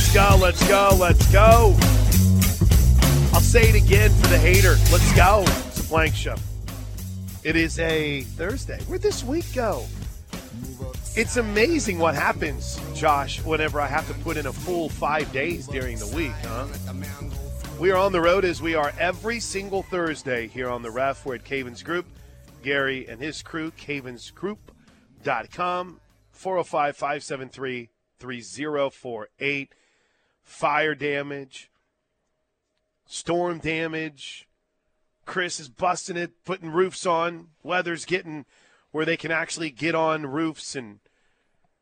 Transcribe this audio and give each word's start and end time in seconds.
Let's 0.00 0.14
go, 0.14 0.38
let's 0.40 0.66
go, 0.66 0.96
let's 0.98 1.30
go. 1.30 1.76
I'll 3.34 3.42
say 3.42 3.68
it 3.68 3.74
again 3.74 4.10
for 4.10 4.28
the 4.28 4.38
hater. 4.38 4.76
Let's 4.90 5.14
go. 5.14 5.44
It's 5.46 5.80
a 5.80 5.82
Plank 5.84 6.14
Show. 6.14 6.36
It 7.44 7.54
is 7.54 7.78
a 7.78 8.22
Thursday. 8.22 8.80
Where'd 8.84 9.02
this 9.02 9.22
week 9.22 9.44
go? 9.54 9.84
It's 11.16 11.36
amazing 11.36 11.98
what 11.98 12.14
happens, 12.14 12.80
Josh, 12.94 13.44
whenever 13.44 13.78
I 13.78 13.88
have 13.88 14.08
to 14.08 14.14
put 14.24 14.38
in 14.38 14.46
a 14.46 14.52
full 14.54 14.88
five 14.88 15.30
days 15.34 15.66
during 15.66 15.98
the 15.98 16.06
week, 16.06 16.32
huh? 16.44 16.66
We 17.78 17.90
are 17.90 17.98
on 17.98 18.12
the 18.12 18.22
road 18.22 18.46
as 18.46 18.62
we 18.62 18.74
are 18.74 18.94
every 18.98 19.38
single 19.38 19.82
Thursday 19.82 20.46
here 20.46 20.70
on 20.70 20.80
the 20.80 20.90
ref. 20.90 21.26
We're 21.26 21.34
at 21.34 21.44
Cavens 21.44 21.82
Group. 21.82 22.06
Gary 22.62 23.06
and 23.06 23.20
his 23.20 23.42
crew, 23.42 23.70
cavensgroup.com, 23.72 26.00
405 26.32 26.96
573 26.96 27.90
3048. 28.18 29.74
Fire 30.50 30.96
damage, 30.96 31.70
storm 33.06 33.60
damage. 33.60 34.48
Chris 35.24 35.60
is 35.60 35.68
busting 35.68 36.16
it, 36.16 36.44
putting 36.44 36.70
roofs 36.70 37.06
on. 37.06 37.50
Weather's 37.62 38.04
getting 38.04 38.44
where 38.90 39.04
they 39.04 39.16
can 39.16 39.30
actually 39.30 39.70
get 39.70 39.94
on 39.94 40.26
roofs 40.26 40.74
and 40.74 40.98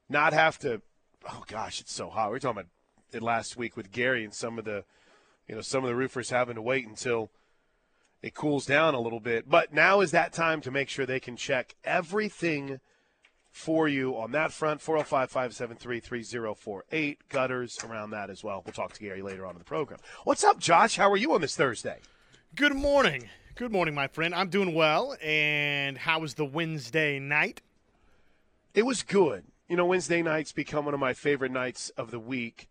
not 0.06 0.34
have 0.34 0.58
to. 0.58 0.82
Oh 1.28 1.44
gosh, 1.48 1.80
it's 1.80 1.94
so 1.94 2.10
hot. 2.10 2.28
We 2.28 2.32
were 2.32 2.40
talking 2.40 2.60
about 2.60 2.70
it 3.10 3.22
last 3.22 3.56
week 3.56 3.74
with 3.74 3.90
Gary 3.90 4.22
and 4.22 4.34
some 4.34 4.58
of 4.58 4.66
the, 4.66 4.84
you 5.48 5.54
know, 5.54 5.62
some 5.62 5.82
of 5.82 5.88
the 5.88 5.96
roofers 5.96 6.28
having 6.28 6.56
to 6.56 6.62
wait 6.62 6.86
until 6.86 7.30
it 8.20 8.34
cools 8.34 8.66
down 8.66 8.94
a 8.94 9.00
little 9.00 9.18
bit. 9.18 9.48
But 9.48 9.72
now 9.72 10.02
is 10.02 10.10
that 10.10 10.34
time 10.34 10.60
to 10.60 10.70
make 10.70 10.90
sure 10.90 11.06
they 11.06 11.20
can 11.20 11.36
check 11.36 11.74
everything 11.84 12.80
for 13.58 13.88
you 13.88 14.16
on 14.16 14.30
that 14.32 14.52
front. 14.52 14.80
405 14.80 15.30
573 15.30 16.00
3048. 16.00 17.28
Gutters 17.28 17.78
around 17.84 18.10
that 18.10 18.30
as 18.30 18.44
well. 18.44 18.62
We'll 18.64 18.72
talk 18.72 18.92
to 18.92 19.00
Gary 19.00 19.20
later 19.20 19.44
on 19.44 19.52
in 19.52 19.58
the 19.58 19.64
program. 19.64 19.98
What's 20.24 20.44
up, 20.44 20.60
Josh? 20.60 20.96
How 20.96 21.10
are 21.10 21.16
you 21.16 21.34
on 21.34 21.40
this 21.40 21.56
Thursday? 21.56 21.98
Good 22.54 22.74
morning. 22.74 23.28
Good 23.56 23.72
morning, 23.72 23.94
my 23.94 24.06
friend. 24.06 24.32
I'm 24.32 24.48
doing 24.48 24.74
well. 24.74 25.16
And 25.20 25.98
how 25.98 26.20
was 26.20 26.34
the 26.34 26.44
Wednesday 26.44 27.18
night? 27.18 27.60
It 28.74 28.86
was 28.86 29.02
good. 29.02 29.44
You 29.68 29.76
know, 29.76 29.86
Wednesday 29.86 30.22
nights 30.22 30.52
become 30.52 30.84
one 30.84 30.94
of 30.94 31.00
my 31.00 31.12
favorite 31.12 31.50
nights 31.50 31.90
of 31.90 32.12
the 32.12 32.20
week, 32.20 32.68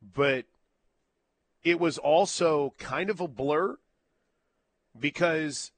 but 0.00 0.44
it 1.64 1.80
was 1.80 1.98
also 1.98 2.74
kind 2.78 3.10
of 3.10 3.20
a 3.20 3.28
blur 3.28 3.76
because 4.98 5.72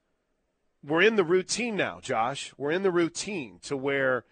we're 0.84 1.02
in 1.02 1.16
the 1.16 1.24
routine 1.24 1.74
now, 1.74 2.00
Josh. 2.00 2.52
We're 2.58 2.70
in 2.70 2.82
the 2.82 2.92
routine 2.92 3.58
to 3.62 3.76
where 3.76 4.24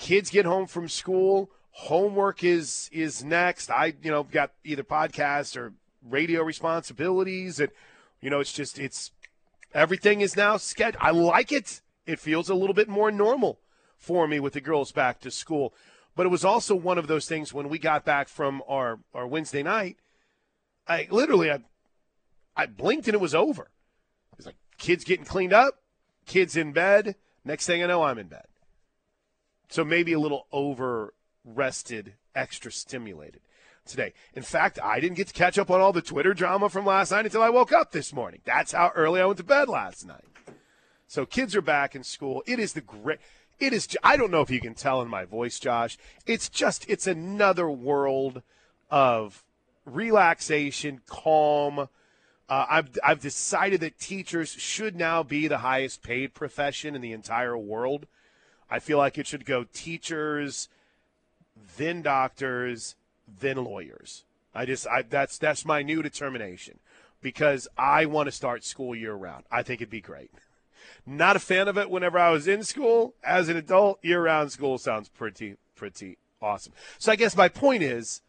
kids 0.00 0.30
get 0.30 0.46
home 0.46 0.66
from 0.66 0.88
school, 0.88 1.50
homework 1.70 2.42
is 2.42 2.88
is 2.92 3.22
next. 3.22 3.70
I, 3.70 3.94
you 4.02 4.10
know, 4.10 4.24
got 4.24 4.52
either 4.64 4.82
podcasts 4.82 5.56
or 5.56 5.74
radio 6.02 6.42
responsibilities 6.42 7.60
and 7.60 7.70
you 8.20 8.30
know, 8.30 8.40
it's 8.40 8.52
just 8.52 8.78
it's 8.78 9.12
everything 9.72 10.20
is 10.20 10.36
now 10.36 10.56
scheduled. 10.56 11.02
I 11.02 11.10
like 11.10 11.52
it. 11.52 11.82
It 12.06 12.18
feels 12.18 12.48
a 12.48 12.54
little 12.54 12.74
bit 12.74 12.88
more 12.88 13.10
normal 13.10 13.60
for 13.96 14.26
me 14.26 14.40
with 14.40 14.54
the 14.54 14.60
girls 14.60 14.90
back 14.90 15.20
to 15.20 15.30
school. 15.30 15.74
But 16.16 16.26
it 16.26 16.30
was 16.30 16.44
also 16.44 16.74
one 16.74 16.98
of 16.98 17.06
those 17.06 17.26
things 17.26 17.52
when 17.52 17.68
we 17.68 17.78
got 17.78 18.04
back 18.04 18.28
from 18.28 18.62
our, 18.66 18.98
our 19.14 19.26
Wednesday 19.26 19.62
night, 19.62 19.98
I 20.88 21.06
literally 21.10 21.50
I 21.50 21.60
I 22.56 22.66
blinked 22.66 23.06
and 23.06 23.14
it 23.14 23.20
was 23.20 23.34
over. 23.34 23.70
It's 24.38 24.46
like 24.46 24.56
kids 24.78 25.04
getting 25.04 25.26
cleaned 25.26 25.52
up, 25.52 25.74
kids 26.26 26.56
in 26.56 26.72
bed. 26.72 27.16
Next 27.44 27.66
thing 27.66 27.82
I 27.82 27.86
know, 27.86 28.02
I'm 28.02 28.18
in 28.18 28.28
bed. 28.28 28.49
So 29.70 29.84
maybe 29.84 30.12
a 30.12 30.20
little 30.20 30.46
over 30.52 31.14
rested, 31.44 32.14
extra 32.34 32.70
stimulated 32.70 33.40
today. 33.86 34.12
In 34.34 34.42
fact, 34.42 34.78
I 34.82 35.00
didn't 35.00 35.16
get 35.16 35.28
to 35.28 35.32
catch 35.32 35.58
up 35.58 35.70
on 35.70 35.80
all 35.80 35.92
the 35.92 36.02
Twitter 36.02 36.34
drama 36.34 36.68
from 36.68 36.84
last 36.84 37.12
night 37.12 37.24
until 37.24 37.42
I 37.42 37.50
woke 37.50 37.72
up 37.72 37.92
this 37.92 38.12
morning. 38.12 38.40
That's 38.44 38.72
how 38.72 38.92
early 38.94 39.20
I 39.20 39.26
went 39.26 39.38
to 39.38 39.44
bed 39.44 39.68
last 39.68 40.06
night. 40.06 40.24
So 41.06 41.24
kids 41.24 41.56
are 41.56 41.62
back 41.62 41.94
in 41.94 42.04
school. 42.04 42.42
It 42.46 42.58
is 42.58 42.72
the 42.72 42.80
great. 42.80 43.18
It 43.58 43.72
is. 43.72 43.88
I 44.02 44.16
don't 44.16 44.30
know 44.30 44.42
if 44.42 44.50
you 44.50 44.60
can 44.60 44.74
tell 44.74 45.02
in 45.02 45.08
my 45.08 45.24
voice, 45.24 45.58
Josh. 45.58 45.98
It's 46.26 46.48
just. 46.48 46.88
It's 46.88 47.06
another 47.06 47.70
world 47.70 48.42
of 48.90 49.44
relaxation, 49.84 51.00
calm. 51.06 51.88
Uh, 52.48 52.66
I've 52.68 52.90
I've 53.04 53.20
decided 53.20 53.80
that 53.80 53.98
teachers 53.98 54.50
should 54.50 54.96
now 54.96 55.22
be 55.22 55.46
the 55.46 55.58
highest 55.58 56.02
paid 56.02 56.32
profession 56.32 56.94
in 56.94 57.00
the 57.00 57.12
entire 57.12 57.56
world. 57.56 58.06
I 58.70 58.78
feel 58.78 58.98
like 58.98 59.18
it 59.18 59.26
should 59.26 59.44
go 59.44 59.64
teachers, 59.72 60.68
then 61.76 62.02
doctors, 62.02 62.94
then 63.40 63.64
lawyers. 63.64 64.24
I 64.54 64.64
just 64.64 64.86
I 64.86 65.02
that's 65.02 65.38
that's 65.38 65.64
my 65.64 65.82
new 65.82 66.02
determination 66.02 66.78
because 67.20 67.68
I 67.76 68.06
want 68.06 68.26
to 68.26 68.32
start 68.32 68.64
school 68.64 68.94
year 68.94 69.14
round. 69.14 69.44
I 69.50 69.62
think 69.62 69.80
it'd 69.80 69.90
be 69.90 70.00
great. 70.00 70.30
Not 71.06 71.36
a 71.36 71.40
fan 71.40 71.68
of 71.68 71.78
it 71.78 71.90
whenever 71.90 72.18
I 72.18 72.30
was 72.30 72.48
in 72.48 72.62
school. 72.62 73.14
As 73.24 73.48
an 73.48 73.56
adult, 73.56 73.98
year 74.02 74.22
round 74.22 74.52
school 74.52 74.78
sounds 74.78 75.08
pretty 75.08 75.56
pretty 75.74 76.18
awesome. 76.42 76.72
So 76.98 77.12
I 77.12 77.16
guess 77.16 77.36
my 77.36 77.48
point 77.48 77.82
is 77.82 78.22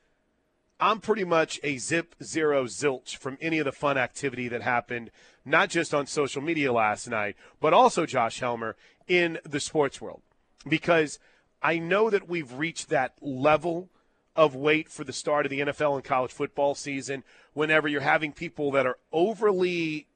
I'm 0.80 1.00
pretty 1.00 1.24
much 1.24 1.60
a 1.64 1.78
zip 1.78 2.16
zero 2.24 2.66
zilch 2.66 3.16
from 3.16 3.38
any 3.42 3.60
of 3.60 3.66
the 3.66 3.72
fun 3.72 3.98
activity 3.98 4.48
that 4.48 4.62
happened, 4.62 5.12
not 5.46 5.70
just 5.70 5.94
on 5.94 6.08
social 6.08 6.42
media 6.42 6.74
last 6.74 7.08
night, 7.08 7.36
but 7.60 7.74
also 7.74 8.06
Josh 8.06 8.40
Helmer 8.40 8.76
in 9.08 9.40
the 9.44 9.60
sports 9.60 10.02
world. 10.02 10.22
Because 10.68 11.20
I 11.62 11.78
know 11.80 12.10
that 12.10 12.28
we've 12.28 12.54
reached 12.54 12.90
that 12.90 13.14
level 13.22 13.90
of 14.36 14.56
wait 14.56 14.90
for 14.90 15.04
the 15.04 15.14
start 15.14 15.46
of 15.46 15.50
the 15.50 15.60
NFL 15.60 15.96
and 15.96 16.04
college 16.04 16.32
football 16.32 16.76
season 16.76 17.24
whenever 17.54 17.88
you're 17.88 18.02
having 18.02 18.32
people 18.32 18.72
that 18.72 18.86
are 18.86 18.98
overly 19.12 20.08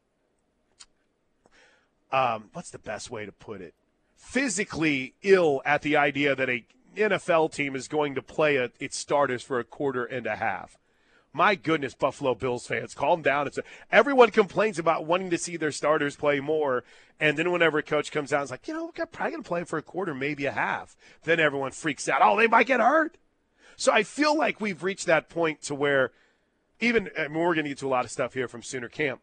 um, 2.11 2.45
what's 2.53 2.69
the 2.69 2.79
best 2.79 3.11
way 3.11 3.25
to 3.25 3.31
put 3.31 3.59
it? 3.59 3.73
Physically 4.15 5.13
ill 5.21 5.61
at 5.65 5.81
the 5.81 5.97
idea 5.97 6.33
that 6.33 6.49
a 6.49 6.65
NFL 6.95 7.51
team 7.51 7.75
is 7.75 7.89
going 7.89 8.15
to 8.15 8.21
play 8.21 8.55
a, 8.55 8.71
its 8.79 8.97
starters 8.97 9.43
for 9.43 9.59
a 9.59 9.65
quarter 9.65 10.05
and 10.05 10.25
a 10.25 10.37
half. 10.37 10.77
My 11.35 11.55
goodness, 11.55 11.93
Buffalo 11.93 12.33
Bills 12.33 12.65
fans, 12.65 12.93
calm 12.93 13.21
down. 13.21 13.45
It's 13.45 13.57
a, 13.57 13.63
everyone 13.91 14.31
complains 14.31 14.79
about 14.79 15.05
wanting 15.05 15.29
to 15.31 15.37
see 15.37 15.57
their 15.57 15.73
starters 15.73 16.15
play 16.15 16.39
more, 16.39 16.85
and 17.19 17.37
then 17.37 17.51
whenever 17.51 17.77
a 17.77 17.83
coach 17.83 18.09
comes 18.09 18.31
out, 18.31 18.43
it's 18.43 18.51
like, 18.51 18.69
you 18.69 18.73
know, 18.73 18.85
we're 18.85 19.05
probably 19.05 19.31
going 19.31 19.43
to 19.43 19.47
play 19.47 19.65
for 19.65 19.77
a 19.77 19.81
quarter, 19.81 20.15
maybe 20.15 20.45
a 20.45 20.53
half. 20.53 20.95
Then 21.25 21.41
everyone 21.41 21.71
freaks 21.71 22.07
out. 22.07 22.21
Oh, 22.23 22.37
they 22.37 22.47
might 22.47 22.67
get 22.67 22.79
hurt. 22.79 23.17
So 23.75 23.91
I 23.91 24.03
feel 24.03 24.37
like 24.37 24.61
we've 24.61 24.81
reached 24.81 25.07
that 25.07 25.27
point 25.27 25.61
to 25.63 25.75
where 25.75 26.13
even 26.79 27.09
I 27.19 27.27
mean, 27.27 27.33
we're 27.33 27.53
going 27.53 27.65
to 27.65 27.71
get 27.71 27.79
to 27.79 27.87
a 27.87 27.89
lot 27.89 28.05
of 28.05 28.11
stuff 28.11 28.33
here 28.33 28.47
from 28.47 28.63
Sooner 28.63 28.87
Camp, 28.87 29.19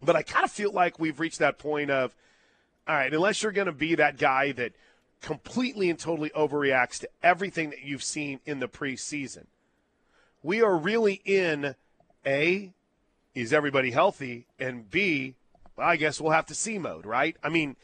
but 0.00 0.14
I 0.14 0.22
kind 0.22 0.44
of 0.44 0.52
feel 0.52 0.70
like 0.70 1.00
we've 1.00 1.18
reached 1.18 1.40
that 1.40 1.58
point 1.58 1.90
of, 1.90 2.14
all 2.86 2.94
right, 2.94 3.12
unless 3.12 3.42
you're 3.42 3.50
going 3.50 3.66
to 3.66 3.72
be 3.72 3.96
that 3.96 4.18
guy 4.18 4.52
that 4.52 4.72
completely 5.20 5.90
and 5.90 5.98
totally 5.98 6.30
overreacts 6.30 7.00
to 7.00 7.08
everything 7.24 7.70
that 7.70 7.82
you've 7.82 8.04
seen 8.04 8.38
in 8.46 8.60
the 8.60 8.68
preseason, 8.68 9.46
we 10.44 10.62
are 10.62 10.76
really 10.76 11.20
in 11.24 11.74
a 12.24 12.70
is 13.34 13.52
everybody 13.52 13.90
healthy 13.90 14.46
and 14.60 14.88
b 14.88 15.34
well, 15.76 15.88
I 15.88 15.96
guess 15.96 16.20
we'll 16.20 16.30
have 16.30 16.46
to 16.46 16.54
see 16.54 16.78
mode, 16.78 17.04
right? 17.04 17.36
I 17.42 17.48
mean 17.48 17.74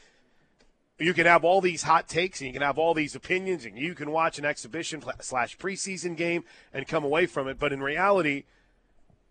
you 1.00 1.15
can 1.15 1.26
have 1.26 1.44
all 1.44 1.62
these 1.62 1.82
hot 1.82 2.06
takes 2.06 2.41
and 2.41 2.48
you 2.48 2.53
can 2.53 2.62
have 2.62 2.78
all 2.78 2.93
these 2.93 3.16
opinions 3.16 3.65
and 3.65 3.76
you 3.76 3.94
can 3.94 4.10
watch 4.10 4.38
an 4.38 4.44
exhibition 4.44 5.03
slash 5.21 5.56
preseason 5.56 6.15
game 6.15 6.44
and 6.75 6.87
come 6.87 7.04
away 7.04 7.25
from 7.25 7.48
it. 7.48 7.59
But 7.59 7.72
in 7.72 7.82
reality, 7.82 8.44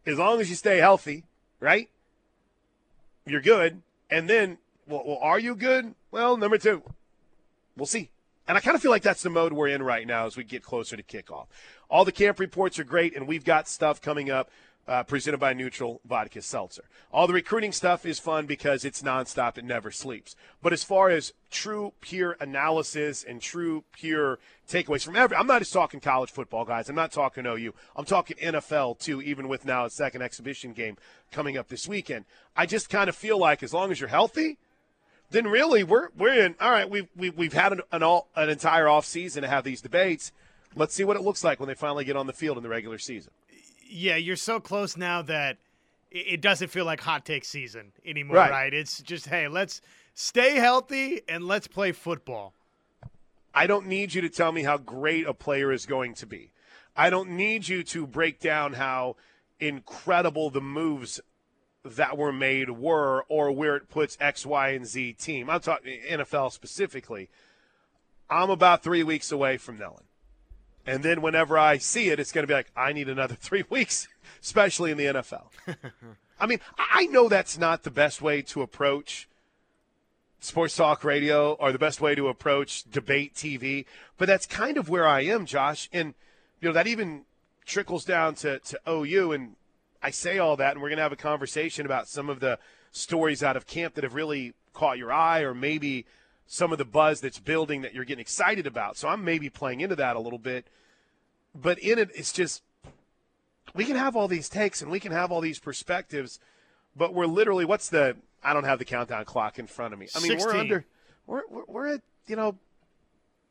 as 0.03 0.17
long 0.17 0.41
as 0.41 0.49
you 0.49 0.55
stay 0.55 0.77
healthy, 0.77 1.25
right, 1.59 1.87
you're 3.27 3.39
good. 3.39 3.83
And 4.09 4.27
then, 4.27 4.57
well, 4.87 5.03
well 5.05 5.19
are 5.21 5.37
you 5.37 5.55
good? 5.55 5.93
Well, 6.09 6.37
number 6.37 6.57
two, 6.57 6.81
we'll 7.77 7.85
see. 7.85 8.09
And 8.49 8.57
I 8.57 8.61
kind 8.61 8.73
of 8.73 8.81
feel 8.81 8.89
like 8.89 9.03
that's 9.03 9.21
the 9.21 9.29
mode 9.29 9.53
we're 9.53 9.67
in 9.67 9.83
right 9.83 10.07
now 10.07 10.25
as 10.25 10.35
we 10.35 10.43
get 10.43 10.63
closer 10.63 10.97
to 10.97 11.03
kickoff. 11.03 11.45
All 11.87 12.03
the 12.03 12.11
camp 12.11 12.39
reports 12.39 12.79
are 12.79 12.83
great, 12.83 13.15
and 13.15 13.27
we've 13.27 13.45
got 13.45 13.67
stuff 13.67 14.01
coming 14.01 14.31
up 14.31 14.49
uh, 14.87 15.03
presented 15.03 15.37
by 15.37 15.53
Neutral 15.53 16.01
Vodka 16.03 16.41
Seltzer. 16.41 16.85
All 17.11 17.27
the 17.27 17.33
recruiting 17.33 17.71
stuff 17.71 18.07
is 18.07 18.17
fun 18.17 18.47
because 18.47 18.83
it's 18.83 19.03
nonstop, 19.03 19.59
it 19.59 19.65
never 19.65 19.91
sleeps. 19.91 20.35
But 20.63 20.73
as 20.73 20.83
far 20.83 21.11
as 21.11 21.31
true, 21.51 21.93
pure 22.01 22.37
analysis 22.39 23.23
and 23.23 23.39
true, 23.39 23.83
pure 23.91 24.39
takeaways 24.67 25.05
from 25.05 25.15
every, 25.15 25.37
I'm 25.37 25.45
not 25.45 25.59
just 25.59 25.71
talking 25.71 25.99
college 25.99 26.31
football, 26.31 26.65
guys. 26.65 26.89
I'm 26.89 26.95
not 26.95 27.11
talking 27.11 27.45
OU. 27.45 27.75
I'm 27.95 28.05
talking 28.05 28.35
NFL 28.37 28.97
too, 28.97 29.21
even 29.21 29.47
with 29.47 29.63
now 29.63 29.85
a 29.85 29.91
second 29.91 30.23
exhibition 30.23 30.73
game 30.73 30.97
coming 31.31 31.55
up 31.55 31.67
this 31.67 31.87
weekend. 31.87 32.25
I 32.57 32.65
just 32.65 32.89
kind 32.89 33.09
of 33.09 33.15
feel 33.15 33.37
like 33.37 33.61
as 33.61 33.75
long 33.75 33.91
as 33.91 33.99
you're 33.99 34.09
healthy, 34.09 34.57
then 35.31 35.47
really 35.47 35.83
we're 35.83 36.09
we're 36.17 36.45
in. 36.45 36.55
All 36.59 36.71
right, 36.71 36.89
we've 36.89 37.07
we've, 37.15 37.35
we've 37.35 37.53
had 37.53 37.73
an 37.73 37.81
an, 37.91 38.03
all, 38.03 38.27
an 38.35 38.49
entire 38.49 38.87
off 38.87 39.05
season 39.05 39.43
to 39.43 39.49
have 39.49 39.63
these 39.63 39.81
debates. 39.81 40.31
Let's 40.75 40.93
see 40.93 41.03
what 41.03 41.17
it 41.17 41.21
looks 41.21 41.43
like 41.43 41.59
when 41.59 41.67
they 41.67 41.75
finally 41.75 42.05
get 42.05 42.15
on 42.15 42.27
the 42.27 42.33
field 42.33 42.57
in 42.57 42.63
the 42.63 42.69
regular 42.69 42.99
season 42.99 43.31
yeah, 43.89 44.15
you're 44.15 44.35
so 44.35 44.59
close 44.59 44.95
now 44.95 45.21
that 45.23 45.57
it 46.11 46.41
doesn't 46.41 46.69
feel 46.69 46.85
like 46.85 47.01
hot 47.01 47.25
take 47.25 47.43
season 47.43 47.91
anymore, 48.05 48.37
right? 48.37 48.51
right? 48.51 48.73
It's 48.73 49.01
just 49.01 49.27
hey, 49.27 49.47
let's 49.47 49.81
stay 50.13 50.55
healthy 50.55 51.21
and 51.27 51.45
let's 51.45 51.67
play 51.67 51.91
football. 51.91 52.53
I 53.53 53.67
don't 53.67 53.87
need 53.87 54.13
you 54.13 54.21
to 54.21 54.29
tell 54.29 54.51
me 54.51 54.63
how 54.63 54.77
great 54.77 55.25
a 55.25 55.33
player 55.33 55.71
is 55.71 55.85
going 55.85 56.13
to 56.15 56.27
be. 56.27 56.51
I 56.95 57.09
don't 57.09 57.31
need 57.31 57.67
you 57.67 57.83
to 57.83 58.05
break 58.05 58.39
down 58.39 58.73
how 58.73 59.15
incredible 59.59 60.49
the 60.49 60.61
moves 60.61 61.19
that 61.83 62.17
were 62.17 62.33
made 62.33 62.69
were 62.69 63.23
or 63.29 63.51
where 63.51 63.75
it 63.75 63.89
puts 63.89 64.17
X, 64.19 64.45
Y, 64.45 64.69
and 64.69 64.85
Z 64.85 65.13
team. 65.13 65.49
I'm 65.49 65.61
talking 65.61 65.99
NFL 66.09 66.51
specifically. 66.51 67.29
I'm 68.29 68.49
about 68.49 68.83
three 68.83 69.03
weeks 69.03 69.31
away 69.31 69.57
from 69.57 69.77
knowing. 69.77 70.03
And 70.85 71.03
then 71.03 71.21
whenever 71.21 71.57
I 71.57 71.77
see 71.77 72.09
it, 72.09 72.19
it's 72.19 72.31
going 72.31 72.43
to 72.43 72.47
be 72.47 72.53
like, 72.53 72.71
I 72.75 72.93
need 72.93 73.09
another 73.09 73.35
three 73.39 73.63
weeks, 73.69 74.07
especially 74.41 74.91
in 74.91 74.97
the 74.97 75.05
NFL. 75.05 75.47
I 76.39 76.45
mean, 76.45 76.59
I 76.77 77.05
know 77.07 77.27
that's 77.27 77.57
not 77.57 77.83
the 77.83 77.91
best 77.91 78.21
way 78.21 78.41
to 78.43 78.61
approach 78.61 79.27
sports 80.39 80.75
talk 80.75 81.03
radio 81.03 81.53
or 81.53 81.71
the 81.71 81.79
best 81.79 81.99
way 81.99 82.15
to 82.15 82.29
approach 82.29 82.89
debate 82.89 83.33
TV, 83.33 83.85
but 84.17 84.27
that's 84.27 84.45
kind 84.45 84.77
of 84.77 84.89
where 84.89 85.05
I 85.05 85.21
am, 85.21 85.45
Josh. 85.45 85.89
And, 85.91 86.13
you 86.61 86.69
know, 86.69 86.73
that 86.73 86.87
even 86.87 87.23
trickles 87.65 88.05
down 88.05 88.35
to, 88.35 88.59
to 88.59 88.79
OU. 88.87 89.31
And 89.33 89.55
I 90.01 90.11
say 90.11 90.37
all 90.37 90.55
that, 90.57 90.73
and 90.73 90.81
we're 90.81 90.89
going 90.89 90.97
to 90.97 91.03
have 91.03 91.11
a 91.11 91.17
conversation 91.17 91.85
about 91.85 92.07
some 92.07 92.29
of 92.29 92.39
the 92.39 92.59
stories 92.91 93.43
out 93.43 93.57
of 93.57 93.67
camp 93.67 93.95
that 93.95 94.03
have 94.03 94.13
really 94.13 94.53
caught 94.73 94.97
your 94.97 95.11
eye 95.11 95.41
or 95.41 95.53
maybe 95.53 96.05
some 96.47 96.71
of 96.71 96.77
the 96.77 96.85
buzz 96.85 97.21
that's 97.21 97.39
building 97.39 97.81
that 97.81 97.93
you're 97.93 98.05
getting 98.05 98.21
excited 98.21 98.65
about. 98.65 98.97
So 98.97 99.07
I'm 99.07 99.23
maybe 99.23 99.49
playing 99.49 99.81
into 99.81 99.95
that 99.97 100.15
a 100.15 100.19
little 100.19 100.39
bit. 100.39 100.65
But 101.53 101.79
in 101.79 101.99
it, 101.99 102.09
it's 102.15 102.31
just 102.31 102.63
we 103.75 103.85
can 103.85 103.95
have 103.95 104.15
all 104.15 104.27
these 104.27 104.49
takes 104.49 104.81
and 104.81 104.89
we 104.89 104.99
can 104.99 105.11
have 105.11 105.31
all 105.31 105.41
these 105.41 105.59
perspectives, 105.59 106.39
but 106.95 107.13
we're 107.13 107.27
literally 107.27 107.65
what's 107.65 107.89
the 107.89 108.15
I 108.43 108.53
don't 108.53 108.63
have 108.63 108.79
the 108.79 108.85
countdown 108.85 109.25
clock 109.25 109.59
in 109.59 109.67
front 109.67 109.93
of 109.93 109.99
me. 109.99 110.07
I 110.15 110.19
mean, 110.19 110.31
16. 110.31 110.47
we're 110.47 110.59
under 110.59 110.85
we're 111.27 111.43
we're, 111.49 111.65
we're 111.67 111.87
at 111.95 112.01
you 112.25 112.35
know 112.35 112.55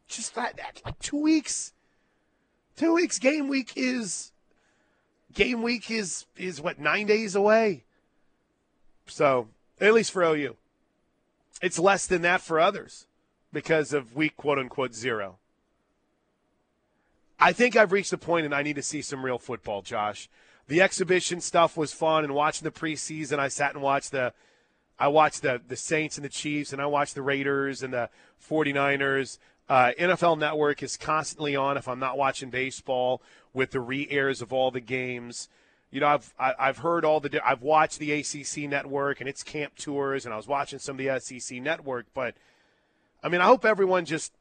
just 0.08 0.34
that, 0.34 0.56
that 0.56 0.80
like 0.84 0.98
two 0.98 1.20
weeks. 1.20 1.72
Two 2.76 2.94
weeks. 2.94 3.18
Game 3.18 3.48
week 3.48 3.72
is 3.76 4.32
game 5.32 5.62
week 5.62 5.90
is 5.90 6.26
is 6.36 6.60
what 6.60 6.78
nine 6.78 7.06
days 7.06 7.34
away. 7.34 7.84
So 9.06 9.48
at 9.80 9.94
least 9.94 10.12
for 10.12 10.22
OU, 10.22 10.56
it's 11.62 11.78
less 11.78 12.06
than 12.06 12.22
that 12.22 12.40
for 12.40 12.60
others 12.60 13.06
because 13.52 13.92
of 13.92 14.14
week 14.14 14.36
quote 14.36 14.58
unquote 14.58 14.94
zero. 14.94 15.36
I 17.40 17.52
think 17.52 17.76
I've 17.76 17.92
reached 17.92 18.10
the 18.10 18.19
point 18.19 18.46
and 18.46 18.54
I 18.54 18.62
need 18.62 18.76
to 18.76 18.82
see 18.82 19.00
some 19.00 19.25
real 19.25 19.38
football, 19.38 19.82
Josh. 19.82 20.28
The 20.66 20.82
exhibition 20.82 21.40
stuff 21.40 21.76
was 21.76 21.92
fun 21.92 22.24
and 22.24 22.34
watching 22.34 22.64
the 22.64 22.72
preseason 22.72 23.38
I 23.38 23.48
sat 23.48 23.74
and 23.74 23.82
watched 23.82 24.10
the 24.10 24.32
I 24.98 25.08
watched 25.08 25.42
the 25.42 25.60
the 25.66 25.76
Saints 25.76 26.16
and 26.16 26.24
the 26.24 26.31
Chiefs 26.31 26.72
and 26.72 26.82
I 26.82 26.86
watched 26.86 27.14
the 27.14 27.22
Raiders 27.22 27.82
and 27.82 27.92
the 27.92 28.10
49ers. 28.48 29.38
Uh, 29.69 29.92
NFL 29.98 30.38
Network 30.38 30.82
is 30.82 30.96
constantly 30.96 31.54
on 31.54 31.76
if 31.76 31.88
I'm 31.88 31.98
not 31.98 32.16
watching 32.16 32.48
baseball 32.48 33.20
with 33.58 33.72
the 33.72 33.81
re-airs 33.81 34.40
of 34.40 34.52
all 34.52 34.70
the 34.70 34.81
games. 34.81 35.49
You 35.90 36.00
know, 36.00 36.06
I've 36.06 36.32
I've 36.38 36.78
heard 36.78 37.05
all 37.05 37.19
the 37.19 37.40
I've 37.44 37.60
watched 37.60 37.99
the 37.99 38.12
ACC 38.12 38.70
network 38.70 39.20
and 39.20 39.28
its 39.28 39.43
camp 39.43 39.75
tours 39.76 40.25
and 40.25 40.32
I 40.32 40.37
was 40.37 40.46
watching 40.46 40.78
some 40.78 40.99
of 40.99 41.05
the 41.05 41.19
SEC 41.19 41.60
network, 41.60 42.06
but 42.14 42.37
I 43.20 43.28
mean, 43.28 43.40
I 43.40 43.46
hope 43.46 43.64
everyone 43.64 44.05
just 44.05 44.32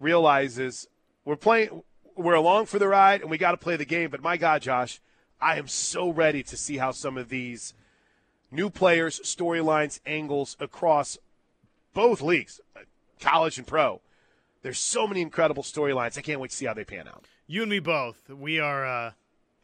realizes 0.00 0.88
we're 1.26 1.36
playing 1.36 1.82
we're 2.16 2.34
along 2.34 2.66
for 2.66 2.78
the 2.78 2.88
ride 2.88 3.20
and 3.20 3.30
we 3.30 3.36
got 3.36 3.50
to 3.50 3.58
play 3.58 3.76
the 3.76 3.84
game, 3.84 4.08
but 4.08 4.22
my 4.22 4.38
god, 4.38 4.62
Josh, 4.62 4.98
I 5.42 5.58
am 5.58 5.68
so 5.68 6.08
ready 6.08 6.42
to 6.44 6.56
see 6.56 6.78
how 6.78 6.92
some 6.92 7.18
of 7.18 7.28
these 7.28 7.74
new 8.50 8.70
players, 8.70 9.20
storylines, 9.20 10.00
angles 10.06 10.56
across 10.58 11.18
both 11.92 12.22
leagues, 12.22 12.62
college 13.20 13.58
and 13.58 13.66
pro. 13.66 14.00
There's 14.62 14.78
so 14.78 15.06
many 15.06 15.20
incredible 15.20 15.64
storylines. 15.64 16.16
I 16.16 16.22
can't 16.22 16.40
wait 16.40 16.50
to 16.52 16.56
see 16.56 16.64
how 16.64 16.72
they 16.72 16.84
pan 16.84 17.08
out. 17.08 17.26
You 17.46 17.62
and 17.62 17.70
me 17.70 17.78
both. 17.78 18.28
We 18.30 18.58
are 18.58 18.86
uh, 18.86 19.12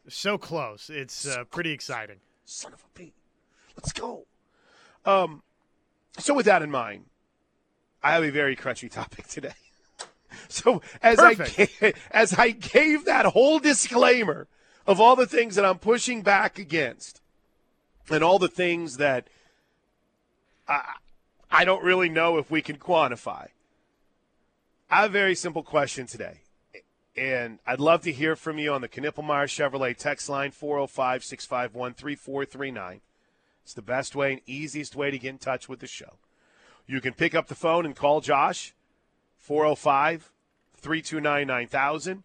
so 0.09 0.37
close. 0.37 0.91
It's 0.91 1.27
uh, 1.27 1.45
pretty 1.45 1.73
exciting. 1.73 2.17
Son 2.45 2.73
of 2.73 2.81
a 2.81 2.85
a 2.85 2.99
b. 2.99 3.13
Let's 3.77 3.93
go. 3.93 4.27
Um, 5.07 5.43
so 6.19 6.35
with 6.35 6.47
that 6.47 6.63
in 6.63 6.71
mind, 6.71 7.07
I 8.03 8.13
have 8.13 8.23
a 8.23 8.31
very 8.31 8.57
crunchy 8.57 8.91
topic 8.91 9.27
today. 9.27 9.55
So 10.49 10.81
as 11.03 11.19
I 11.19 11.35
Perfect. 11.35 11.81
gave, 11.81 11.95
as 12.13 12.35
I 12.39 12.51
gave 12.51 13.05
that 13.05 13.27
whole 13.27 13.59
disclaimer 13.59 14.47
of 14.87 15.01
all 15.01 15.15
the 15.15 15.27
things 15.27 15.57
that 15.57 15.65
I'm 15.65 15.79
pushing 15.79 16.23
back 16.23 16.59
against, 16.59 17.21
and 18.09 18.23
all 18.23 18.39
the 18.39 18.49
things 18.49 18.97
that 18.97 19.29
I 20.69 20.83
I 21.51 21.65
don't 21.65 21.83
really 21.85 22.09
know 22.09 22.39
if 22.39 22.51
we 22.51 22.63
can 22.63 22.79
quantify. 22.79 23.49
I 24.91 25.03
have 25.03 25.11
a 25.11 25.13
very 25.13 25.35
simple 25.35 25.63
question 25.63 26.07
today. 26.07 26.41
And 27.17 27.59
I'd 27.67 27.81
love 27.81 28.03
to 28.03 28.13
hear 28.13 28.37
from 28.37 28.59
you 28.59 28.73
on 28.73 28.81
the 28.81 28.89
Knippelmeyer 28.89 29.47
Chevrolet 29.47 29.97
text 29.97 30.29
line 30.29 30.53
405 30.53 31.25
651 31.25 31.95
3439. 31.95 33.01
It's 33.63 33.75
the 33.75 33.83
best 33.83 34.15
way 34.15 34.33
and 34.33 34.41
easiest 34.47 34.97
way 34.97 35.11
to 35.11 35.19
get 35.19 35.31
in 35.31 35.39
touch 35.39 35.69
with 35.69 35.81
the 35.81 35.87
show. 35.87 36.19
You 36.87 37.01
can 37.01 37.15
pick 37.15 37.35
up 37.35 37.49
the 37.49 37.55
phone 37.55 37.85
and 37.85 37.95
call 37.95 38.21
Josh 38.21 38.75
405 39.39 40.31
329 40.77 41.47
9000. 41.47 42.23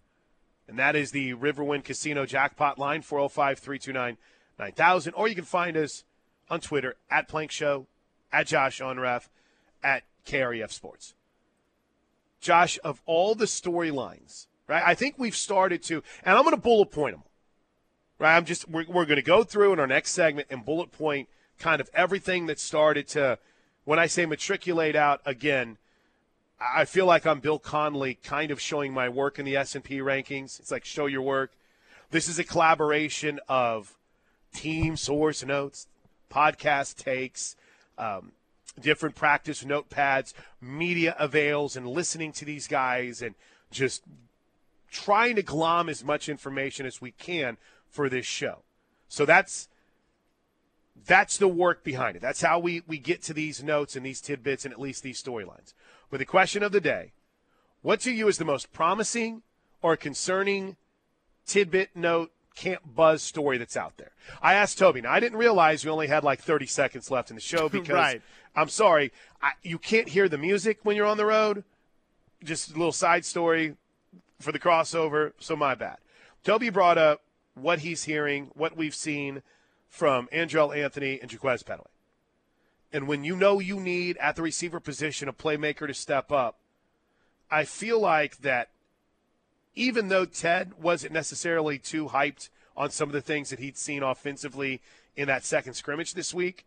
And 0.68 0.80
that 0.80 0.96
is 0.96 1.12
the 1.12 1.34
Riverwind 1.34 1.84
Casino 1.84 2.26
jackpot 2.26 2.80
line 2.80 3.02
405 3.02 3.60
329 3.60 4.18
9000. 4.58 5.14
Or 5.14 5.28
you 5.28 5.36
can 5.36 5.44
find 5.44 5.78
us 5.78 6.04
on 6.50 6.60
Twitter 6.60 6.96
at 7.10 7.28
Plank 7.28 7.52
Show, 7.52 7.88
at 8.32 8.48
Josh 8.48 8.82
on 8.82 9.00
Ref, 9.00 9.30
at 9.84 10.04
KREF 10.26 10.72
Sports. 10.72 11.14
Josh, 12.40 12.80
of 12.84 13.02
all 13.06 13.36
the 13.36 13.46
storylines, 13.46 14.48
right? 14.67 14.83
I 14.85 14.95
think 14.95 15.15
we've 15.17 15.35
started 15.35 15.83
to, 15.83 16.03
and 16.23 16.38
I'm 16.38 16.44
going 16.44 16.56
to 16.56 16.62
bullet 16.62 16.91
point 16.91 17.15
them, 17.15 17.23
right? 18.19 18.35
I'm 18.35 18.45
just, 18.45 18.69
we're, 18.69 18.85
we're 18.88 19.06
going 19.06 19.17
to 19.17 19.21
go 19.21 19.44
through 19.44 19.73
in 19.73 19.79
our 19.79 19.88
next 19.88 20.12
segment 20.12 20.47
and 20.50 20.65
bullet 20.65 20.91
point 20.91 21.29
kind 21.59 21.79
of 21.79 21.89
everything 21.94 22.47
that 22.47 22.59
started 22.59 23.07
to, 23.09 23.39
when 23.85 24.00
I 24.00 24.07
say 24.07 24.25
matriculate 24.25 24.95
out 24.95 25.21
again, 25.25 25.77
I 26.59 26.85
feel 26.85 27.06
like 27.06 27.25
I'm 27.25 27.39
Bill 27.39 27.59
Connelly 27.59 28.15
kind 28.15 28.50
of 28.50 28.62
showing 28.62 28.94
my 28.94 29.09
work 29.09 29.39
in 29.39 29.45
the 29.45 29.57
S&P 29.57 30.00
rankings. 30.00 30.59
It's 30.59 30.71
like 30.71 30.85
show 30.85 31.06
your 31.06 31.21
work. 31.21 31.51
This 32.12 32.29
is 32.29 32.39
a 32.39 32.44
collaboration 32.44 33.39
of 33.50 33.97
team 34.53 34.95
source 34.95 35.44
notes, 35.44 35.88
podcast 36.31 36.95
takes, 36.97 37.56
um, 37.97 38.31
different 38.79 39.15
practice 39.15 39.63
notepads, 39.63 40.33
media 40.62 41.15
avails, 41.19 41.75
and 41.75 41.88
listening 41.88 42.31
to 42.33 42.45
these 42.45 42.67
guys 42.67 43.21
and 43.21 43.35
just 43.71 44.03
trying 44.95 45.36
to 45.36 45.44
glom 45.44 45.89
as 45.89 46.03
much 46.03 46.30
information 46.30 46.86
as 46.86 47.01
we 47.01 47.12
can 47.12 47.58
for 47.89 48.08
this 48.08 48.25
show. 48.25 48.63
So 49.10 49.25
that's 49.25 49.67
that's 51.05 51.38
the 51.38 51.48
work 51.48 51.84
behind 51.84 52.15
it. 52.15 52.22
That's 52.22 52.41
how 52.41 52.58
we, 52.58 52.81
we 52.88 52.98
get 52.98 53.22
to 53.24 53.34
these 53.34 53.62
notes 53.62 53.96
and 53.96 54.05
these 54.05 54.22
tidbits 54.22 54.63
and 54.63 54.74
at 54.74 54.79
least 54.79 55.03
these 55.03 55.22
storylines. 55.22 55.74
With 56.10 56.20
the 56.20 56.25
question 56.25 56.63
of 56.63 56.72
the 56.72 56.79
day, 56.79 57.12
what 57.81 58.00
to 58.01 58.12
you 58.12 58.27
is 58.27 58.38
the 58.38 58.46
most 58.46 58.72
promising 58.72 59.43
or 59.81 59.98
concerning 59.98 60.77
tidbit 61.46 61.89
note 61.93 62.31
camp 62.55 62.81
buzz 62.96 63.22
story 63.22 63.58
that's 63.58 63.75
out 63.75 63.98
there? 63.98 64.13
I 64.41 64.53
asked 64.53 64.79
Toby. 64.79 65.01
Now 65.01 65.12
I 65.12 65.20
didn't 65.20 65.38
realize 65.38 65.84
we 65.84 65.91
only 65.91 66.08
had 66.08 66.24
like 66.24 66.39
30 66.41 66.65
seconds 66.65 67.12
left 67.12 67.29
in 67.29 67.36
the 67.36 67.41
show 67.41 67.67
because 67.77 67.89
Right. 67.89 68.22
I'm 68.55 68.70
sorry, 68.70 69.12
I, 69.41 69.51
you 69.62 69.77
can't 69.77 70.08
hear 70.08 70.29
the 70.29 70.38
music 70.38 70.79
when 70.84 70.96
you're 70.96 71.05
on 71.05 71.17
the 71.17 71.25
road. 71.25 71.65
Just 72.43 72.72
a 72.72 72.77
little 72.77 72.93
side 72.93 73.25
story 73.25 73.75
for 74.39 74.51
the 74.51 74.60
crossover, 74.60 75.34
so 75.39 75.56
my 75.56 75.75
bad. 75.75 75.98
Toby 76.44 76.70
brought 76.70 76.98
up 76.98 77.22
what 77.56 77.80
he's 77.80 78.04
hearing, 78.04 78.51
what 78.54 78.75
we've 78.75 78.96
seen 78.96 79.42
from 79.89 80.27
Andrel 80.27 80.75
Anthony 80.75 81.20
and 81.22 81.32
Jaquaize 81.32 81.63
Pettaway. 81.63 81.86
And 82.92 83.08
when 83.08 83.24
you 83.24 83.36
know 83.36 83.60
you 83.60 83.80
need 83.80 84.18
at 84.18 84.36
the 84.36 84.42
receiver 84.42 84.80
position 84.80 85.27
a 85.27 85.34
playmaker 85.34 85.88
to 85.88 85.94
step 85.94 86.32
up, 86.32 86.58
I 87.50 87.63
feel 87.63 88.00
like 88.00 88.38
that 88.38 88.70
even 89.75 90.08
though 90.08 90.25
Ted 90.25 90.74
wasn't 90.82 91.13
necessarily 91.13 91.77
too 91.77 92.08
hyped 92.08 92.50
on 92.77 92.89
some 92.89 93.10
of 93.10 93.13
the 93.13 93.22
things 93.22 93.50
that 93.50 93.60
he'd 93.60 93.77
seen 93.77 94.04
offensively 94.04 94.82
in 95.15 95.27
that 95.27 95.46
second 95.46 95.74
scrimmage 95.74 96.13
this 96.13 96.34
week, 96.34 96.65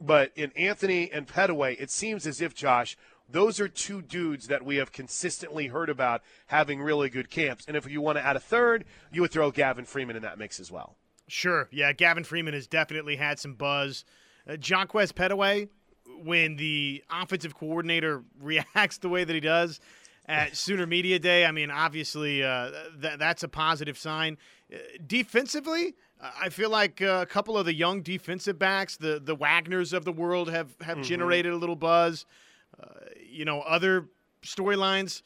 but 0.00 0.32
in 0.34 0.50
Anthony 0.56 1.10
and 1.12 1.26
Pettaway, 1.26 1.80
it 1.80 1.90
seems 1.90 2.26
as 2.26 2.40
if, 2.40 2.54
Josh, 2.54 2.96
those 3.28 3.60
are 3.60 3.68
two 3.68 4.02
dudes 4.02 4.48
that 4.48 4.64
we 4.64 4.76
have 4.76 4.92
consistently 4.92 5.68
heard 5.68 5.88
about 5.88 6.22
having 6.46 6.80
really 6.80 7.08
good 7.08 7.30
camps. 7.30 7.64
And 7.66 7.76
if 7.76 7.88
you 7.88 8.00
want 8.00 8.18
to 8.18 8.24
add 8.24 8.36
a 8.36 8.40
third, 8.40 8.84
you 9.12 9.22
would 9.22 9.30
throw 9.30 9.50
Gavin 9.50 9.84
Freeman 9.84 10.16
in 10.16 10.22
that 10.22 10.38
mix 10.38 10.60
as 10.60 10.70
well. 10.70 10.96
Sure. 11.26 11.68
Yeah, 11.70 11.92
Gavin 11.92 12.24
Freeman 12.24 12.54
has 12.54 12.66
definitely 12.66 13.16
had 13.16 13.38
some 13.38 13.54
buzz. 13.54 14.04
Uh, 14.48 14.52
Jonquez 14.52 15.12
Pettaway, 15.12 15.68
when 16.22 16.56
the 16.56 17.02
offensive 17.10 17.54
coordinator 17.54 18.22
reacts 18.40 18.98
the 18.98 19.08
way 19.08 19.24
that 19.24 19.32
he 19.32 19.40
does 19.40 19.80
at 20.26 20.56
Sooner 20.56 20.86
Media 20.86 21.18
Day, 21.18 21.46
I 21.46 21.50
mean, 21.50 21.70
obviously 21.70 22.42
uh, 22.42 22.70
th- 23.00 23.18
that's 23.18 23.42
a 23.42 23.48
positive 23.48 23.96
sign. 23.96 24.36
Uh, 24.72 24.76
defensively, 25.06 25.94
I 26.20 26.48
feel 26.48 26.70
like 26.70 27.02
uh, 27.02 27.20
a 27.22 27.26
couple 27.26 27.56
of 27.58 27.66
the 27.66 27.74
young 27.74 28.02
defensive 28.02 28.58
backs, 28.58 28.96
the 28.96 29.20
the 29.22 29.36
Wagners 29.36 29.92
of 29.92 30.04
the 30.04 30.12
world, 30.12 30.50
have 30.50 30.74
have 30.80 31.02
generated 31.02 31.52
a 31.52 31.56
little 31.56 31.76
buzz. 31.76 32.24
You 33.30 33.44
know, 33.44 33.60
other 33.62 34.08
storylines. 34.42 35.22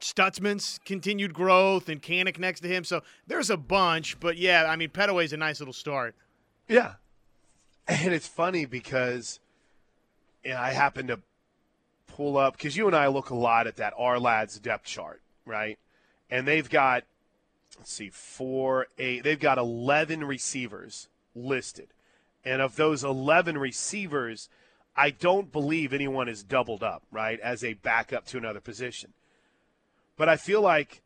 Stutsman's 0.00 0.80
continued 0.84 1.34
growth 1.34 1.88
and 1.88 2.00
Kanak 2.00 2.38
next 2.38 2.60
to 2.60 2.68
him. 2.68 2.84
So 2.84 3.02
there's 3.26 3.50
a 3.50 3.56
bunch, 3.56 4.18
but 4.18 4.38
yeah, 4.38 4.64
I 4.66 4.76
mean, 4.76 4.88
Pettaway's 4.88 5.32
a 5.32 5.36
nice 5.36 5.60
little 5.60 5.74
start. 5.74 6.14
Yeah. 6.68 6.94
And 7.86 8.14
it's 8.14 8.26
funny 8.26 8.64
because 8.64 9.40
you 10.44 10.52
know, 10.52 10.58
I 10.58 10.70
happen 10.70 11.08
to 11.08 11.20
pull 12.06 12.36
up, 12.38 12.56
because 12.56 12.76
you 12.76 12.86
and 12.86 12.96
I 12.96 13.08
look 13.08 13.30
a 13.30 13.34
lot 13.34 13.66
at 13.66 13.76
that 13.76 13.94
Ourlads 13.94 14.60
depth 14.60 14.84
chart, 14.84 15.20
right? 15.44 15.78
And 16.30 16.46
they've 16.46 16.68
got, 16.68 17.04
let's 17.78 17.92
see, 17.92 18.10
four, 18.10 18.86
eight, 18.98 19.24
they've 19.24 19.40
got 19.40 19.58
11 19.58 20.24
receivers 20.24 21.08
listed. 21.34 21.88
And 22.44 22.62
of 22.62 22.76
those 22.76 23.04
11 23.04 23.58
receivers, 23.58 24.48
I 25.00 25.08
don't 25.08 25.50
believe 25.50 25.94
anyone 25.94 26.28
is 26.28 26.42
doubled 26.42 26.82
up, 26.82 27.02
right, 27.10 27.40
as 27.40 27.64
a 27.64 27.72
backup 27.72 28.26
to 28.26 28.36
another 28.36 28.60
position. 28.60 29.14
But 30.18 30.28
I 30.28 30.36
feel 30.36 30.60
like 30.60 31.00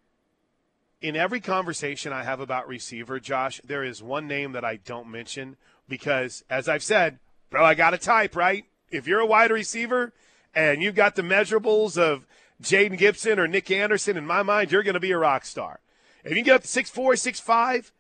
in 1.01 1.15
every 1.15 1.39
conversation 1.39 2.13
I 2.13 2.25
have 2.25 2.41
about 2.41 2.67
receiver, 2.67 3.21
Josh, 3.21 3.61
there 3.65 3.85
is 3.85 4.03
one 4.03 4.27
name 4.27 4.51
that 4.51 4.65
I 4.65 4.81
don't 4.85 5.09
mention 5.09 5.57
because, 5.89 6.43
as 6.51 6.69
I've 6.69 6.83
said, 6.83 7.21
bro, 7.51 7.65
I 7.65 7.75
got 7.75 7.95
a 7.95 7.99
type, 7.99 8.35
right? 8.35 8.65
If 8.91 9.07
you're 9.07 9.21
a 9.21 9.27
wide 9.27 9.53
receiver 9.53 10.13
and 10.57 10.83
you've 10.83 10.97
got 10.97 11.15
the 11.15 11.23
measurables 11.23 11.97
of 11.97 12.27
Jayden 12.61 12.99
Gibson 12.99 13.39
or 13.39 13.47
Nic 13.47 13.71
Anderson, 13.71 14.17
in 14.17 14.27
my 14.27 14.43
mind, 14.43 14.73
you're 14.73 14.83
going 14.83 14.95
to 14.95 15.01
be 15.01 15.13
a 15.13 15.19
rock 15.19 15.45
star. 15.45 15.79
If 16.25 16.37
you 16.37 16.43
get 16.43 16.57
up 16.57 16.63
to 16.63 16.69
6'4, 16.69 17.13
6'5, 17.13 17.93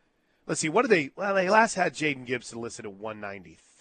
let's 0.48 0.60
see, 0.60 0.68
what 0.68 0.82
do 0.82 0.88
they? 0.88 1.10
Well, 1.14 1.36
they 1.36 1.48
last 1.48 1.76
had 1.76 1.94
Jayden 1.94 2.26
Gibson 2.26 2.60
listed 2.60 2.84
at 2.84 2.94
193. 2.94 3.73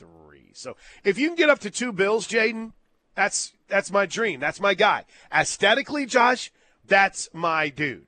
So 0.54 0.78
if 1.04 1.18
you 1.18 1.28
can 1.28 1.36
get 1.36 1.50
up 1.50 1.60
to 1.60 1.70
two 1.70 1.92
bills, 1.92 2.28
Jayden, 2.28 2.72
that's 3.16 3.54
that's 3.68 3.92
my 3.92 4.06
dream. 4.06 4.40
That's 4.40 4.60
my 4.60 4.74
guy. 4.74 5.06
Aesthetically, 5.34 6.06
Josh, 6.06 6.52
that's 6.86 7.30
my 7.34 7.70
dude. 7.70 8.08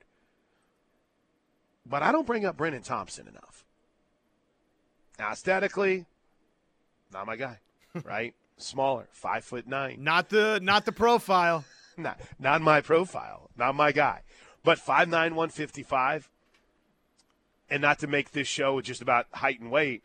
But 1.86 2.02
I 2.04 2.12
don't 2.12 2.26
bring 2.26 2.46
up 2.46 2.58
Brenen 2.58 2.84
Thompson 2.84 3.28
enough. 3.28 3.64
Now, 5.20 5.32
aesthetically, 5.32 6.06
not 7.14 7.28
my 7.28 7.36
guy, 7.36 7.60
right? 8.04 8.34
Smaller, 8.58 9.08
five 9.12 9.44
foot 9.44 9.68
nine. 9.68 9.98
Not 10.00 10.30
the 10.30 10.60
not 10.62 10.86
the 10.86 10.92
profile. 10.92 11.66
not 11.98 12.20
not 12.40 12.62
my 12.62 12.82
profile, 12.82 13.50
not 13.58 13.76
my 13.76 13.92
guy. 13.92 14.22
But 14.64 14.80
five 14.80 15.08
nine 15.10 15.36
one 15.36 15.50
fifty 15.50 15.84
five. 15.84 16.30
And 17.68 17.82
not 17.82 17.98
to 18.00 18.08
make 18.08 18.32
this 18.32 18.48
show 18.48 18.80
just 18.80 19.02
about 19.02 19.26
height 19.34 19.60
and 19.60 19.72
weight, 19.72 20.04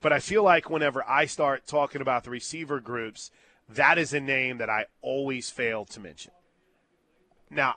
but 0.00 0.12
I 0.12 0.18
feel 0.18 0.42
like 0.42 0.70
whenever 0.70 1.08
I 1.08 1.26
start 1.26 1.66
talking 1.66 2.00
about 2.00 2.24
the 2.24 2.30
receiver 2.30 2.80
groups, 2.80 3.30
that 3.68 3.98
is 3.98 4.12
a 4.12 4.20
name 4.20 4.58
that 4.58 4.70
I 4.70 4.86
always 5.02 5.50
fail 5.50 5.84
to 5.86 6.00
mention. 6.00 6.32
Now, 7.50 7.76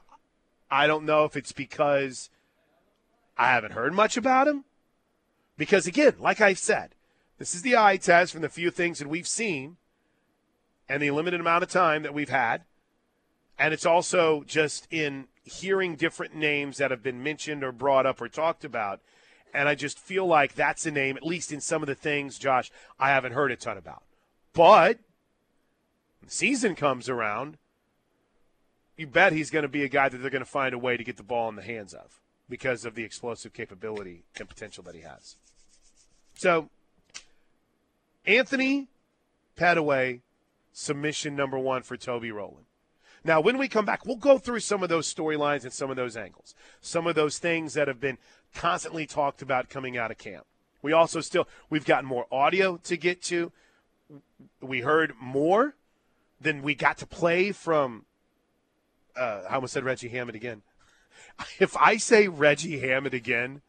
I 0.71 0.87
don't 0.87 1.05
know 1.05 1.25
if 1.25 1.35
it's 1.35 1.51
because 1.51 2.29
I 3.37 3.47
haven't 3.47 3.73
heard 3.73 3.93
much 3.93 4.17
about 4.17 4.47
him. 4.47 4.65
Because 5.57 5.85
again, 5.85 6.15
like 6.19 6.41
I 6.41 6.53
said, 6.53 6.95
this 7.37 7.53
is 7.53 7.61
the 7.61 7.77
eye 7.77 7.97
test 7.97 8.31
from 8.31 8.41
the 8.41 8.49
few 8.49 8.71
things 8.71 8.99
that 8.99 9.07
we've 9.07 9.27
seen 9.27 9.77
and 10.89 11.01
the 11.01 11.11
limited 11.11 11.39
amount 11.39 11.63
of 11.63 11.69
time 11.69 12.03
that 12.03 12.13
we've 12.13 12.29
had. 12.29 12.63
And 13.59 13.73
it's 13.73 13.85
also 13.85 14.43
just 14.47 14.87
in 14.89 15.27
hearing 15.43 15.95
different 15.95 16.35
names 16.35 16.77
that 16.77 16.91
have 16.91 17.03
been 17.03 17.21
mentioned 17.21 17.63
or 17.63 17.71
brought 17.71 18.05
up 18.05 18.21
or 18.21 18.27
talked 18.27 18.65
about. 18.65 19.01
And 19.53 19.69
I 19.69 19.75
just 19.75 19.99
feel 19.99 20.25
like 20.25 20.55
that's 20.55 20.85
a 20.85 20.91
name, 20.91 21.15
at 21.15 21.23
least 21.23 21.51
in 21.51 21.61
some 21.61 21.83
of 21.83 21.87
the 21.87 21.95
things, 21.95 22.39
Josh, 22.39 22.71
I 22.99 23.09
haven't 23.09 23.33
heard 23.33 23.51
a 23.51 23.55
ton 23.55 23.77
about. 23.77 24.03
But 24.53 24.99
the 26.23 26.31
season 26.31 26.75
comes 26.75 27.07
around 27.07 27.57
you 28.97 29.07
bet 29.07 29.33
he's 29.33 29.49
going 29.49 29.63
to 29.63 29.69
be 29.69 29.83
a 29.83 29.89
guy 29.89 30.09
that 30.09 30.17
they're 30.17 30.29
going 30.29 30.43
to 30.43 30.49
find 30.49 30.73
a 30.73 30.77
way 30.77 30.97
to 30.97 31.03
get 31.03 31.17
the 31.17 31.23
ball 31.23 31.49
in 31.49 31.55
the 31.55 31.63
hands 31.63 31.93
of 31.93 32.21
because 32.49 32.85
of 32.85 32.95
the 32.95 33.03
explosive 33.03 33.53
capability 33.53 34.23
and 34.37 34.47
potential 34.47 34.83
that 34.83 34.95
he 34.95 35.01
has. 35.01 35.35
So, 36.35 36.69
Anthony 38.25 38.87
Pettaway, 39.57 40.21
submission 40.71 41.35
number 41.35 41.57
one 41.57 41.83
for 41.83 41.97
Toby 41.97 42.31
Rowland. 42.31 42.65
Now, 43.25 43.39
when 43.39 43.57
we 43.57 43.67
come 43.67 43.85
back, 43.85 44.05
we'll 44.05 44.17
go 44.17 44.37
through 44.37 44.59
some 44.59 44.83
of 44.83 44.89
those 44.89 45.11
storylines 45.11 45.63
and 45.63 45.71
some 45.71 45.89
of 45.89 45.95
those 45.95 46.17
angles, 46.17 46.53
some 46.81 47.07
of 47.07 47.15
those 47.15 47.37
things 47.37 47.73
that 47.73 47.87
have 47.87 47.99
been 47.99 48.17
constantly 48.53 49.05
talked 49.05 49.41
about 49.41 49.69
coming 49.69 49.97
out 49.97 50.11
of 50.11 50.17
camp. 50.17 50.45
We 50.81 50.91
also 50.91 51.21
still 51.21 51.47
we've 51.69 51.85
got 51.85 52.03
more 52.03 52.25
audio 52.31 52.77
to 52.83 52.97
get 52.97 53.21
to. 53.23 53.51
We 54.61 54.81
heard 54.81 55.13
more 55.19 55.75
than 56.39 56.61
we 56.61 56.75
got 56.75 56.97
to 56.99 57.05
play 57.05 57.51
from 57.51 58.05
uh, 59.15 59.41
I 59.49 59.55
almost 59.55 59.73
said 59.73 59.83
Reggie 59.83 60.09
Hammond 60.09 60.35
again. 60.35 60.61
If 61.59 61.75
I 61.77 61.97
say 61.97 62.27
Reggie 62.27 62.79
Hammond 62.79 63.13
again, 63.13 63.61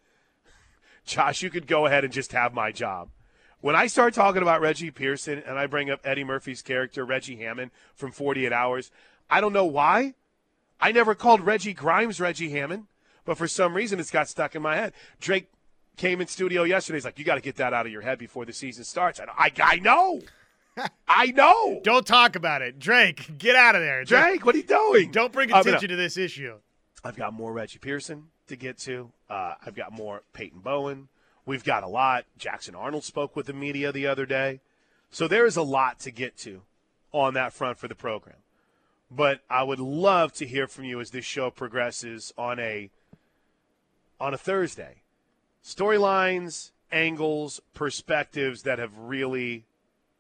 Josh, 1.07 1.43
you 1.43 1.51
could 1.51 1.67
go 1.67 1.87
ahead 1.87 2.05
and 2.05 2.13
just 2.13 2.33
have 2.33 2.53
my 2.53 2.73
job. 2.73 3.09
When 3.61 3.75
I 3.75 3.87
start 3.87 4.13
talking 4.13 4.43
about 4.43 4.61
Reggie 4.61 4.91
Pearson 4.91 5.43
and 5.47 5.59
I 5.59 5.67
bring 5.67 5.89
up 5.89 6.01
Eddie 6.05 6.25
Murphy's 6.25 6.61
character, 6.61 7.05
Reggie 7.05 7.37
Hammond 7.37 7.71
from 7.95 8.13
48 8.13 8.53
Hours, 8.53 8.91
I 9.31 9.41
don't 9.41 9.55
know 9.55 9.65
why. 9.65 10.15
I 10.81 10.93
never 10.93 11.15
called 11.15 11.41
Reggie 11.41 11.73
Grimes 11.73 12.21
Reggie 12.21 12.51
Hammond, 12.51 12.87
but 13.25 13.39
for 13.39 13.49
some 13.49 13.75
reason 13.75 14.01
it's 14.01 14.11
got 14.11 14.29
stuck 14.29 14.55
in 14.55 14.63
my 14.63 14.77
head. 14.77 14.93
Drake 15.21 15.49
came 15.97 16.21
in 16.21 16.27
studio 16.27 16.65
yesterday. 16.65 16.97
He's 16.97 17.05
like, 17.05 17.19
"You 17.19 17.25
got 17.25 17.37
to 17.37 17.41
get 17.41 17.57
that 17.57 17.73
out 17.73 17.87
of 17.87 17.93
your 17.93 18.03
head 18.03 18.19
before 18.19 18.45
the 18.45 18.53
season 18.53 18.85
starts." 18.85 19.21
I, 19.21 19.27
I, 19.37 19.53
I 19.63 19.77
know. 19.77 20.23
I 21.09 21.27
know. 21.27 21.81
Don't 21.85 22.07
talk 22.07 22.37
about 22.37 22.63
it. 22.63 22.79
Drake, 22.79 23.39
get 23.39 23.57
out 23.57 23.75
of 23.77 23.81
there. 23.83 24.05
Drake, 24.05 24.45
what 24.45 24.55
are 24.55 24.59
you 24.59 24.65
doing? 24.65 25.11
Don't 25.11 25.33
bring 25.33 25.53
attention 25.53 25.89
to 25.89 25.97
this 25.97 26.17
issue. 26.17 26.57
I've 27.05 27.17
got 27.17 27.33
more 27.33 27.53
Reggie 27.53 27.79
Pearson 27.79 28.29
to 28.49 28.57
get 28.57 28.79
to. 28.79 29.13
Uh, 29.29 29.55
I've 29.65 29.75
got 29.75 29.93
more 29.93 30.23
Peyton 30.33 30.61
Bowen. 30.61 31.09
We've 31.47 31.65
got 31.65 31.83
a 31.83 31.89
lot. 31.89 32.25
Jackson 32.39 32.75
Arnold 32.75 33.05
spoke 33.05 33.37
with 33.37 33.47
the 33.47 33.53
media 33.53 33.93
the 33.93 34.07
other 34.07 34.27
day. 34.27 34.61
So 35.11 35.29
there 35.29 35.47
is 35.47 35.57
a 35.57 35.63
lot 35.63 36.01
to 36.01 36.11
get 36.11 36.37
to 36.39 36.63
on 37.13 37.35
that 37.35 37.53
front 37.53 37.79
for 37.79 37.87
the 37.87 37.95
program. 37.95 38.37
But 39.11 39.41
I 39.49 39.63
would 39.63 39.79
love 39.79 40.33
to 40.35 40.47
hear 40.47 40.67
from 40.67 40.85
you 40.85 41.01
as 41.01 41.11
this 41.11 41.25
show 41.25 41.51
progresses 41.51 42.33
on 42.37 42.59
a 42.59 42.91
on 44.21 44.35
a 44.35 44.39
Thursday. 44.39 45.03
Storylines, 45.63 46.71
angles, 46.93 47.61
perspectives 47.73 48.63
that 48.63 48.79
have 48.79 48.97
really 48.99 49.65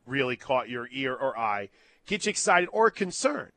really 0.06 0.36
caught 0.36 0.68
your 0.68 0.88
ear 0.92 1.14
or 1.14 1.38
eye, 1.38 1.68
get 2.06 2.26
you 2.26 2.30
excited 2.30 2.68
or 2.72 2.90
concerned. 2.90 3.52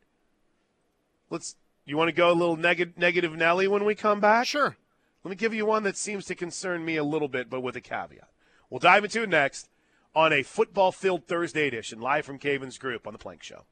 Let's. 1.30 1.56
You 1.86 1.96
want 1.96 2.10
to 2.10 2.14
go 2.14 2.32
a 2.32 2.34
little 2.34 2.58
neg- 2.58 2.98
negative 2.98 3.34
Nelly 3.34 3.66
when 3.66 3.86
we 3.86 3.96
come 3.96 4.20
back? 4.20 4.46
Sure. 4.46 4.76
Let 5.24 5.30
me 5.30 5.38
give 5.38 5.54
you 5.54 5.66
one 5.66 5.84
that 5.84 5.96
seems 5.96 6.26
to 6.26 6.36
concern 6.36 6.84
me 6.84 6.98
a 6.98 7.04
little 7.04 7.30
bit, 7.30 7.50
but 7.50 7.62
with 7.62 7.78
a 7.78 7.82
caveat. 7.82 8.28
We'll 8.70 8.80
dive 8.80 9.06
into 9.06 9.24
it 9.24 9.30
next 9.30 9.70
on 10.14 10.34
a 10.34 10.44
football 10.44 10.92
filled 10.92 11.28
Thursday 11.28 11.66
edition, 11.66 12.02
live 12.02 12.26
from 12.26 12.40
Cavens 12.40 12.78
Group 12.78 13.08
on 13.08 13.14
the 13.14 13.20
Plank 13.20 13.42
Show. 13.42 13.64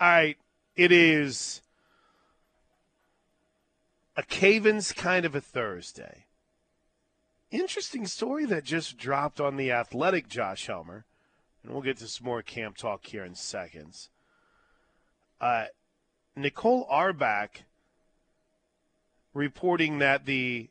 All 0.00 0.08
right, 0.08 0.38
it 0.74 0.90
is 0.90 1.60
a 4.16 4.22
Cavens 4.22 4.92
kind 4.92 5.24
of 5.24 5.34
a 5.34 5.40
Thursday. 5.40 6.26
Interesting 7.50 8.06
story 8.06 8.44
that 8.46 8.64
just 8.64 8.96
dropped 8.96 9.40
on 9.40 9.56
the 9.56 9.70
athletic, 9.70 10.28
Josh 10.28 10.66
Helmer 10.66 11.04
and 11.64 11.72
we'll 11.72 11.82
get 11.82 11.96
to 11.96 12.06
some 12.06 12.26
more 12.26 12.42
camp 12.42 12.76
talk 12.76 13.06
here 13.06 13.24
in 13.24 13.34
seconds. 13.34 14.10
Uh, 15.40 15.66
Nicole 16.36 16.86
Auerbach 16.90 17.62
reporting 19.32 19.98
that 19.98 20.26
the 20.26 20.68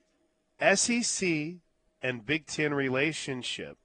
SEC 0.75 1.55
and 2.01 2.25
Big 2.25 2.45
Ten 2.45 2.73
relationship 2.73 3.77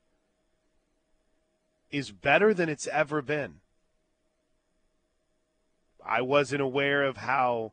is 1.90 2.12
better 2.12 2.52
than 2.52 2.68
it's 2.68 2.86
ever 2.88 3.22
been. 3.22 3.60
I 6.04 6.20
wasn't 6.20 6.60
aware 6.60 7.04
of 7.04 7.18
how 7.18 7.72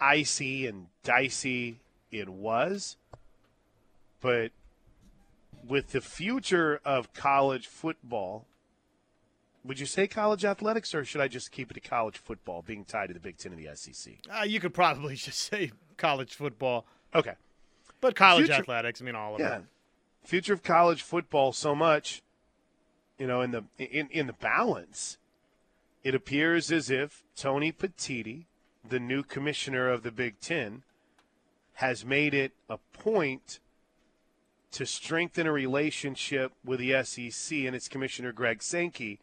icy 0.00 0.66
and 0.66 0.86
dicey 1.02 1.80
it 2.10 2.28
was, 2.28 2.96
but 4.20 4.52
with 5.66 5.92
the 5.92 6.00
future 6.00 6.80
of 6.84 7.12
college 7.14 7.66
football, 7.66 8.46
would 9.64 9.80
you 9.80 9.86
say 9.86 10.06
college 10.06 10.44
athletics, 10.44 10.94
or 10.94 11.04
should 11.04 11.20
I 11.20 11.28
just 11.28 11.50
keep 11.50 11.70
it 11.70 11.74
to 11.74 11.80
college 11.80 12.18
football 12.18 12.62
being 12.62 12.84
tied 12.84 13.08
to 13.08 13.14
the 13.14 13.20
Big 13.20 13.38
Ten 13.38 13.52
and 13.52 13.66
the 13.66 13.74
SEC? 13.74 14.14
Uh, 14.30 14.44
you 14.44 14.60
could 14.60 14.74
probably 14.74 15.14
just 15.16 15.38
say 15.38 15.72
college 15.96 16.34
football. 16.34 16.84
Okay. 17.14 17.34
But 18.00 18.14
college 18.14 18.46
future, 18.46 18.60
athletics, 18.60 19.00
I 19.00 19.04
mean, 19.04 19.14
all 19.14 19.34
of 19.34 19.40
yeah. 19.40 19.58
it. 19.58 19.62
Future 20.22 20.52
of 20.52 20.62
college 20.62 21.02
football, 21.02 21.52
so 21.52 21.74
much, 21.74 22.22
you 23.18 23.26
know, 23.26 23.40
in 23.40 23.50
the 23.50 23.64
in, 23.78 24.08
in 24.10 24.26
the 24.26 24.32
balance, 24.34 25.16
it 26.02 26.14
appears 26.14 26.70
as 26.70 26.90
if 26.90 27.24
Tony 27.34 27.72
Petitti, 27.72 28.44
the 28.86 29.00
new 29.00 29.22
commissioner 29.22 29.88
of 29.88 30.02
the 30.02 30.10
Big 30.10 30.40
Ten, 30.40 30.82
has 31.74 32.04
made 32.04 32.34
it 32.34 32.52
a 32.68 32.78
point 32.92 33.58
to 34.70 34.84
strengthen 34.84 35.46
a 35.46 35.52
relationship 35.52 36.52
with 36.64 36.80
the 36.80 37.02
SEC 37.04 37.58
and 37.58 37.74
its 37.74 37.88
commissioner 37.88 38.32
Greg 38.32 38.62
Sankey 38.62 39.20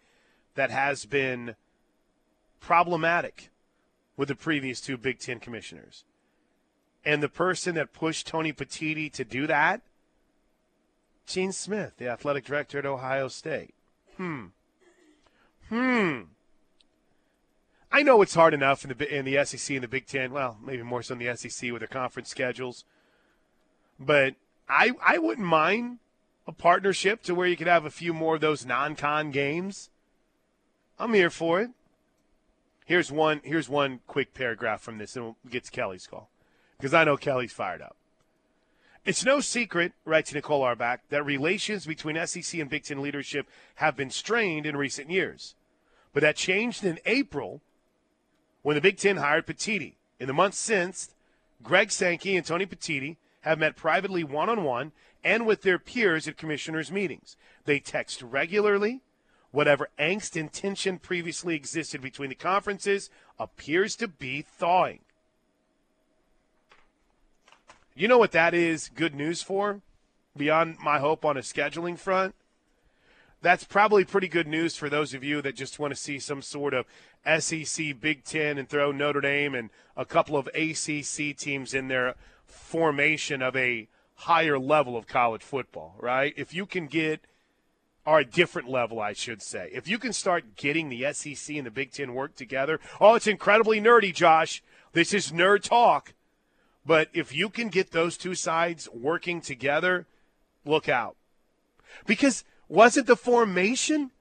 that 0.55 0.71
has 0.71 1.05
been 1.05 1.55
problematic 2.59 3.49
with 4.17 4.27
the 4.27 4.35
previous 4.35 4.79
two 4.81 4.97
Big 4.97 5.19
Ten 5.19 5.39
commissioners. 5.39 6.03
And 7.03 7.21
the 7.21 7.29
person 7.29 7.75
that 7.75 7.93
pushed 7.93 8.27
Tony 8.27 8.53
Petitti 8.53 9.11
to 9.13 9.25
do 9.25 9.47
that, 9.47 9.81
Gene 11.25 11.51
Smith, 11.51 11.93
the 11.97 12.07
athletic 12.07 12.45
director 12.45 12.79
at 12.79 12.85
Ohio 12.85 13.27
State. 13.27 13.73
Hmm. 14.17 14.47
Hmm. 15.69 16.21
I 17.91 18.03
know 18.03 18.21
it's 18.21 18.35
hard 18.35 18.53
enough 18.53 18.85
in 18.85 18.95
the 18.95 19.17
in 19.17 19.25
the 19.25 19.43
SEC 19.45 19.75
and 19.75 19.83
the 19.83 19.87
Big 19.87 20.07
Ten. 20.07 20.31
Well, 20.31 20.57
maybe 20.63 20.81
more 20.83 21.03
so 21.03 21.13
in 21.13 21.19
the 21.19 21.35
SEC 21.35 21.71
with 21.71 21.81
their 21.81 21.87
conference 21.87 22.29
schedules. 22.29 22.85
But 23.99 24.35
I 24.69 24.91
I 25.05 25.17
wouldn't 25.17 25.45
mind 25.45 25.99
a 26.47 26.51
partnership 26.51 27.21
to 27.23 27.35
where 27.35 27.47
you 27.47 27.57
could 27.57 27.67
have 27.67 27.85
a 27.85 27.91
few 27.91 28.13
more 28.13 28.35
of 28.35 28.41
those 28.41 28.65
non-con 28.65 29.31
games. 29.31 29.89
I'm 30.97 31.13
here 31.13 31.29
for 31.29 31.61
it. 31.61 31.71
Here's 32.85 33.11
one. 33.11 33.41
Here's 33.43 33.67
one 33.67 33.99
quick 34.07 34.33
paragraph 34.33 34.81
from 34.81 34.97
this, 34.97 35.15
and 35.15 35.25
we'll 35.25 35.37
get 35.49 35.65
to 35.65 35.71
Kelly's 35.71 36.07
call 36.07 36.29
because 36.77 36.93
I 36.93 37.03
know 37.03 37.17
Kelly's 37.17 37.53
fired 37.53 37.81
up. 37.81 37.97
It's 39.03 39.25
no 39.25 39.39
secret, 39.39 39.93
writes 40.05 40.33
Nicole 40.33 40.63
Auerbach, 40.63 41.01
that 41.09 41.25
relations 41.25 41.87
between 41.87 42.23
SEC 42.27 42.59
and 42.59 42.69
Big 42.69 42.83
Ten 42.83 43.01
leadership 43.01 43.47
have 43.75 43.95
been 43.95 44.11
strained 44.11 44.65
in 44.65 44.77
recent 44.77 45.09
years. 45.09 45.55
But 46.13 46.21
that 46.21 46.35
changed 46.35 46.83
in 46.83 46.99
April 47.05 47.61
when 48.61 48.75
the 48.75 48.81
Big 48.81 48.97
Ten 48.97 49.17
hired 49.17 49.45
Petitti. 49.45 49.95
In 50.19 50.27
the 50.27 50.33
months 50.33 50.57
since, 50.57 51.13
Greg 51.63 51.91
Sankey 51.91 52.35
and 52.35 52.45
Tony 52.45 52.65
Petitti 52.65 53.17
have 53.41 53.59
met 53.59 53.75
privately 53.75 54.23
one 54.23 54.49
on 54.49 54.63
one 54.63 54.91
and 55.23 55.45
with 55.45 55.61
their 55.61 55.79
peers 55.79 56.27
at 56.27 56.37
commissioners' 56.37 56.91
meetings. 56.91 57.37
They 57.65 57.79
text 57.79 58.21
regularly. 58.21 59.01
Whatever 59.51 59.89
angst 59.99 60.39
and 60.39 60.51
tension 60.51 60.97
previously 60.97 61.55
existed 61.55 62.01
between 62.01 62.29
the 62.29 62.35
conferences 62.35 63.09
appears 63.37 63.95
to 63.97 64.07
be 64.07 64.41
thawing. 64.41 64.99
You 67.93 68.07
know 68.07 68.17
what 68.17 68.31
that 68.31 68.53
is 68.53 68.89
good 68.89 69.13
news 69.13 69.41
for? 69.41 69.81
Beyond 70.37 70.77
my 70.81 70.99
hope 70.99 71.25
on 71.25 71.35
a 71.35 71.41
scheduling 71.41 71.99
front? 71.99 72.33
That's 73.41 73.63
probably 73.63 74.05
pretty 74.05 74.27
good 74.27 74.47
news 74.47 74.75
for 74.75 74.87
those 74.87 75.13
of 75.13 75.23
you 75.23 75.41
that 75.41 75.55
just 75.55 75.79
want 75.79 75.91
to 75.91 75.99
see 75.99 76.19
some 76.19 76.43
sort 76.43 76.75
of 76.75 76.85
SEC 77.39 77.99
Big 77.99 78.23
Ten 78.23 78.57
and 78.57 78.69
throw 78.69 78.91
Notre 78.91 79.21
Dame 79.21 79.55
and 79.55 79.71
a 79.97 80.05
couple 80.05 80.37
of 80.37 80.47
ACC 80.47 81.35
teams 81.35 81.73
in 81.73 81.87
their 81.87 82.15
formation 82.45 83.41
of 83.41 83.55
a 83.55 83.87
higher 84.15 84.59
level 84.59 84.95
of 84.95 85.07
college 85.07 85.41
football, 85.41 85.95
right? 85.99 86.33
If 86.37 86.53
you 86.53 86.67
can 86.67 86.85
get, 86.85 87.21
or 88.05 88.19
a 88.19 88.25
different 88.25 88.69
level, 88.69 88.99
I 88.99 89.13
should 89.13 89.41
say, 89.41 89.69
if 89.73 89.87
you 89.87 89.97
can 89.97 90.13
start 90.13 90.55
getting 90.55 90.89
the 90.89 91.11
SEC 91.11 91.55
and 91.55 91.65
the 91.65 91.71
Big 91.71 91.91
Ten 91.91 92.13
work 92.13 92.35
together, 92.35 92.79
oh, 92.99 93.15
it's 93.15 93.27
incredibly 93.27 93.81
nerdy, 93.81 94.13
Josh. 94.13 94.61
This 94.93 95.13
is 95.13 95.31
nerd 95.31 95.63
talk. 95.63 96.13
But 96.85 97.09
if 97.13 97.33
you 97.33 97.49
can 97.49 97.69
get 97.69 97.91
those 97.91 98.17
two 98.17 98.35
sides 98.35 98.87
working 98.93 99.41
together, 99.41 100.05
look 100.65 100.89
out. 100.89 101.15
Because 102.05 102.43
wasn't 102.71 103.05
the 103.05 103.17
formation 103.17 104.11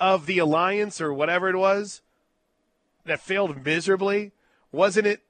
of 0.00 0.26
the 0.26 0.38
alliance 0.38 1.00
or 1.00 1.14
whatever 1.14 1.48
it 1.48 1.56
was 1.56 2.02
that 3.04 3.20
failed 3.20 3.64
miserably? 3.64 4.32
Wasn't 4.72 5.06
it 5.06 5.22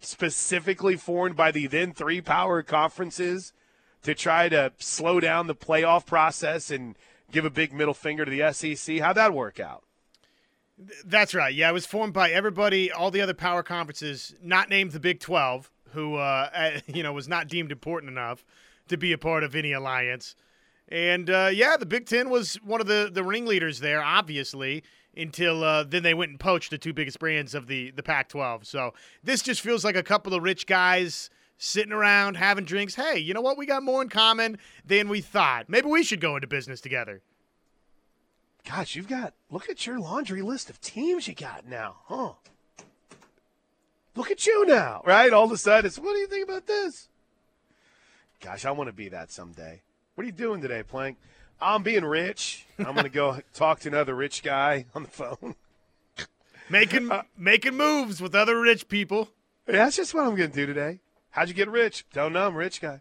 specifically 0.00 0.94
formed 0.94 1.36
by 1.36 1.50
the 1.50 1.66
then 1.66 1.92
three 1.92 2.20
power 2.20 2.62
conferences 2.62 3.54
to 4.02 4.14
try 4.14 4.50
to 4.50 4.72
slow 4.78 5.20
down 5.20 5.46
the 5.46 5.54
playoff 5.54 6.04
process 6.04 6.70
and 6.70 6.96
give 7.32 7.46
a 7.46 7.50
big 7.50 7.72
middle 7.72 7.94
finger 7.94 8.26
to 8.26 8.30
the 8.30 8.52
SEC? 8.52 8.98
How'd 8.98 9.16
that 9.16 9.32
work 9.32 9.58
out? 9.58 9.84
That's 11.04 11.34
right. 11.34 11.54
Yeah, 11.54 11.70
it 11.70 11.72
was 11.72 11.86
formed 11.86 12.12
by 12.12 12.30
everybody, 12.30 12.92
all 12.92 13.10
the 13.10 13.22
other 13.22 13.34
power 13.34 13.62
conferences, 13.62 14.34
not 14.42 14.68
named 14.68 14.92
the 14.92 15.00
Big 15.00 15.18
12, 15.18 15.70
who, 15.92 16.16
uh, 16.16 16.80
you 16.86 17.02
know, 17.02 17.14
was 17.14 17.26
not 17.26 17.48
deemed 17.48 17.72
important 17.72 18.10
enough 18.10 18.44
to 18.88 18.98
be 18.98 19.12
a 19.12 19.18
part 19.18 19.42
of 19.44 19.56
any 19.56 19.72
alliance. 19.72 20.34
And 20.90 21.28
uh, 21.28 21.50
yeah, 21.52 21.76
the 21.76 21.86
Big 21.86 22.06
Ten 22.06 22.30
was 22.30 22.54
one 22.56 22.80
of 22.80 22.86
the, 22.86 23.10
the 23.12 23.22
ringleaders 23.22 23.80
there, 23.80 24.02
obviously, 24.02 24.82
until 25.16 25.62
uh, 25.62 25.84
then 25.84 26.02
they 26.02 26.14
went 26.14 26.30
and 26.30 26.40
poached 26.40 26.70
the 26.70 26.78
two 26.78 26.92
biggest 26.92 27.18
brands 27.18 27.54
of 27.54 27.66
the, 27.66 27.90
the 27.90 28.02
Pac 28.02 28.28
12. 28.28 28.66
So 28.66 28.94
this 29.22 29.42
just 29.42 29.60
feels 29.60 29.84
like 29.84 29.96
a 29.96 30.02
couple 30.02 30.32
of 30.34 30.42
rich 30.42 30.66
guys 30.66 31.28
sitting 31.58 31.92
around 31.92 32.36
having 32.36 32.64
drinks. 32.64 32.94
Hey, 32.94 33.18
you 33.18 33.34
know 33.34 33.40
what? 33.40 33.58
We 33.58 33.66
got 33.66 33.82
more 33.82 34.00
in 34.00 34.08
common 34.08 34.58
than 34.84 35.08
we 35.08 35.20
thought. 35.20 35.68
Maybe 35.68 35.88
we 35.88 36.02
should 36.02 36.20
go 36.20 36.36
into 36.36 36.46
business 36.46 36.80
together. 36.80 37.20
Gosh, 38.66 38.94
you've 38.94 39.08
got 39.08 39.34
look 39.50 39.68
at 39.68 39.86
your 39.86 39.98
laundry 39.98 40.42
list 40.42 40.68
of 40.68 40.80
teams 40.80 41.26
you 41.26 41.34
got 41.34 41.66
now, 41.66 41.96
huh? 42.04 42.32
Look 44.14 44.30
at 44.30 44.46
you 44.46 44.66
now, 44.66 45.02
right? 45.06 45.32
All 45.32 45.44
of 45.44 45.52
a 45.52 45.56
sudden, 45.56 45.86
it's 45.86 45.98
what 45.98 46.12
do 46.12 46.18
you 46.18 46.26
think 46.26 46.48
about 46.48 46.66
this? 46.66 47.08
Gosh, 48.40 48.64
I 48.64 48.70
want 48.72 48.88
to 48.88 48.92
be 48.92 49.08
that 49.08 49.30
someday. 49.30 49.82
What 50.18 50.24
are 50.24 50.26
you 50.26 50.32
doing 50.32 50.60
today, 50.60 50.82
Plank? 50.82 51.16
I'm 51.60 51.84
being 51.84 52.04
rich. 52.04 52.66
I'm 52.76 52.94
going 52.94 53.04
to 53.04 53.08
go 53.08 53.38
talk 53.54 53.78
to 53.78 53.88
another 53.88 54.16
rich 54.16 54.42
guy 54.42 54.86
on 54.92 55.04
the 55.04 55.08
phone. 55.08 55.54
making 56.68 57.12
uh, 57.12 57.22
making 57.36 57.76
moves 57.76 58.20
with 58.20 58.34
other 58.34 58.60
rich 58.60 58.88
people. 58.88 59.28
That's 59.66 59.94
just 59.94 60.14
what 60.14 60.24
I'm 60.24 60.34
going 60.34 60.50
to 60.50 60.56
do 60.56 60.66
today. 60.66 60.98
How'd 61.30 61.46
you 61.46 61.54
get 61.54 61.70
rich? 61.70 62.04
Don't 62.12 62.32
know. 62.32 62.48
I'm 62.48 62.56
a 62.56 62.58
rich 62.58 62.80
guy. 62.80 63.00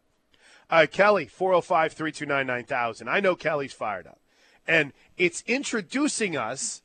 Uh, 0.70 0.86
Kelly, 0.92 1.26
405 1.26 1.94
329 1.94 2.46
9000. 2.46 3.10
I 3.10 3.20
know 3.20 3.36
Kelly's 3.36 3.74
fired 3.74 4.06
up. 4.06 4.20
And 4.68 4.94
it's 5.18 5.44
introducing 5.48 6.38
us, 6.38 6.84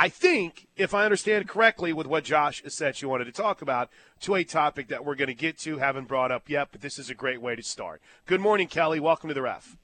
I 0.00 0.08
think, 0.08 0.66
if 0.78 0.94
I 0.94 1.04
understand 1.04 1.46
correctly, 1.46 1.92
with 1.92 2.06
what 2.06 2.24
Josh 2.24 2.62
said 2.66 3.02
you 3.02 3.10
wanted 3.10 3.26
to 3.26 3.32
talk 3.32 3.60
about, 3.60 3.90
to 4.20 4.34
a 4.34 4.44
topic 4.44 4.88
that 4.88 5.04
we're 5.04 5.14
going 5.14 5.28
to 5.28 5.34
get 5.34 5.58
to, 5.58 5.76
haven't 5.76 6.08
brought 6.08 6.32
up 6.32 6.48
yet, 6.48 6.68
but 6.72 6.80
this 6.80 6.98
is 6.98 7.10
a 7.10 7.14
great 7.14 7.42
way 7.42 7.54
to 7.54 7.62
start. 7.62 8.00
Good 8.24 8.40
morning, 8.40 8.66
Kelly. 8.66 8.98
Welcome 8.98 9.28
to 9.28 9.34
the 9.34 9.42
ref. 9.42 9.76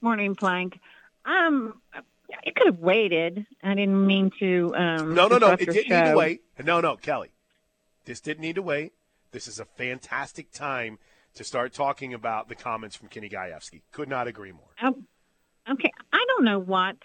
Morning, 0.00 0.34
Plank. 0.34 0.80
Um, 1.24 1.80
you 2.44 2.52
could 2.52 2.66
have 2.66 2.80
waited. 2.80 3.46
I 3.62 3.76
didn't 3.76 4.04
mean 4.04 4.32
to. 4.40 4.74
Um, 4.74 5.14
no, 5.14 5.28
no, 5.28 5.38
no. 5.38 5.52
It 5.52 5.60
didn't 5.60 5.86
show. 5.86 6.04
need 6.04 6.10
to 6.10 6.16
wait. 6.16 6.42
No, 6.64 6.80
no, 6.80 6.96
Kelly. 6.96 7.30
This 8.06 8.18
didn't 8.18 8.42
need 8.42 8.56
to 8.56 8.62
wait. 8.62 8.92
This 9.30 9.46
is 9.46 9.60
a 9.60 9.64
fantastic 9.64 10.50
time 10.50 10.98
to 11.36 11.44
start 11.44 11.72
talking 11.72 12.12
about 12.12 12.48
the 12.48 12.56
comments 12.56 12.96
from 12.96 13.06
Kenny 13.06 13.28
Gajewski. 13.28 13.82
Could 13.92 14.08
not 14.08 14.26
agree 14.26 14.50
more. 14.50 14.74
Um, 14.82 15.06
okay, 15.70 15.92
I 16.12 16.24
don't 16.26 16.44
know 16.44 16.58
what 16.58 16.96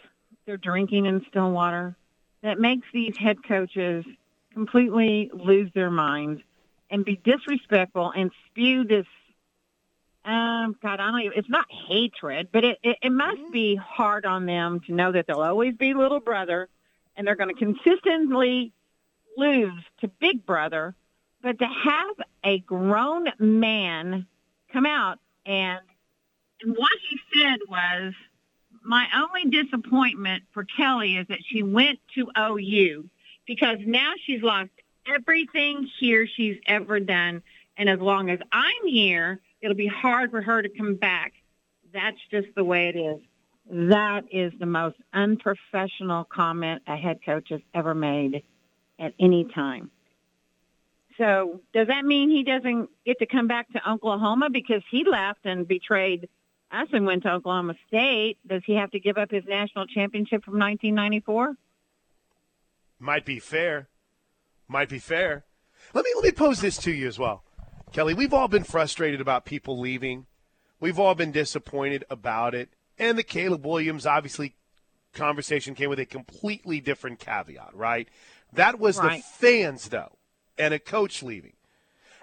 they're 0.48 0.58
drinking 0.58 1.06
in 1.06 1.24
Stillwater 1.30 1.96
that 2.42 2.60
makes 2.60 2.88
these 2.94 3.18
head 3.18 3.44
coaches 3.44 4.06
completely 4.54 5.30
lose 5.34 5.72
their 5.74 5.92
minds 5.92 6.42
and 6.90 7.06
be 7.06 7.16
disrespectful 7.24 8.12
and 8.16 8.32
spew 8.48 8.84
this. 8.84 9.06
Um, 10.26 10.76
God, 10.82 11.00
I 11.00 11.12
don't. 11.12 11.22
Even, 11.22 11.38
it's 11.38 11.50
not 11.50 11.66
hatred, 11.88 12.50
but 12.52 12.64
it, 12.64 12.78
it 12.84 12.98
it 13.02 13.12
must 13.12 13.52
be 13.52 13.76
hard 13.76 14.26
on 14.26 14.46
them 14.46 14.82
to 14.82 14.94
know 14.94 15.12
that 15.12 15.28
they'll 15.28 15.42
always 15.42 15.76
be 15.76 15.94
little 15.94 16.20
brother, 16.20 16.68
and 17.16 17.26
they're 17.26 17.36
going 17.36 17.56
to 17.56 17.60
consistently 17.60 18.74
lose 19.38 19.82
to 20.02 20.08
Big 20.08 20.46
Brother 20.46 20.94
but 21.42 21.60
to 21.60 21.66
have 21.66 22.28
a 22.44 22.60
grown 22.60 23.28
man 23.40 24.28
come 24.72 24.86
out 24.86 25.20
and, 25.46 25.80
and 26.62 26.76
what 26.76 26.92
he 27.10 27.40
said 27.40 27.60
was, 27.68 28.14
my 28.84 29.08
only 29.16 29.50
disappointment 29.50 30.44
for 30.54 30.64
Kelly 30.64 31.18
is 31.18 31.28
that 31.28 31.40
she 31.46 31.64
went 31.64 32.00
to 32.16 32.30
OU 32.38 33.10
because 33.46 33.78
now 33.86 34.14
she's 34.26 34.42
lost 34.42 34.70
everything 35.08 35.90
here 36.00 36.28
she's 36.28 36.58
ever 36.68 37.00
done. 37.00 37.42
And 37.78 37.90
as 37.90 38.00
long 38.00 38.30
as 38.30 38.40
I'm 38.52 38.88
here, 38.88 39.40
it'll 39.62 39.76
be 39.76 39.88
hard 39.88 40.32
for 40.32 40.42
her 40.42 40.62
to 40.62 40.70
come 40.70 40.96
back. 40.96 41.34
That's 41.94 42.18
just 42.30 42.48
the 42.56 42.64
way 42.64 42.90
it 42.90 42.96
is. 42.98 43.20
That 43.72 44.26
is 44.32 44.52
the 44.60 44.66
most 44.66 44.98
unprofessional 45.14 46.24
comment 46.26 46.82
a 46.88 46.96
head 46.96 47.20
coach 47.24 47.50
has 47.50 47.62
ever 47.74 47.94
made 47.94 48.44
at 49.00 49.14
any 49.20 49.46
time. 49.46 49.92
So 51.18 51.62
does 51.74 51.88
that 51.88 52.06
mean 52.06 52.30
he 52.30 52.44
doesn't 52.44 52.90
get 53.06 53.20
to 53.20 53.26
come 53.26 53.48
back 53.48 53.70
to 53.74 53.90
Oklahoma 53.90 54.50
because 54.50 54.82
he 54.90 55.04
left 55.04 55.40
and 55.44 55.68
betrayed 55.68 56.30
us 56.72 56.88
went 56.94 57.24
to 57.24 57.32
Oklahoma 57.32 57.76
State? 57.88 58.38
Does 58.48 58.62
he 58.66 58.76
have 58.76 58.92
to 58.92 59.00
give 59.00 59.18
up 59.18 59.32
his 59.32 59.44
national 59.48 59.88
championship 59.88 60.44
from 60.44 60.60
1994? 60.60 61.56
Might 63.00 63.26
be 63.26 63.40
fair. 63.40 63.88
Might 64.68 64.90
be 64.90 65.00
fair. 65.00 65.46
Let 65.94 66.06
me 66.06 66.12
let 66.16 66.24
me 66.26 66.32
pose 66.32 66.62
this 66.62 66.78
to 66.80 66.92
you 66.92 67.08
as 67.08 67.18
well, 67.18 67.44
Kelly. 67.92 68.14
We've 68.14 68.34
all 68.34 68.48
been 68.48 68.64
frustrated 68.64 69.22
about 69.22 69.46
people 69.46 69.80
leaving. 69.80 70.28
We've 70.80 71.00
all 71.00 71.16
been 71.16 71.32
disappointed 71.32 72.06
about 72.10 72.54
it. 72.54 72.70
And 72.98 73.18
the 73.18 73.24
Caleb 73.24 73.66
Williams 73.66 74.06
obviously 74.06 74.56
conversation 75.14 75.74
came 75.74 75.90
with 75.90 76.00
a 76.00 76.06
completely 76.06 76.82
different 76.82 77.20
caveat, 77.20 77.74
right? 77.74 78.08
That 78.54 78.80
was 78.80 78.98
right. 79.00 79.18
the 79.18 79.24
fans 79.24 79.90
though 79.90 80.18
and 80.58 80.74
a 80.74 80.80
coach 80.80 81.24
leaving. 81.24 81.54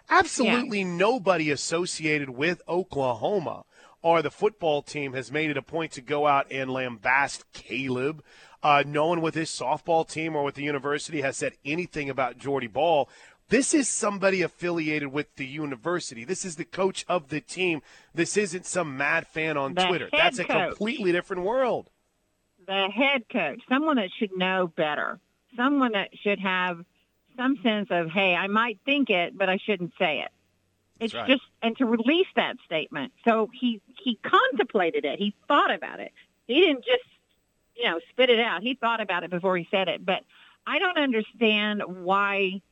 Absolutely 0.09 0.81
yeah. 0.81 0.87
nobody 0.87 1.51
associated 1.51 2.31
with 2.31 2.63
Oklahoma 2.69 3.65
or 4.07 4.23
the 4.23 4.31
football 4.31 4.83
team 4.83 5.15
has 5.15 5.33
made 5.33 5.51
it 5.51 5.57
a 5.57 5.63
point 5.63 5.91
to 5.91 6.01
go 6.01 6.29
out 6.29 6.47
and 6.49 6.71
lambast 6.71 7.43
Caleb. 7.53 8.23
Uh, 8.63 8.85
no 8.87 9.09
one 9.09 9.21
with 9.21 9.35
his 9.35 9.51
softball 9.51 10.09
team 10.09 10.37
or 10.37 10.45
with 10.45 10.55
the 10.55 10.63
university 10.63 11.23
has 11.23 11.37
said 11.37 11.55
anything 11.65 12.09
about 12.09 12.39
Jordy 12.39 12.69
Bahl. 12.69 13.09
This 13.49 13.75
is 13.75 13.89
somebody 13.89 14.43
affiliated 14.43 15.13
with 15.13 15.35
the 15.35 15.45
university. 15.45 16.25
This 16.25 16.45
is 16.45 16.55
the 16.55 16.65
coach 16.65 17.05
of 17.09 17.31
the 17.31 17.41
team. 17.41 17.83
This 18.15 18.37
isn't 18.37 18.65
some 18.65 18.97
mad 18.97 19.27
fan 19.27 19.57
on 19.57 19.75
The 19.75 19.87
Twitter. 19.87 20.09
That's 20.13 20.39
a 20.39 20.45
coach. 20.45 20.69
completely 20.69 21.11
different 21.11 21.43
world. 21.43 21.91
the 22.65 22.87
head 22.95 23.25
coach, 23.33 23.61
someone 23.69 23.97
that 23.97 24.11
should 24.21 24.37
know 24.37 24.69
better, 24.77 25.19
someone 25.57 25.93
that 25.93 26.11
should 26.23 26.39
have 26.39 26.79
some 27.37 27.59
sense 27.61 27.89
of, 27.91 28.11
hey, 28.11 28.37
I 28.37 28.47
might 28.47 28.79
think 28.85 29.11
it, 29.11 29.37
but 29.37 29.49
I 29.49 29.59
shouldn't 29.67 29.95
say 29.99 30.21
it. 30.21 30.31
It's 30.99 31.15
right. 31.15 31.29
just, 31.29 31.43
and 31.63 31.77
to 31.79 31.85
release 31.85 32.27
that 32.37 32.57
statement. 32.65 33.13
So 33.27 33.51
he 33.53 33.81
he 34.03 34.19
contemplated 34.23 35.05
it. 35.05 35.19
He 35.19 35.35
thought 35.47 35.73
about 35.73 36.01
it. 36.01 36.13
He 36.47 36.61
didn't 36.61 36.85
just, 36.85 37.05
you 37.77 37.85
know, 37.85 38.01
spit 38.11 38.31
it 38.31 38.41
out. 38.41 38.63
He 38.63 38.75
thought 38.75 39.01
about 39.01 39.25
it 39.25 39.31
before 39.31 39.57
he 39.57 39.69
said 39.71 39.89
it. 39.89 40.05
But 40.05 40.23
I 40.67 40.79
don't 40.79 40.97
understand 40.97 41.83
why 41.87 42.63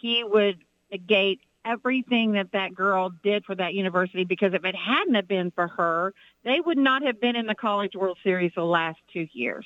he 0.00 0.22
would 0.22 0.58
negate 0.90 1.40
everything 1.64 2.32
that 2.32 2.52
that 2.52 2.74
girl 2.74 3.10
did 3.22 3.44
for 3.44 3.54
that 3.54 3.74
university 3.74 4.24
because 4.24 4.52
if 4.52 4.64
it 4.64 4.74
hadn't 4.74 5.14
have 5.14 5.28
been 5.28 5.50
for 5.50 5.68
her, 5.68 6.12
they 6.44 6.60
would 6.60 6.78
not 6.78 7.02
have 7.02 7.20
been 7.20 7.36
in 7.36 7.46
the 7.46 7.54
College 7.54 7.94
World 7.94 8.18
Series 8.22 8.52
the 8.54 8.64
last 8.64 8.98
two 9.12 9.28
years. 9.32 9.64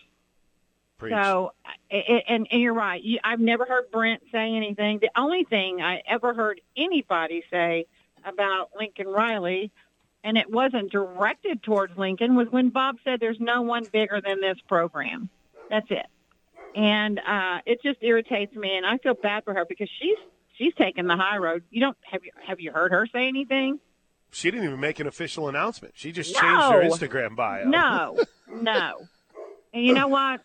Preach. 0.99 1.13
So, 1.13 1.53
and, 1.91 2.47
and 2.51 2.63
you're 2.63 2.75
right. 2.75 3.03
I've 3.23 3.41
never 3.41 3.67
heard 3.67 3.91
Brent 3.91 4.23
say 4.33 4.55
anything. 4.55 4.99
The 4.99 5.11
only 5.17 5.45
thing 5.45 5.83
I 5.83 6.03
ever 6.07 6.33
heard 6.33 6.61
anybody 6.77 7.45
say 7.51 7.87
about 8.27 8.71
Lincoln 8.79 9.07
Riley, 9.09 9.71
and 10.25 10.37
it 10.37 10.51
wasn't 10.51 10.91
directed 10.93 11.62
towards 11.62 11.97
Lincoln, 11.97 12.35
was 12.35 12.49
when 12.51 12.71
Bob 12.71 12.97
said, 13.05 13.21
"There's 13.21 13.41
no 13.41 13.62
one 13.62 13.85
bigger 13.93 14.21
than 14.21 14.41
this 14.41 14.59
program." 14.69 15.31
That's 15.71 15.87
it. 15.91 16.07
And 16.75 17.19
uh, 17.21 17.59
it 17.65 17.81
just 17.83 17.99
irritates 18.03 18.55
me, 18.55 18.77
and 18.77 18.85
I 18.85 18.99
feel 18.99 19.15
bad 19.15 19.45
for 19.45 19.55
her 19.55 19.65
because 19.69 19.89
she's 20.01 20.19
she's 20.59 20.75
taking 20.75 21.07
the 21.07 21.17
high 21.17 21.39
road. 21.39 21.62
You 21.71 21.81
don't 21.81 21.97
have 22.11 22.25
you 22.25 22.33
have 22.47 22.61
you 22.61 22.73
heard 22.73 22.93
her 22.93 23.07
say 23.12 23.29
anything? 23.29 23.81
she 24.33 24.51
didn't 24.51 24.67
even 24.67 24.81
make 24.81 24.99
an 25.01 25.07
official 25.07 25.49
announcement. 25.49 25.95
She 25.97 26.12
just 26.12 26.35
No. 26.35 26.41
changed 26.41 27.01
her 27.01 27.07
Instagram 27.09 27.37
bio. 27.37 27.65
No, 27.65 28.19
no. 28.53 29.07
And 29.73 29.87
you 29.87 29.95
know 29.95 30.09
what, 30.09 30.41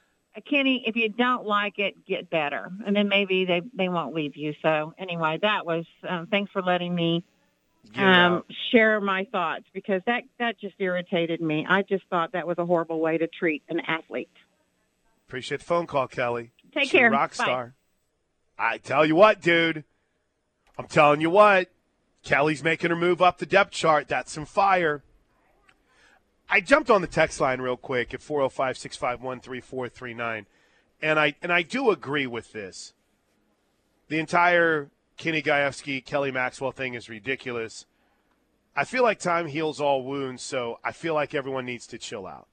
Kenny? 0.50 0.84
If 0.86 0.96
you 0.96 1.10
don't 1.10 1.46
like 1.46 1.80
it, 1.80 2.06
get 2.06 2.30
better, 2.30 2.72
and 2.86 2.96
then 2.96 3.10
maybe 3.10 3.44
they 3.44 3.62
they 3.74 3.90
won't 3.90 4.14
leave 4.16 4.38
you. 4.38 4.54
So 4.62 4.94
anyway, 4.98 5.40
that 5.42 5.66
was. 5.66 5.86
Um, 6.08 6.28
thanks 6.28 6.52
for 6.52 6.62
letting 6.62 6.94
me 6.96 7.26
Um, 7.96 8.44
share 8.72 9.02
my 9.02 9.26
thoughts 9.32 9.66
because 9.74 10.02
that 10.06 10.24
that 10.40 10.60
just 10.60 10.76
irritated 10.80 11.42
me. 11.42 11.66
I 11.68 11.82
just 11.82 12.04
thought 12.10 12.32
that 12.34 12.48
was 12.48 12.58
a 12.58 12.66
horrible 12.66 13.00
way 13.00 13.18
to 13.18 13.28
treat 13.28 13.64
an 13.70 13.82
athlete. 13.82 14.30
Appreciate 15.28 15.60
the 15.60 15.66
phone 15.66 15.88
call, 15.88 16.08
Kelly. 16.08 16.52
Take 16.74 16.84
She's 16.84 16.92
care. 16.92 17.12
rock 17.12 17.36
Bye. 17.38 17.44
star. 17.44 17.74
I 18.58 18.78
tell 18.78 19.06
you 19.06 19.16
what, 19.16 19.42
dude. 19.42 19.84
I'm 20.78 20.88
telling 20.88 21.22
you 21.22 21.30
what. 21.30 21.70
Kelly's 22.24 22.64
making 22.64 22.92
her 22.92 22.96
move 22.96 23.22
up 23.22 23.40
the 23.40 23.46
depth 23.46 23.72
chart. 23.72 24.08
That's 24.08 24.32
some 24.32 24.46
fire. 24.46 25.04
I 26.50 26.60
jumped 26.60 26.90
on 26.90 27.02
the 27.02 27.08
text 27.08 27.40
line 27.40 27.62
real 27.62 27.78
quick 27.78 28.14
at 28.14 28.22
405 28.22 28.78
651 28.78 29.40
3439. 29.40 30.46
And 31.02 31.20
I 31.20 31.36
and 31.42 31.52
I 31.52 31.62
do 31.62 31.90
agree 31.90 32.28
with 32.28 32.52
this. 32.52 32.94
The 34.10 34.20
entire 34.20 34.90
Kenny 35.22 35.44
Gajewski, 35.44 36.04
Kelly 36.04 36.32
Maxwell 36.32 36.72
thing 36.72 36.96
is 36.96 37.08
ridiculous. 37.08 37.86
I 38.76 38.86
feel 38.86 39.04
like 39.04 39.20
time 39.20 39.46
heals 39.46 39.80
all 39.80 40.04
wounds, 40.04 40.42
so 40.42 40.80
I 40.84 40.94
feel 40.94 41.14
like 41.14 41.36
everyone 41.36 41.64
needs 41.64 41.86
to 41.88 42.00
chill 42.00 42.26
out. 42.26 42.48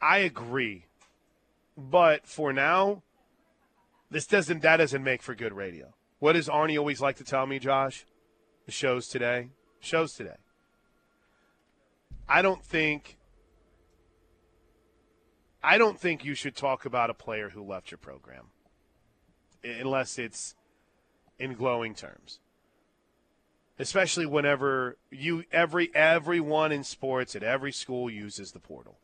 I 0.00 0.20
agree. 0.20 0.86
But 1.76 2.26
for 2.26 2.54
now, 2.54 3.02
this 4.10 4.26
doesn't 4.26 4.62
that 4.62 4.78
doesn't 4.78 5.04
make 5.04 5.20
for 5.20 5.34
good 5.34 5.52
radio. 5.52 5.92
What 6.20 6.32
does 6.32 6.48
Arnie 6.48 6.78
always 6.78 7.02
like 7.02 7.16
to 7.16 7.24
tell 7.24 7.44
me, 7.44 7.58
Josh? 7.58 8.06
The 8.64 8.72
shows 8.72 9.06
today. 9.06 9.50
Shows 9.78 10.14
today. 10.14 10.38
I 12.26 12.40
don't 12.40 12.64
think 12.64 13.18
I 15.62 15.76
don't 15.76 16.00
think 16.00 16.24
you 16.24 16.32
should 16.32 16.56
talk 16.56 16.86
about 16.86 17.10
a 17.10 17.14
player 17.14 17.50
who 17.50 17.62
left 17.62 17.90
your 17.90 17.98
program 17.98 18.46
unless 19.62 20.18
it's 20.18 20.54
in 21.38 21.54
glowing 21.54 21.94
terms. 21.94 22.40
Especially 23.78 24.24
whenever 24.24 24.96
you 25.10 25.44
every 25.52 25.94
everyone 25.94 26.72
in 26.72 26.82
sports 26.82 27.36
at 27.36 27.42
every 27.42 27.72
school 27.72 28.08
uses 28.08 28.52
the 28.52 28.58
portal. 28.58 28.98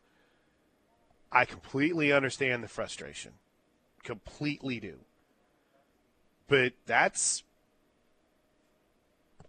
I 1.31 1.45
completely 1.45 2.13
understand 2.13 2.63
the 2.63 2.69
frustration. 2.69 3.33
Completely 4.03 4.81
do. 4.81 5.01
But 6.49 6.73
that's 6.87 7.43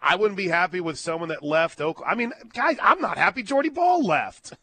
I 0.02 0.18
wouldn't 0.18 0.38
be 0.38 0.50
happy 0.50 0.82
with 0.82 1.00
someone 1.00 1.30
that 1.30 1.44
left 1.44 1.80
Oklahoma. 1.80 2.12
I 2.12 2.18
mean, 2.18 2.34
guys, 2.54 2.78
I'm 2.82 3.00
not 3.00 3.18
happy 3.18 3.42
Jordy 3.42 3.70
Bahl 3.70 4.06
left. 4.06 4.54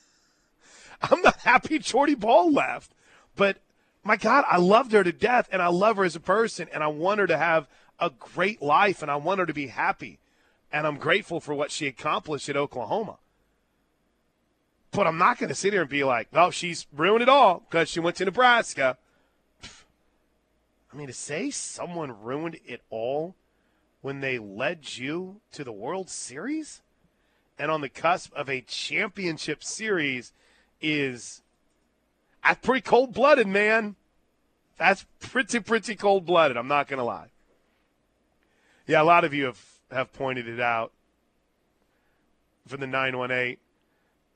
I'm 1.02 1.20
not 1.20 1.36
happy 1.40 1.78
Jordy 1.78 2.14
Bahl 2.14 2.50
left. 2.50 2.94
But 3.36 3.58
my 4.04 4.16
God, 4.16 4.44
I 4.48 4.58
loved 4.58 4.92
her 4.92 5.04
to 5.04 5.12
death 5.12 5.48
and 5.52 5.60
I 5.60 5.68
love 5.68 5.96
her 5.96 6.04
as 6.04 6.16
a 6.16 6.20
person 6.20 6.68
and 6.72 6.82
I 6.82 6.88
want 6.88 7.20
her 7.20 7.26
to 7.26 7.38
have 7.38 7.66
a 7.98 8.10
great 8.10 8.62
life 8.62 9.02
and 9.02 9.10
I 9.10 9.16
want 9.16 9.40
her 9.40 9.46
to 9.46 9.54
be 9.54 9.68
happy. 9.68 10.18
And 10.72 10.86
I'm 10.86 10.98
grateful 10.98 11.40
for 11.40 11.54
what 11.54 11.70
she 11.70 11.86
accomplished 11.86 12.48
at 12.48 12.56
Oklahoma. 12.56 13.18
But 14.90 15.06
I'm 15.06 15.18
not 15.18 15.38
going 15.38 15.48
to 15.48 15.54
sit 15.54 15.72
here 15.72 15.82
and 15.82 15.90
be 15.90 16.04
like, 16.04 16.28
oh, 16.32 16.50
she's 16.50 16.86
ruined 16.94 17.22
it 17.22 17.28
all 17.28 17.64
because 17.68 17.88
she 17.88 18.00
went 18.00 18.16
to 18.16 18.24
Nebraska. 18.24 18.96
I 19.62 20.96
mean, 20.96 21.08
to 21.08 21.12
say 21.12 21.50
someone 21.50 22.22
ruined 22.22 22.58
it 22.66 22.80
all 22.90 23.34
when 24.00 24.20
they 24.20 24.38
led 24.38 24.96
you 24.96 25.40
to 25.52 25.64
the 25.64 25.72
World 25.72 26.08
Series 26.08 26.80
and 27.58 27.70
on 27.70 27.80
the 27.80 27.88
cusp 27.88 28.32
of 28.34 28.48
a 28.48 28.60
championship 28.62 29.64
series 29.64 30.32
is 30.80 31.42
that's 32.48 32.66
pretty 32.66 32.80
cold 32.80 33.12
blooded, 33.12 33.46
man. 33.46 33.94
That's 34.78 35.04
pretty, 35.20 35.60
pretty 35.60 35.94
cold 35.96 36.24
blooded. 36.24 36.56
I'm 36.56 36.68
not 36.68 36.88
going 36.88 36.98
to 36.98 37.04
lie. 37.04 37.28
Yeah, 38.86 39.02
a 39.02 39.04
lot 39.04 39.24
of 39.24 39.34
you 39.34 39.44
have, 39.44 39.62
have 39.90 40.12
pointed 40.14 40.48
it 40.48 40.58
out 40.60 40.92
from 42.66 42.80
the 42.80 42.86
918. 42.86 43.58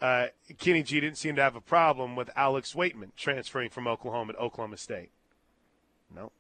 Uh, 0.01 0.27
Kenny 0.59 0.83
G 0.83 1.01
didn't 1.01 1.17
seem 1.17 1.37
to 1.37 1.43
have 1.43 1.57
a 1.57 1.61
problem 1.61 2.15
with 2.15 2.29
Alex 2.37 2.75
Waitman 2.75 3.15
transferring 3.17 3.71
from 3.71 3.87
Oklahoma 3.87 4.35
to 4.35 4.39
Oklahoma 4.41 4.77
State. 4.77 5.11
No. 6.15 6.33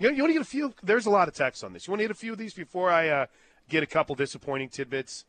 You, 0.00 0.10
you 0.10 0.22
want 0.22 0.30
to 0.30 0.32
get 0.32 0.42
a 0.42 0.44
few? 0.44 0.74
There's 0.82 1.06
a 1.06 1.10
lot 1.10 1.28
of 1.28 1.34
text 1.34 1.62
on 1.62 1.72
this. 1.72 1.86
You 1.86 1.92
want 1.92 2.00
to 2.00 2.04
get 2.04 2.10
a 2.10 2.14
few 2.14 2.32
of 2.32 2.38
these 2.38 2.54
before 2.54 2.90
I 2.90 3.08
uh, 3.08 3.26
get 3.68 3.82
a 3.84 3.86
couple 3.86 4.16
disappointing 4.16 4.70
tidbits? 4.70 5.24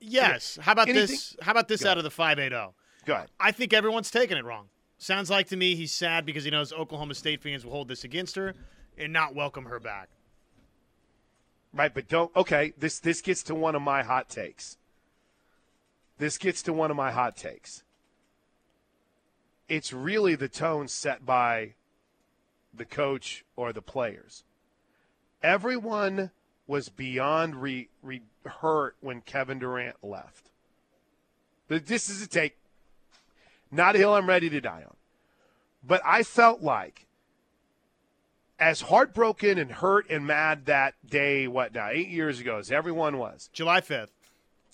Yes. 0.00 0.58
How 0.62 0.72
about 0.72 0.88
Anything- 0.88 1.08
this? 1.08 1.36
How 1.42 1.50
about 1.50 1.68
this 1.68 1.82
Go. 1.82 1.90
out 1.90 1.98
of 1.98 2.04
the 2.04 2.10
580? 2.10 2.72
Go 3.04 3.14
ahead. 3.14 3.28
I 3.40 3.52
think 3.52 3.72
everyone's 3.72 4.10
taking 4.10 4.36
it 4.36 4.44
wrong. 4.44 4.68
Sounds 4.98 5.30
like 5.30 5.48
to 5.48 5.56
me 5.56 5.74
he's 5.74 5.92
sad 5.92 6.24
because 6.24 6.44
he 6.44 6.50
knows 6.50 6.72
Oklahoma 6.72 7.14
State 7.14 7.42
fans 7.42 7.64
will 7.64 7.72
hold 7.72 7.88
this 7.88 8.04
against 8.04 8.36
her 8.36 8.54
and 8.96 9.12
not 9.12 9.34
welcome 9.34 9.64
her 9.64 9.80
back. 9.80 10.08
Right, 11.74 11.92
but 11.92 12.06
don't. 12.06 12.34
Okay, 12.36 12.74
this 12.78 12.98
this 12.98 13.20
gets 13.20 13.42
to 13.44 13.54
one 13.54 13.74
of 13.74 13.82
my 13.82 14.02
hot 14.02 14.28
takes. 14.28 14.76
This 16.18 16.38
gets 16.38 16.62
to 16.62 16.72
one 16.72 16.90
of 16.90 16.96
my 16.96 17.10
hot 17.10 17.36
takes. 17.36 17.82
It's 19.68 19.92
really 19.92 20.34
the 20.34 20.48
tone 20.48 20.86
set 20.86 21.24
by 21.24 21.74
the 22.74 22.84
coach 22.84 23.44
or 23.56 23.72
the 23.72 23.82
players. 23.82 24.44
Everyone 25.42 26.30
was 26.66 26.88
beyond 26.88 27.56
re, 27.56 27.88
re, 28.02 28.22
hurt 28.46 28.96
when 29.00 29.20
Kevin 29.22 29.58
Durant 29.58 29.96
left. 30.02 30.50
This 31.68 32.08
is 32.10 32.22
a 32.22 32.28
take, 32.28 32.56
not 33.72 33.96
a 33.96 33.98
hill 33.98 34.14
I'm 34.14 34.28
ready 34.28 34.50
to 34.50 34.60
die 34.60 34.84
on. 34.86 34.96
But 35.82 36.00
I 36.04 36.22
felt 36.22 36.62
like 36.62 37.06
as 38.58 38.82
heartbroken 38.82 39.58
and 39.58 39.72
hurt 39.72 40.08
and 40.08 40.24
mad 40.24 40.66
that 40.66 40.94
day, 41.04 41.48
what 41.48 41.74
now, 41.74 41.88
eight 41.90 42.08
years 42.08 42.38
ago, 42.38 42.58
as 42.58 42.70
everyone 42.70 43.18
was, 43.18 43.50
July 43.52 43.80
5th. 43.80 44.10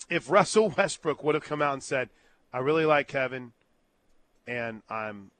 if 0.09 0.29
Russell 0.29 0.69
Westbrook 0.77 1.23
would 1.23 1.33
have 1.33 1.43
come 1.43 1.61
out 1.61 1.73
and 1.73 1.83
said, 1.83 2.09
I 2.53 2.59
really 2.59 2.85
like 2.85 3.07
Kevin 3.07 3.53
and 4.45 4.81
I'm 4.89 5.31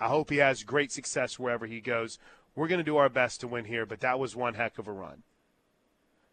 I 0.00 0.08
hope 0.08 0.30
he 0.30 0.38
has 0.38 0.64
great 0.64 0.90
success 0.90 1.38
wherever 1.38 1.64
he 1.64 1.80
goes. 1.80 2.18
We're 2.56 2.66
going 2.66 2.80
to 2.80 2.84
do 2.84 2.96
our 2.96 3.08
best 3.08 3.40
to 3.40 3.48
win 3.48 3.66
here, 3.66 3.86
but 3.86 4.00
that 4.00 4.18
was 4.18 4.34
one 4.34 4.54
heck 4.54 4.78
of 4.78 4.88
a 4.88 4.92
run. 4.92 5.22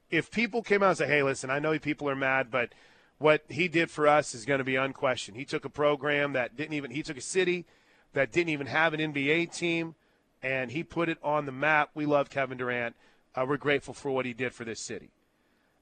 If 0.09 0.31
people 0.31 0.63
came 0.63 0.81
out 0.81 0.89
and 0.89 0.97
said, 0.97 1.09
hey, 1.09 1.21
listen, 1.21 1.51
I 1.51 1.59
know 1.59 1.77
people 1.77 2.09
are 2.09 2.15
mad, 2.15 2.49
but 2.49 2.69
what 3.19 3.43
he 3.49 3.67
did 3.67 3.91
for 3.91 4.07
us 4.07 4.33
is 4.33 4.45
going 4.45 4.57
to 4.57 4.63
be 4.63 4.75
unquestioned. 4.77 5.37
He 5.37 5.45
took 5.45 5.65
a 5.65 5.69
program 5.69 6.33
that 6.33 6.55
didn't 6.55 6.73
even, 6.73 6.91
he 6.91 7.03
took 7.03 7.17
a 7.17 7.21
city 7.21 7.65
that 8.13 8.31
didn't 8.31 8.49
even 8.49 8.67
have 8.67 8.93
an 8.93 9.13
NBA 9.13 9.53
team, 9.53 9.95
and 10.41 10.71
he 10.71 10.83
put 10.83 11.09
it 11.09 11.19
on 11.21 11.45
the 11.45 11.51
map. 11.51 11.91
We 11.93 12.05
love 12.05 12.29
Kevin 12.29 12.57
Durant. 12.57 12.95
Uh, 13.35 13.45
we're 13.47 13.57
grateful 13.57 13.93
for 13.93 14.09
what 14.09 14.25
he 14.25 14.33
did 14.33 14.53
for 14.53 14.63
this 14.63 14.79
city. 14.79 15.11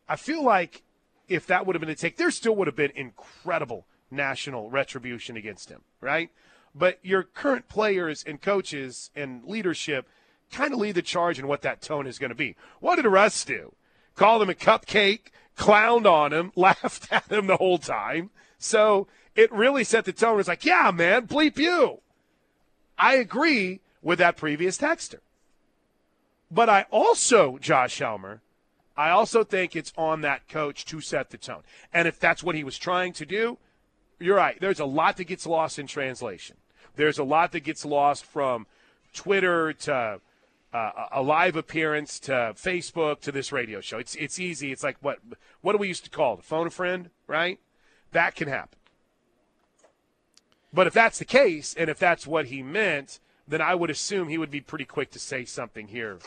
I 0.10 0.16
feel 0.16 0.44
like 0.44 0.84
if 1.28 1.48
that 1.48 1.66
would 1.66 1.76
have 1.76 1.82
been 1.82 1.90
a 1.90 1.96
take, 1.96 2.18
there 2.18 2.32
still 2.32 2.56
would 2.56 2.68
have 2.68 2.76
been 2.76 2.92
incredible 2.96 3.86
national 4.10 4.70
retribution 4.70 5.38
against 5.38 5.70
him, 5.70 5.82
right? 6.02 6.30
But 6.74 7.00
your 7.02 7.24
current 7.24 7.68
players 7.70 8.24
and 8.26 8.42
coaches 8.42 9.12
and 9.16 9.44
leadership 9.46 10.08
kind 10.52 10.74
of 10.74 10.80
lead 10.80 10.96
the 10.96 11.02
charge 11.02 11.40
in 11.40 11.48
what 11.48 11.62
that 11.62 11.82
tone 11.82 12.08
is 12.08 12.20
going 12.20 12.30
to 12.30 12.36
be. 12.36 12.56
What 12.80 12.96
did 12.96 13.06
Russ 13.06 13.44
do? 13.44 13.74
Call 14.16 14.42
him 14.42 14.50
a 14.50 14.54
cupcake, 14.54 15.32
clowned 15.58 16.06
on 16.06 16.32
him, 16.32 16.52
laughed 16.56 17.12
at 17.12 17.32
him 17.32 17.48
the 17.48 17.58
whole 17.58 17.78
time. 17.78 18.30
So 18.58 19.08
it 19.36 19.52
really 19.52 19.84
set 19.84 20.06
the 20.06 20.14
tone. 20.14 20.40
It's 20.40 20.48
like, 20.48 20.66
yeah, 20.66 20.92
man, 20.94 21.28
bleep 21.28 21.58
you. 21.58 22.00
I 22.98 23.16
agree 23.16 23.82
with 24.02 24.20
that 24.20 24.38
previous 24.38 24.78
texter. 24.78 25.20
But 26.50 26.70
I 26.70 26.86
also, 26.92 27.58
Josh 27.58 28.00
Helmer, 28.00 28.42
I 28.96 29.10
also 29.10 29.44
think 29.44 29.76
it's 29.76 29.94
on 29.98 30.22
that 30.22 30.48
coach 30.48 30.86
to 30.86 31.02
set 31.02 31.30
the 31.30 31.38
tone. 31.38 31.62
And 31.94 32.08
if 32.08 32.20
that's 32.20 32.42
what 32.42 32.56
he 32.56 32.64
was 32.64 32.78
trying 32.78 33.14
to 33.14 33.26
do, 33.26 33.58
you're 34.20 34.38
right. 34.38 34.58
There's 34.60 34.80
a 34.80 34.86
lot 34.86 35.18
that 35.18 35.26
gets 35.26 35.46
lost 35.46 35.78
in 35.78 35.86
translation. 35.86 36.58
There's 36.96 37.20
a 37.20 37.24
lot 37.24 37.52
that 37.52 37.60
gets 37.60 37.86
lost 37.86 38.26
from 38.26 38.66
Twitter 39.14 39.74
to 39.74 40.20
uh, 40.74 41.08
a 41.12 41.22
live 41.22 41.56
appearance 41.56 42.20
to 42.20 42.32
Facebook 42.56 43.22
to 43.22 43.32
this 43.32 43.52
radio 43.52 43.82
show. 43.82 43.98
It's 43.98 44.16
it's 44.16 44.40
easy. 44.40 44.72
It's 44.72 44.84
like 44.84 44.98
what 45.02 45.20
what 45.62 45.72
do 45.74 45.78
we 45.78 45.88
used 45.88 46.04
to 46.04 46.10
call 46.10 46.38
it? 46.38 46.44
Phone 46.44 46.68
a 46.68 46.70
friend, 46.70 47.10
right? 47.28 47.60
That 48.12 48.36
can 48.36 48.48
happen. 48.48 48.78
But 50.74 50.88
if 50.88 50.94
that's 50.94 51.20
the 51.20 51.26
case, 51.26 51.74
and 51.78 51.90
if 51.90 51.98
that's 51.98 52.28
what 52.28 52.48
he 52.48 52.62
meant, 52.62 53.20
then 53.48 53.62
I 53.62 53.74
would 53.76 53.90
assume 53.90 54.28
he 54.28 54.38
would 54.38 54.52
be 54.52 54.62
pretty 54.62 54.86
quick 54.86 55.12
to 55.12 55.20
say 55.20 55.46
something 55.46 55.88
here. 55.88 56.20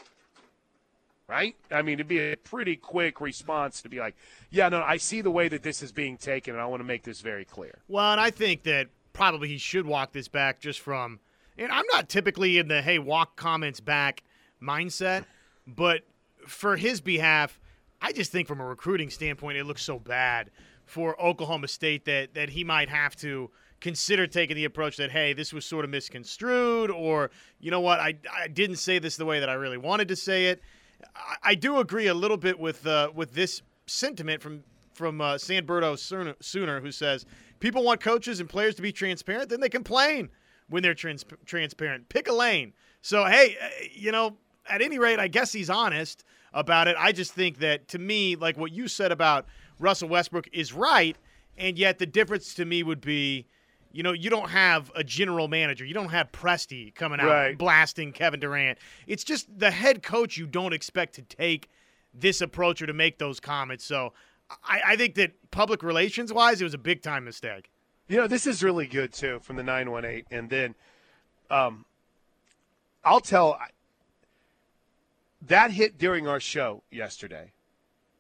Right? 1.29 1.55
I 1.71 1.83
mean, 1.83 1.95
it'd 1.95 2.09
be 2.09 2.19
a 2.19 2.37
pretty 2.37 2.75
quick 2.75 3.21
response 3.21 3.81
to 3.83 3.89
be 3.89 4.01
like, 4.01 4.17
yeah, 4.51 4.69
no, 4.69 4.83
I 4.83 4.97
see 4.97 5.21
the 5.21 5.31
way 5.31 5.47
that 5.49 5.63
this 5.63 5.81
is 5.81 5.93
being 5.93 6.17
taken, 6.17 6.55
and 6.55 6.61
I 6.61 6.67
want 6.67 6.81
to 6.81 6.85
make 6.85 7.05
this 7.05 7.21
very 7.21 7.45
clear. 7.45 7.79
Well, 7.87 8.11
and 8.11 8.21
I 8.21 8.31
think 8.31 8.65
that 8.65 8.89
probably 9.13 9.47
he 9.47 9.59
should 9.59 9.87
walk 9.87 10.11
this 10.11 10.27
back 10.27 10.59
just 10.59 10.81
from, 10.81 11.21
and 11.57 11.71
I'm 11.71 11.85
not 11.93 12.09
typically 12.09 12.59
in 12.59 12.67
the, 12.67 12.83
hey, 12.83 12.99
walk 12.99 13.37
comments 13.37 13.79
back 13.79 14.25
mindset, 14.63 15.25
but 15.67 16.03
for 16.47 16.77
his 16.77 17.01
behalf, 17.01 17.59
I 18.01 18.13
just 18.13 18.33
think 18.33 18.49
from 18.49 18.61
a 18.61 18.67
recruiting 18.67 19.11
standpoint, 19.11 19.59
it 19.59 19.65
looks 19.65 19.83
so 19.83 19.99
bad 19.99 20.51
for 20.87 21.21
Oklahoma 21.21 21.69
State 21.69 22.05
that, 22.07 22.35
that 22.35 22.51
he 22.51 22.65
might 22.65 22.89
have 22.89 23.17
to– 23.17 23.51
consider 23.81 24.27
taking 24.27 24.57
the 24.57 24.65
approach 24.65 24.97
that 24.97 25.11
hey 25.11 25.33
this 25.33 25.53
was 25.53 25.65
sort 25.65 25.85
of 25.85 25.91
misconstrued 25.91 26.91
or 26.91 27.31
you 27.59 27.71
know 27.71 27.81
what 27.81 27.99
i, 27.99 28.15
I 28.33 28.49
didn't 28.49 28.77
say 28.77 28.99
this 28.99 29.17
the 29.17 29.25
way 29.25 29.41
that 29.41 29.49
i 29.49 29.55
really 29.55 29.79
wanted 29.79 30.09
to 30.09 30.17
say 30.17 30.47
it. 30.47 30.63
I, 31.17 31.37
I 31.43 31.55
do 31.55 31.79
agree 31.79 32.07
a 32.07 32.15
little 32.15 32.37
bit 32.37 32.59
with 32.59 32.87
uh, 32.87 33.11
with 33.15 33.35
this 33.35 33.63
sentiment 33.87 34.43
from 34.43 34.63
from 34.93 35.21
uh, 35.21 35.35
Sanberto 35.35 35.99
Sooner 36.43 36.81
who 36.81 36.93
says 36.93 37.25
people 37.59 37.83
want 37.83 38.01
coaches 38.01 38.39
and 38.39 38.49
players 38.49 38.75
to 38.75 38.83
be 38.83 38.93
transparent 38.93 39.49
then 39.49 39.61
they 39.61 39.71
complain 39.71 40.29
when 40.69 40.83
they're 40.83 40.95
trans- 40.95 41.25
transparent. 41.47 42.09
Pick 42.09 42.29
a 42.29 42.33
lane. 42.33 42.75
So 43.01 43.25
hey 43.25 43.57
uh, 43.63 43.69
you 43.93 44.13
know 44.13 44.37
at 44.71 44.81
any 44.81 44.99
rate 44.99 45.19
i 45.19 45.29
guess 45.29 45.53
he's 45.53 45.71
honest 45.71 46.25
about 46.53 46.89
it 46.89 46.97
i 46.99 47.13
just 47.13 47.33
think 47.33 47.59
that 47.59 47.89
to 47.89 47.99
me 47.99 48.37
like 48.37 48.57
what 48.57 48.73
you 48.73 48.89
said 48.89 49.13
about 49.13 49.47
russell 49.79 50.09
westbrook 50.09 50.49
is 50.53 50.73
right 50.73 51.17
and 51.59 51.79
yet 51.79 51.99
the 51.99 52.07
difference 52.07 52.55
to 52.55 52.65
me 52.65 52.83
would 52.83 53.01
be 53.01 53.47
you 53.93 54.03
know, 54.03 54.13
you 54.13 54.31
don't 54.31 54.51
have 54.51 54.91
a 54.95 55.03
general 55.03 55.49
manager. 55.49 55.85
You 55.85 55.95
don't 55.95 56.11
have 56.11 56.31
Presti 56.31 56.95
coming 56.95 57.21
out 57.21 57.29
right. 57.29 57.59
blasting 57.59 58.13
Kevin 58.13 58.41
Durant. 58.41 58.79
It's 59.07 59.25
just 59.25 59.47
the 59.59 59.71
head 59.71 60.03
coach 60.03 60.37
you 60.37 60.47
don't 60.47 60.73
expect 60.73 61.15
to 61.17 61.23
take 61.23 61.69
this 62.15 62.41
approach 62.41 62.81
or 62.83 62.87
to 62.87 62.93
make 62.93 63.19
those 63.19 63.41
comments. 63.41 63.85
So 63.85 64.13
I, 64.65 64.81
I 64.89 64.97
think 64.97 65.15
that 65.17 65.33
public 65.51 65.83
relations 65.83 66.33
wise, 66.33 66.61
it 66.61 66.65
was 66.65 66.75
a 66.75 66.79
big 66.79 67.03
time 67.03 67.25
mistake. 67.25 67.71
You 68.09 68.17
know, 68.17 68.27
this 68.27 68.47
is 68.47 68.63
really 68.63 68.87
good 68.87 69.13
too 69.13 69.41
from 69.41 69.57
the 69.57 69.63
918. 69.63 70.25
And 70.31 70.51
then 70.51 70.75
um, 71.51 71.85
I'll 73.05 73.21
tell 73.21 73.59
that 75.47 75.73
hit 75.73 75.99
during 75.99 76.29
our 76.29 76.41
show 76.41 76.83
yesterday. 76.91 77.53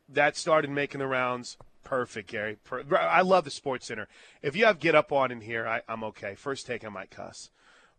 That 0.08 0.36
started 0.36 0.70
making 0.70 0.98
the 0.98 1.06
rounds 1.06 1.56
Perfect, 1.90 2.30
Gary. 2.30 2.56
I 2.96 3.22
love 3.22 3.44
the 3.44 3.50
Sports 3.50 3.86
Center. 3.86 4.06
If 4.42 4.54
you 4.54 4.66
have 4.66 4.78
get 4.78 4.94
up 4.94 5.12
on 5.12 5.32
in 5.32 5.40
here, 5.40 5.66
I, 5.66 5.82
I'm 5.88 6.04
okay. 6.04 6.34
First 6.34 6.66
take, 6.66 6.84
I 6.84 6.88
might 6.88 7.10
cuss, 7.10 7.50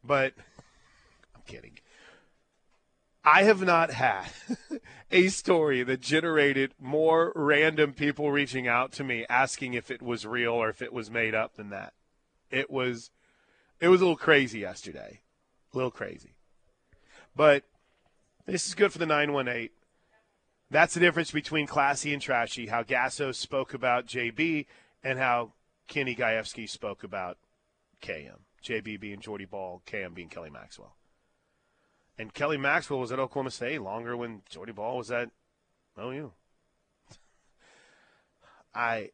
but 0.03 0.33
I'm 1.35 1.41
kidding. 1.45 1.79
I 3.23 3.43
have 3.43 3.61
not 3.61 3.91
had 3.91 4.29
a 5.11 5.27
story 5.27 5.83
that 5.83 5.99
generated 5.99 6.73
more 6.79 7.31
random 7.35 7.93
people 7.93 8.31
reaching 8.31 8.67
out 8.67 8.91
to 8.93 9.03
me 9.03 9.25
asking 9.29 9.73
if 9.73 9.91
it 9.91 10.01
was 10.01 10.25
real 10.25 10.53
or 10.53 10.69
if 10.69 10.81
it 10.81 10.93
was 10.93 11.11
made 11.11 11.35
up 11.35 11.55
than 11.55 11.69
that. 11.69 11.93
It 12.49 12.71
was 12.71 13.11
it 13.79 13.89
was 13.89 14.01
a 14.01 14.05
little 14.05 14.17
crazy 14.17 14.59
yesterday. 14.59 15.19
A 15.73 15.77
little 15.77 15.91
crazy. 15.91 16.35
But 17.35 17.63
this 18.45 18.67
is 18.67 18.75
good 18.75 18.91
for 18.91 18.97
the 18.97 19.05
918. 19.05 19.69
That's 20.69 20.93
the 20.93 20.99
difference 20.99 21.31
between 21.31 21.67
classy 21.67 22.13
and 22.13 22.21
trashy. 22.21 22.67
How 22.67 22.83
Gasso 22.83 23.35
spoke 23.35 23.73
about 23.73 24.07
JB 24.07 24.67
and 25.03 25.19
how 25.19 25.51
Kenny 25.87 26.15
Gajewski 26.15 26.69
spoke 26.69 27.03
about 27.03 27.37
KM. 28.01 28.39
JB 28.63 28.99
being 28.99 29.19
Jordy 29.19 29.45
Bahl, 29.45 29.81
KM 29.85 30.13
being 30.13 30.29
Kelly 30.29 30.49
Maxwell. 30.49 30.95
And 32.17 32.33
Kelly 32.33 32.57
Maxwell 32.57 32.99
was 32.99 33.11
at 33.11 33.19
Oklahoma 33.19 33.51
State 33.51 33.81
longer 33.81 34.15
when 34.15 34.43
Jordy 34.49 34.71
Bahl 34.71 34.97
was 34.97 35.11
at 35.11 35.31
OU. 35.99 36.31
I 38.75 39.09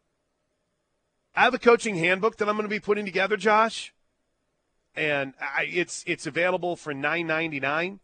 I 1.36 1.44
have 1.44 1.54
a 1.54 1.60
coaching 1.60 1.96
handbook 1.96 2.38
that 2.38 2.50
I'm 2.50 2.56
going 2.56 2.68
to 2.68 2.76
be 2.76 2.80
putting 2.80 3.06
together, 3.06 3.38
Josh, 3.38 3.94
and 4.96 5.34
I, 5.40 5.66
it's 5.72 6.04
it's 6.08 6.26
available 6.26 6.76
for 6.76 6.94
nine 6.94 7.28
ninety 7.28 7.60
nine. 7.60 8.00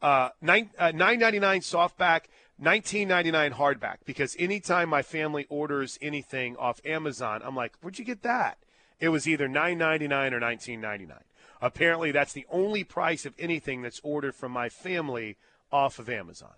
Uh, 0.00 0.30
nine 0.40 0.70
uh, 0.78 0.92
nine 0.92 1.18
ninety 1.18 1.38
nine 1.38 1.60
softback. 1.60 2.24
19.99 2.60 3.52
hardback 3.52 3.98
because 4.04 4.34
anytime 4.36 4.88
my 4.88 5.00
family 5.00 5.46
orders 5.48 5.96
anything 6.02 6.56
off 6.56 6.80
Amazon, 6.84 7.40
I'm 7.44 7.54
like, 7.54 7.76
"Where'd 7.80 8.00
you 8.00 8.04
get 8.04 8.22
that?" 8.22 8.58
It 8.98 9.10
was 9.10 9.28
either 9.28 9.46
9.99 9.46 10.32
or 10.32 10.40
19.99. 10.40 11.22
Apparently, 11.60 12.10
that's 12.10 12.32
the 12.32 12.46
only 12.50 12.84
price 12.84 13.24
of 13.26 13.34
anything 13.38 13.82
that's 13.82 14.00
ordered 14.02 14.34
from 14.34 14.52
my 14.52 14.68
family 14.68 15.36
off 15.70 15.98
of 15.98 16.08
Amazon. 16.08 16.54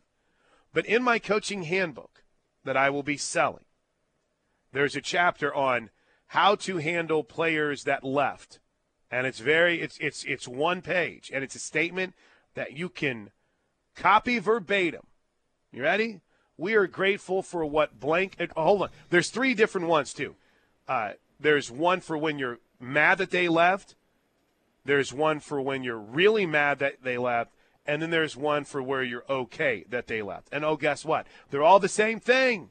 But 0.72 0.86
in 0.86 1.02
my 1.02 1.18
coaching 1.18 1.64
handbook 1.64 2.22
that 2.64 2.76
I 2.76 2.90
will 2.90 3.02
be 3.02 3.16
selling, 3.16 3.64
there's 4.72 4.96
a 4.96 5.00
chapter 5.00 5.54
on 5.54 5.90
how 6.28 6.54
to 6.54 6.76
handle 6.76 7.24
players 7.24 7.84
that 7.84 8.04
left. 8.04 8.60
And 9.10 9.26
it's 9.26 9.40
very 9.40 9.80
it's 9.80 9.98
it's 9.98 10.22
it's 10.24 10.46
one 10.46 10.80
page 10.82 11.30
and 11.34 11.42
it's 11.42 11.56
a 11.56 11.60
statement 11.60 12.14
that 12.54 12.76
you 12.76 12.88
can 12.88 13.30
copy 13.94 14.38
verbatim 14.38 15.02
you 15.72 15.82
ready? 15.82 16.20
We 16.56 16.74
are 16.74 16.86
grateful 16.86 17.42
for 17.42 17.64
what 17.64 18.00
blank. 18.00 18.36
Oh, 18.56 18.64
hold 18.64 18.82
on. 18.82 18.88
There's 19.08 19.30
three 19.30 19.54
different 19.54 19.86
ones, 19.86 20.12
too. 20.12 20.34
Uh, 20.88 21.12
there's 21.38 21.70
one 21.70 22.00
for 22.00 22.18
when 22.18 22.38
you're 22.38 22.58
mad 22.80 23.18
that 23.18 23.30
they 23.30 23.48
left. 23.48 23.94
There's 24.84 25.12
one 25.12 25.40
for 25.40 25.60
when 25.60 25.84
you're 25.84 25.98
really 25.98 26.46
mad 26.46 26.80
that 26.80 27.02
they 27.02 27.18
left. 27.18 27.52
And 27.86 28.02
then 28.02 28.10
there's 28.10 28.36
one 28.36 28.64
for 28.64 28.82
where 28.82 29.02
you're 29.02 29.24
okay 29.30 29.84
that 29.88 30.06
they 30.06 30.22
left. 30.22 30.48
And 30.52 30.64
oh, 30.64 30.76
guess 30.76 31.04
what? 31.04 31.26
They're 31.50 31.62
all 31.62 31.80
the 31.80 31.88
same 31.88 32.20
thing. 32.20 32.70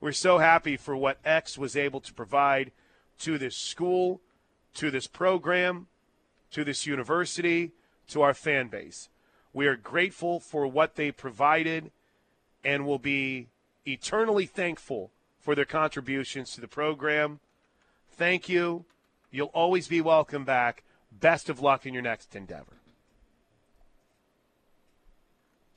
We're 0.00 0.12
so 0.12 0.38
happy 0.38 0.76
for 0.76 0.96
what 0.96 1.18
X 1.24 1.56
was 1.56 1.76
able 1.76 2.00
to 2.00 2.12
provide 2.12 2.72
to 3.20 3.38
this 3.38 3.56
school, 3.56 4.20
to 4.74 4.90
this 4.90 5.06
program, 5.06 5.86
to 6.50 6.62
this 6.62 6.86
university, 6.86 7.72
to 8.08 8.22
our 8.22 8.34
fan 8.34 8.68
base. 8.68 9.08
We 9.52 9.66
are 9.66 9.76
grateful 9.76 10.40
for 10.40 10.66
what 10.66 10.96
they 10.96 11.10
provided 11.12 11.90
and 12.64 12.86
will 12.86 12.98
be 12.98 13.48
eternally 13.86 14.46
thankful 14.46 15.10
for 15.40 15.54
their 15.54 15.64
contributions 15.64 16.52
to 16.54 16.60
the 16.60 16.68
program. 16.68 17.40
Thank 18.10 18.48
you. 18.48 18.84
You'll 19.30 19.48
always 19.48 19.88
be 19.88 20.00
welcome 20.00 20.44
back. 20.44 20.82
Best 21.12 21.48
of 21.48 21.60
luck 21.60 21.86
in 21.86 21.94
your 21.94 22.02
next 22.02 22.34
endeavor. 22.34 22.78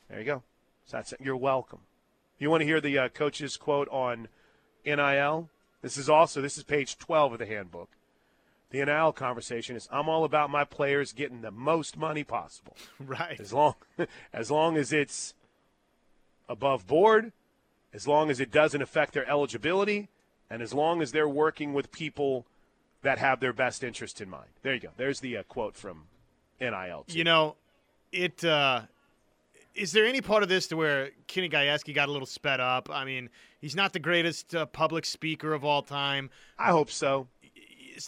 There 0.10 0.20
you 0.20 0.26
go. 0.26 0.44
So 0.86 0.98
that's 0.98 1.13
it. 1.13 1.20
You're 1.22 1.36
welcome. 1.36 1.80
You 2.40 2.50
want 2.50 2.62
to 2.62 2.66
hear 2.66 2.80
the 2.80 2.98
uh, 2.98 3.10
coach's 3.10 3.58
quote 3.58 3.90
on 3.90 4.28
NIL? 4.86 5.50
This 5.82 5.98
is 5.98 6.10
also 6.10 6.42
this 6.42 6.58
is 6.58 6.63
page 6.63 6.98
12 6.98 7.34
of 7.34 7.40
the 7.40 7.46
handbook 7.46 7.90
the 8.70 8.84
NIL 8.84 9.14
conversation 9.14 9.76
is 9.76 9.88
I'm 9.92 10.10
all 10.10 10.24
about 10.24 10.50
my 10.50 10.64
players 10.64 11.14
getting 11.14 11.42
the 11.42 11.52
most 11.52 11.98
money 11.98 12.24
possible. 12.24 12.76
Right. 13.00 13.40
As 13.40 13.54
long 13.54 13.76
as 14.34 14.52
long 14.52 14.76
as 14.78 14.92
it's 14.92 15.34
above 16.50 16.88
board, 16.88 17.32
as 17.94 18.08
long 18.08 18.30
as 18.30 18.40
it 18.40 18.52
doesn't 18.52 18.82
affect 18.82 19.14
their 19.14 19.30
eligibility, 19.30 20.10
and 20.50 20.62
as 20.62 20.74
long 20.74 21.02
as 21.02 21.12
they're 21.12 21.30
working 21.30 21.74
with 21.74 21.92
people 21.92 22.46
that 23.02 23.18
have 23.18 23.40
their 23.40 23.54
best 23.54 23.84
interest 23.84 24.20
in 24.20 24.30
mind. 24.30 24.50
There 24.64 24.74
you 24.74 24.80
go. 24.80 24.90
There's 24.98 25.20
the 25.20 25.38
uh, 25.38 25.44
quote 25.44 25.76
from 25.76 26.04
NIL. 26.60 27.06
You 27.08 27.24
know, 27.24 27.56
it 28.12 28.44
uh, 28.44 28.82
is 29.76 29.92
there 29.92 30.06
any 30.06 30.22
part 30.22 30.44
of 30.44 30.50
this 30.50 30.68
to 30.68 30.76
where 30.76 31.12
Kenny 31.28 31.50
Gajewski 31.50 31.94
got 31.94 32.10
a 32.10 32.12
little 32.12 32.26
sped 32.26 32.60
up? 32.60 32.90
I 32.92 33.06
mean, 33.06 33.30
he's 33.62 33.76
not 33.76 33.94
the 33.94 34.00
greatest 34.00 34.56
uh, 34.56 34.66
public 34.66 35.06
speaker 35.06 35.54
of 35.54 35.64
all 35.64 35.82
time. 35.82 36.30
I 36.58 36.72
hope 36.72 36.90
so 36.90 37.28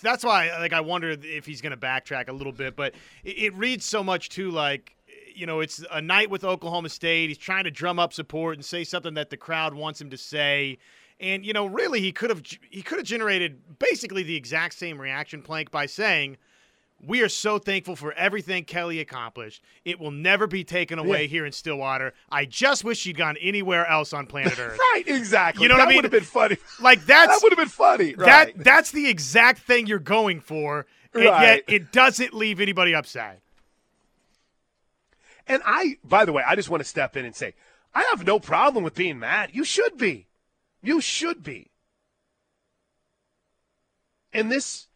that's 0.01 0.23
why 0.23 0.55
like 0.59 0.73
I 0.73 0.81
wonder 0.81 1.09
if 1.09 1.45
he's 1.45 1.61
going 1.61 1.71
to 1.71 1.77
backtrack 1.77 2.29
a 2.29 2.33
little 2.33 2.53
bit, 2.53 2.75
but 2.75 2.93
it, 3.23 3.37
it, 3.37 3.53
reads 3.55 3.85
so 3.85 4.03
much 4.03 4.29
too 4.29 4.51
like 4.51 4.95
you 5.35 5.45
know, 5.45 5.61
it's 5.61 5.83
a 5.91 6.01
night 6.01 6.29
with 6.29 6.43
Oklahoma 6.43 6.89
State. 6.89 7.29
He's 7.29 7.37
trying 7.37 7.63
to 7.63 7.71
drum 7.71 7.97
up 7.97 8.13
support 8.13 8.55
and 8.55 8.65
say 8.65 8.83
something 8.83 9.13
that 9.13 9.29
the 9.29 9.37
crowd 9.37 9.73
wants 9.73 10.01
him 10.01 10.09
to 10.09 10.17
say. 10.17 10.77
And 11.19 11.45
you 11.45 11.53
know, 11.53 11.65
really, 11.65 12.01
he 12.01 12.11
could 12.11 12.29
have 12.29 12.43
he 12.69 12.81
could 12.81 12.97
have 12.97 13.07
generated 13.07 13.79
basically 13.79 14.23
the 14.23 14.35
exact 14.35 14.75
same 14.75 14.99
reaction 14.99 15.41
plank 15.41 15.71
by 15.71 15.85
saying, 15.85 16.37
"We 17.05 17.21
are 17.21 17.29
so 17.29 17.59
thankful 17.59 17.95
for 17.95 18.13
everything 18.13 18.65
Kelly 18.65 18.99
accomplished. 18.99 19.63
It 19.85 19.99
will 19.99 20.11
never 20.11 20.47
be 20.47 20.63
taken 20.63 20.99
away 20.99 21.23
yeah. 21.23 21.27
here 21.27 21.45
in 21.45 21.51
Stillwater. 21.51 22.13
I 22.31 22.45
just 22.45 22.83
wish 22.83 22.99
she'd 22.99 23.17
gone 23.17 23.37
anywhere 23.41 23.85
else 23.85 24.13
on 24.13 24.25
planet 24.25 24.59
Earth." 24.59 24.77
right, 24.77 25.03
exactly. 25.05 25.63
You 25.63 25.69
know 25.69 25.77
that 25.77 25.85
what 25.85 25.87
I 25.87 25.91
mean? 25.91 26.01
That 26.03 26.11
Would 26.11 26.21
have 26.21 26.21
been 26.21 26.57
funny. 26.57 26.57
Like 26.81 27.05
that's 27.05 27.33
that 27.33 27.39
would 27.43 27.51
have 27.51 27.59
been 27.59 27.67
funny. 27.69 28.15
Right. 28.15 28.55
That 28.55 28.63
that's 28.63 28.91
the 28.91 29.07
exact 29.07 29.61
thing 29.61 29.87
you're 29.87 29.99
going 29.99 30.41
for, 30.41 30.85
and 31.13 31.25
right. 31.25 31.41
yet 31.41 31.63
it 31.67 31.91
doesn't 31.91 32.33
leave 32.33 32.59
anybody 32.59 32.93
upset. 32.93 33.41
And 35.49 35.63
I, 35.65 35.97
by 36.03 36.25
the 36.25 36.31
way, 36.31 36.43
I 36.47 36.55
just 36.55 36.69
want 36.69 36.81
to 36.81 36.87
step 36.87 37.17
in 37.17 37.25
and 37.25 37.35
say, 37.35 37.55
I 37.93 38.05
have 38.11 38.25
no 38.25 38.39
problem 38.39 38.83
with 38.83 38.93
being 38.93 39.17
mad. 39.17 39.49
You 39.51 39.63
should 39.63 39.97
be. 39.97 40.27
You 40.83 41.01
should 41.01 41.43
be. 41.43 41.71
And 44.31 44.51
this 44.51 44.87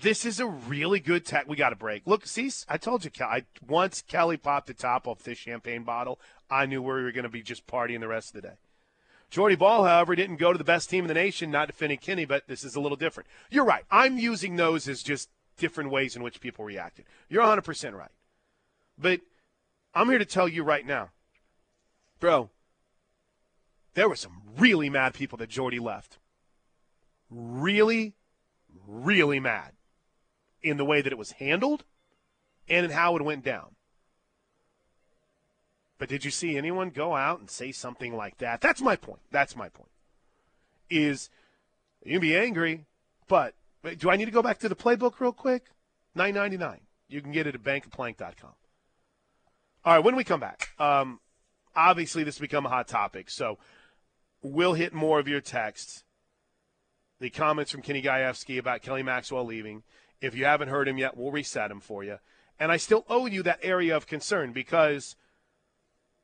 this 0.00 0.24
is 0.24 0.40
a 0.40 0.46
really 0.46 1.00
good 1.00 1.24
tech. 1.24 1.48
We 1.48 1.56
got 1.56 1.72
a 1.72 1.76
break. 1.76 2.02
Look, 2.06 2.26
see, 2.26 2.50
I 2.68 2.76
told 2.78 3.04
you, 3.04 3.10
I, 3.20 3.44
once 3.66 4.02
Kelly 4.02 4.36
popped 4.36 4.66
the 4.66 4.74
top 4.74 5.06
off 5.06 5.22
this 5.22 5.38
champagne 5.38 5.84
bottle, 5.84 6.20
I 6.50 6.66
knew 6.66 6.82
we 6.82 6.88
were 6.88 7.12
going 7.12 7.24
to 7.24 7.28
be 7.28 7.42
just 7.42 7.66
partying 7.66 8.00
the 8.00 8.08
rest 8.08 8.34
of 8.34 8.42
the 8.42 8.48
day. 8.48 8.54
Jordy 9.30 9.56
Bahl, 9.56 9.84
however, 9.84 10.14
didn't 10.14 10.36
go 10.36 10.52
to 10.52 10.58
the 10.58 10.64
best 10.64 10.88
team 10.88 11.04
in 11.04 11.08
the 11.08 11.14
nation, 11.14 11.50
not 11.50 11.66
defending 11.66 11.98
Kenny, 11.98 12.24
but 12.24 12.46
this 12.46 12.62
is 12.62 12.76
a 12.76 12.80
little 12.80 12.96
different. 12.96 13.28
You're 13.50 13.64
right. 13.64 13.84
I'm 13.90 14.18
using 14.18 14.56
those 14.56 14.86
as 14.88 15.02
just 15.02 15.28
different 15.56 15.90
ways 15.90 16.14
in 16.14 16.22
which 16.22 16.40
people 16.40 16.64
reacted. 16.64 17.04
You're 17.28 17.42
100% 17.42 17.94
right. 17.94 18.10
But 18.96 19.20
I'm 19.94 20.08
here 20.08 20.18
to 20.18 20.24
tell 20.24 20.48
you 20.48 20.62
right 20.62 20.86
now, 20.86 21.10
bro, 22.20 22.50
there 23.94 24.08
were 24.08 24.16
some 24.16 24.42
really 24.56 24.88
mad 24.88 25.14
people 25.14 25.38
that 25.38 25.48
Jordy 25.48 25.78
left. 25.78 26.18
Really, 27.30 28.14
really 28.86 29.40
mad 29.40 29.72
in 30.64 30.78
the 30.78 30.84
way 30.84 31.00
that 31.02 31.12
it 31.12 31.18
was 31.18 31.32
handled 31.32 31.84
and 32.68 32.86
in 32.86 32.90
how 32.90 33.14
it 33.14 33.22
went 33.22 33.44
down. 33.44 33.76
But 35.98 36.08
did 36.08 36.24
you 36.24 36.30
see 36.30 36.56
anyone 36.56 36.90
go 36.90 37.14
out 37.14 37.38
and 37.38 37.48
say 37.48 37.70
something 37.70 38.16
like 38.16 38.38
that? 38.38 38.60
That's 38.60 38.80
my 38.80 38.96
point. 38.96 39.20
That's 39.30 39.54
my 39.54 39.68
point. 39.68 39.90
Is 40.90 41.30
you 42.04 42.12
can 42.12 42.20
be 42.20 42.36
angry, 42.36 42.86
but 43.28 43.54
do 43.98 44.10
I 44.10 44.16
need 44.16 44.24
to 44.24 44.30
go 44.30 44.42
back 44.42 44.58
to 44.60 44.68
the 44.68 44.74
playbook 44.74 45.20
real 45.20 45.32
quick? 45.32 45.66
Nine 46.14 46.34
ninety 46.34 46.56
nine. 46.56 46.80
You 47.08 47.20
can 47.20 47.32
get 47.32 47.46
it 47.46 47.54
at 47.54 47.62
bankofplank.com. 47.62 48.50
All 49.84 49.94
right, 49.94 50.04
when 50.04 50.16
we 50.16 50.24
come 50.24 50.40
back, 50.40 50.70
um, 50.78 51.20
obviously 51.76 52.24
this 52.24 52.36
has 52.36 52.40
become 52.40 52.64
a 52.64 52.70
hot 52.70 52.88
topic, 52.88 53.30
so 53.30 53.58
we'll 54.42 54.74
hit 54.74 54.94
more 54.94 55.18
of 55.18 55.28
your 55.28 55.40
texts. 55.40 56.04
The 57.20 57.30
comments 57.30 57.70
from 57.70 57.82
Kenny 57.82 58.02
Gajewski 58.02 58.58
about 58.58 58.82
Kelly 58.82 59.02
Maxwell 59.02 59.44
leaving. 59.44 59.82
If 60.24 60.34
you 60.34 60.44
haven't 60.44 60.68
heard 60.68 60.88
him 60.88 60.98
yet, 60.98 61.16
we'll 61.16 61.30
reset 61.30 61.70
him 61.70 61.80
for 61.80 62.02
you. 62.02 62.18
And 62.58 62.70
I 62.70 62.76
still 62.76 63.04
owe 63.08 63.26
you 63.26 63.42
that 63.42 63.60
area 63.62 63.96
of 63.96 64.06
concern 64.06 64.52
because 64.52 65.16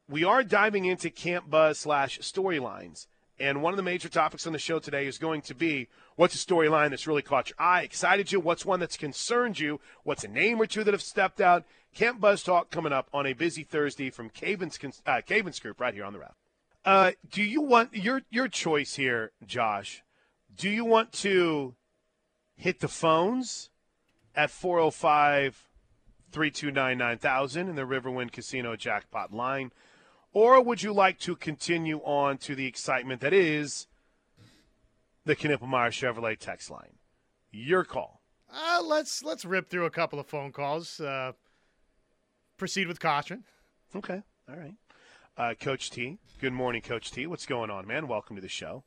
we 0.09 0.25
are 0.25 0.43
diving 0.43 0.85
into 0.85 1.11
Camp 1.11 1.51
Buzz 1.51 1.79
slash 1.79 2.19
storylines. 2.21 3.07
And 3.39 3.63
one 3.63 3.73
of 3.73 3.79
the 3.79 3.83
major 3.83 4.09
topics 4.09 4.47
on 4.47 4.53
the 4.53 4.59
show 4.59 4.79
today 4.79 5.07
is 5.07 5.17
going 5.17 5.41
to 5.43 5.55
be 5.55 5.89
what's 6.17 6.35
a 6.35 6.47
storyline 6.47 6.91
that's 6.91 7.07
really 7.07 7.23
caught 7.23 7.49
your 7.49 7.57
eye, 7.59 7.83
excited 7.83 8.31
you, 8.31 8.39
what's 8.39 8.67
one 8.67 8.81
that's 8.81 8.99
concerned 8.99 9.59
you, 9.59 9.81
what's 10.05 10.25
a 10.25 10.29
name 10.29 10.61
or 10.61 10.67
two 10.67 10.85
that 10.85 10.93
have 10.93 11.03
stepped 11.03 11.41
out, 11.41 11.65
Camp 11.95 12.21
Buzz 12.21 12.43
Talk 12.43 12.71
coming 12.71 12.93
up 12.93 13.09
on 13.15 13.27
a 13.27 13.33
busy 13.33 13.65
Thursday 13.65 14.11
from 14.11 14.29
Caven's, 14.29 14.79
uh, 15.07 15.23
Caven's 15.25 15.59
Group 15.59 15.81
right 15.81 15.95
here 15.95 16.05
on 16.05 16.13
the 16.13 16.19
Ref. 16.19 16.35
Uh, 16.85 17.13
do 17.31 17.43
you 17.43 17.61
want 17.61 17.95
your 17.95 18.23
your 18.31 18.49
choice 18.49 18.95
here, 18.95 19.33
Josh? 19.47 20.03
Do 20.55 20.71
you 20.71 20.85
want 20.85 21.13
to 21.13 21.75
hit 22.57 22.81
the 22.81 22.89
phones 22.89 23.70
at 24.35 24.51
405 24.51 25.69
329 26.33 26.99
9000 26.99 27.69
in 27.69 27.75
the 27.75 27.83
Riverwind 27.83 28.33
Casino 28.33 28.77
jackpot 28.77 29.33
line? 29.33 29.73
Or 30.33 30.63
would 30.63 30.83
you 30.83 30.93
like 30.93 31.19
to 31.21 31.35
continue 31.35 31.99
on 31.99 32.39
to 32.39 32.55
the 32.55 32.67
excitement 32.67 33.21
that 33.21 33.33
is 33.33 33.89
the 35.25 35.35
Knippelmeyer 35.35 35.91
Chevrolet 35.91 36.39
text 36.39 36.71
line? 36.71 36.99
Your 37.51 37.85
call. 37.85 38.21
Uh, 38.53 38.81
let's 38.85 39.23
let's 39.23 39.45
rip 39.45 39.69
through 39.69 39.87
a 39.87 39.91
couple 39.91 40.19
of 40.19 40.27
phone 40.27 40.53
calls. 40.53 41.01
Uh, 41.01 41.33
proceed 42.57 42.87
with 42.87 43.01
caution. 43.01 43.45
Okay. 43.95 44.23
All 44.49 44.57
right. 44.57 44.75
Uh, 45.37 45.55
Coach 45.55 45.91
T. 45.91 46.19
Good 46.41 46.53
morning, 46.53 46.83
Coach 46.83 47.11
T. 47.11 47.27
What's 47.27 47.47
going 47.47 47.71
on, 47.71 47.87
man? 47.87 48.09
Welcome 48.09 48.37
to 48.37 48.43
the 48.43 48.49
show. 48.49 48.85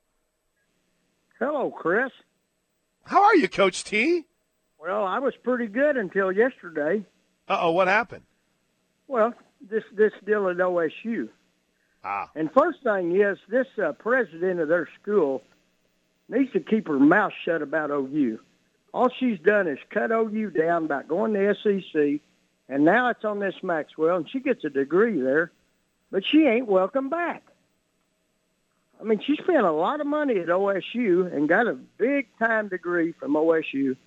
Hello, 1.40 1.72
Chris. 1.72 2.12
How 3.06 3.24
are 3.24 3.36
you, 3.36 3.50
Coach 3.50 3.84
T? 3.84 4.26
Well, 4.84 5.06
I 5.06 5.20
was 5.20 5.34
pretty 5.44 5.68
good 5.68 5.96
until 5.96 6.32
yesterday. 6.32 7.06
Uh 7.48 7.58
oh, 7.62 7.72
what 7.72 7.88
happened? 7.88 8.24
Well, 9.08 9.34
this 9.70 9.84
this 9.94 10.12
deal 10.26 10.50
at 10.50 10.58
OSU. 10.58 11.30
Ah. 12.04 12.30
And 12.36 12.52
first 12.52 12.84
thing 12.84 13.16
is, 13.20 13.38
this 13.50 13.68
uh, 13.82 13.94
president 13.94 14.60
of 14.60 14.68
their 14.68 14.90
school 15.02 15.42
needs 16.28 16.52
to 16.52 16.60
keep 16.60 16.88
her 16.88 17.00
mouth 17.00 17.32
shut 17.46 17.62
about 17.62 17.92
OU. 17.92 18.40
All 18.94 19.10
she's 19.20 19.40
done 19.40 19.68
is 19.68 19.80
cut 19.90 20.12
OU 20.12 20.50
down 20.52 20.86
about 20.86 21.08
going 21.08 21.34
to 21.34 21.56
SEC 21.64 22.22
and 22.70 22.86
now 22.86 23.10
it's 23.10 23.26
on 23.26 23.40
this 23.40 23.56
Maxwell, 23.62 24.18
and 24.18 24.30
she 24.30 24.40
gets 24.40 24.64
a 24.64 24.70
degree 24.70 25.20
there, 25.20 25.52
but 26.12 26.24
she 26.26 26.46
ain't 26.46 26.68
welcome 26.68 27.10
back. 27.10 27.44
I 29.00 29.04
mean, 29.04 29.22
she 29.26 29.36
spent 29.36 29.66
a 29.66 29.72
lot 29.72 30.00
of 30.00 30.08
money 30.08 30.40
at 30.40 30.48
OSU 30.48 31.32
and 31.32 31.50
got 31.50 31.68
a 31.68 31.74
big 31.74 32.28
time 32.40 32.70
degree 32.70 33.12
from 33.12 33.34
OSU, 33.34 33.98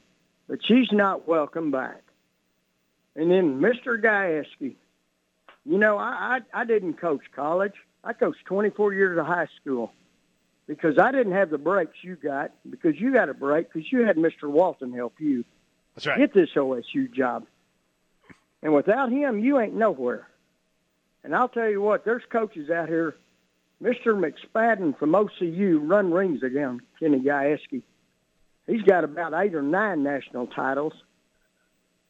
but 0.48 0.58
she's 0.64 0.88
not 0.92 1.26
welcome 1.26 1.70
back. 1.70 2.02
And 3.14 3.30
then 3.30 3.60
Mr. 3.60 4.00
Gajewski, 4.00 4.76
you 5.64 5.78
know, 5.78 5.96
I, 5.96 6.40
I 6.54 6.60
I 6.60 6.64
didn't 6.64 6.94
coach 6.94 7.22
college. 7.34 7.72
I 8.04 8.12
coached 8.12 8.44
24 8.44 8.92
years 8.94 9.18
of 9.18 9.26
high 9.26 9.48
school 9.60 9.92
because 10.66 10.98
I 10.98 11.10
didn't 11.12 11.32
have 11.32 11.50
the 11.50 11.58
breaks 11.58 11.96
you 12.02 12.16
got 12.16 12.52
because 12.68 13.00
you 13.00 13.12
got 13.12 13.28
a 13.28 13.34
break 13.34 13.72
because 13.72 13.90
you 13.90 14.04
had 14.06 14.16
Mr. 14.16 14.44
Walton 14.44 14.92
help 14.92 15.14
you 15.18 15.44
That's 15.94 16.06
right. 16.06 16.18
get 16.18 16.34
this 16.34 16.50
OSU 16.54 17.12
job. 17.12 17.46
And 18.62 18.74
without 18.74 19.10
him, 19.10 19.38
you 19.38 19.58
ain't 19.58 19.74
nowhere. 19.74 20.28
And 21.24 21.34
I'll 21.34 21.48
tell 21.48 21.68
you 21.68 21.80
what, 21.80 22.04
there's 22.04 22.22
coaches 22.30 22.70
out 22.70 22.88
here. 22.88 23.16
Mr. 23.82 24.06
McSpadden 24.14 24.98
from 24.98 25.12
OCU 25.12 25.80
run 25.82 26.12
rings 26.12 26.42
again, 26.42 26.80
Kenny 26.98 27.20
Gajewski. 27.20 27.82
He's 28.66 28.82
got 28.82 29.04
about 29.04 29.32
eight 29.34 29.54
or 29.54 29.62
nine 29.62 30.02
national 30.02 30.48
titles. 30.48 30.92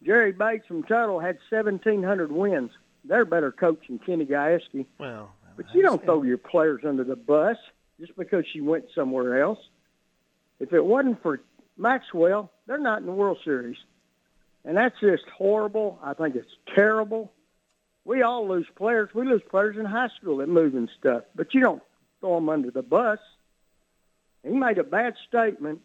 Jerry 0.02 0.32
Bates 0.32 0.66
from 0.66 0.82
Tuttle 0.82 1.20
had 1.20 1.38
1,700 1.50 2.32
wins. 2.32 2.70
They're 3.04 3.24
better 3.24 3.52
coach 3.52 3.86
than 3.88 3.98
Kenny 3.98 4.24
Gajewski. 4.24 4.86
Well, 4.98 5.32
but 5.56 5.66
you 5.74 5.82
don't 5.82 6.02
throw 6.04 6.22
your 6.22 6.38
players 6.38 6.82
under 6.86 7.04
the 7.04 7.16
bus 7.16 7.56
just 7.98 8.16
because 8.16 8.44
she 8.52 8.60
went 8.60 8.86
somewhere 8.94 9.40
else. 9.40 9.58
If 10.60 10.72
it 10.72 10.84
wasn't 10.84 11.22
for 11.22 11.40
Maxwell, 11.76 12.50
they're 12.66 12.78
not 12.78 13.00
in 13.00 13.06
the 13.06 13.12
World 13.12 13.38
Series. 13.44 13.76
And 14.64 14.76
that's 14.76 14.98
just 15.00 15.24
horrible. 15.36 15.98
I 16.02 16.14
think 16.14 16.34
it's 16.34 16.50
terrible. 16.74 17.32
We 18.04 18.22
all 18.22 18.48
lose 18.48 18.66
players. 18.76 19.10
We 19.14 19.26
lose 19.26 19.42
players 19.48 19.76
in 19.76 19.84
high 19.84 20.08
school 20.20 20.38
that 20.38 20.48
move 20.48 20.74
and 20.74 20.90
stuff, 20.98 21.24
but 21.34 21.54
you 21.54 21.60
don't 21.60 21.82
throw 22.20 22.36
them 22.36 22.48
under 22.48 22.70
the 22.70 22.82
bus. 22.82 23.18
He 24.42 24.50
made 24.50 24.78
a 24.78 24.84
bad 24.84 25.14
statement, 25.28 25.80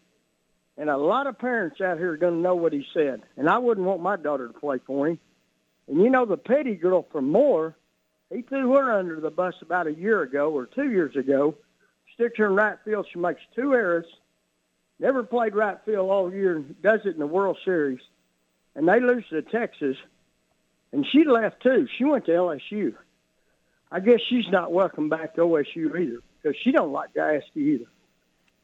and 0.76 0.88
a 0.88 0.96
lot 0.96 1.26
of 1.26 1.38
parents 1.38 1.80
out 1.80 1.98
here 1.98 2.12
are 2.12 2.16
going 2.16 2.34
to 2.34 2.40
know 2.40 2.54
what 2.54 2.72
he 2.72 2.86
said. 2.94 3.22
And 3.36 3.48
I 3.48 3.58
wouldn't 3.58 3.86
want 3.86 4.02
my 4.02 4.16
daughter 4.16 4.48
to 4.48 4.54
play 4.54 4.78
for 4.86 5.08
him. 5.08 5.18
And 5.88 6.00
you 6.00 6.10
know, 6.10 6.24
the 6.24 6.36
petty 6.36 6.74
girl 6.74 7.06
from 7.12 7.30
Moore, 7.30 7.76
he 8.30 8.42
threw 8.42 8.72
her 8.72 8.92
under 8.92 9.20
the 9.20 9.30
bus 9.30 9.54
about 9.60 9.86
a 9.86 9.94
year 9.94 10.22
ago 10.22 10.50
or 10.50 10.66
two 10.66 10.90
years 10.90 11.16
ago. 11.16 11.54
Sticks 12.14 12.38
her 12.38 12.46
in 12.46 12.54
right 12.54 12.78
field. 12.84 13.06
She 13.12 13.18
makes 13.18 13.40
two 13.54 13.74
errors. 13.74 14.06
Never 14.98 15.22
played 15.22 15.54
right 15.54 15.78
field 15.84 16.10
all 16.10 16.32
year. 16.32 16.58
Does 16.82 17.00
it 17.04 17.14
in 17.14 17.18
the 17.18 17.26
World 17.26 17.58
Series 17.64 18.00
and 18.74 18.88
they 18.88 19.00
lose 19.00 19.24
to 19.30 19.42
Texas. 19.42 19.96
And 20.92 21.06
she 21.10 21.24
left 21.24 21.62
too. 21.62 21.86
She 21.96 22.04
went 22.04 22.26
to 22.26 22.32
LSU. 22.32 22.94
I 23.90 24.00
guess 24.00 24.20
she's 24.28 24.48
not 24.50 24.72
welcome 24.72 25.08
back 25.08 25.34
to 25.34 25.42
OSU 25.42 25.98
either 25.98 26.20
because 26.42 26.56
she 26.62 26.72
don't 26.72 26.92
like 26.92 27.14
Gajewski 27.14 27.56
either. 27.56 27.84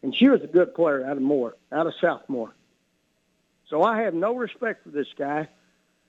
And 0.03 0.15
she 0.15 0.29
was 0.29 0.43
a 0.43 0.47
good 0.47 0.75
player 0.75 1.05
out 1.05 1.17
of 1.17 1.23
Moore, 1.23 1.57
out 1.73 1.87
of 1.87 1.95
Southmoore. 2.03 2.53
So 3.69 3.83
I 3.83 4.03
have 4.03 4.15
no 4.15 4.37
respect 4.37 4.85
for 4.85 4.91
this 4.91 5.09
guy. 5.19 5.49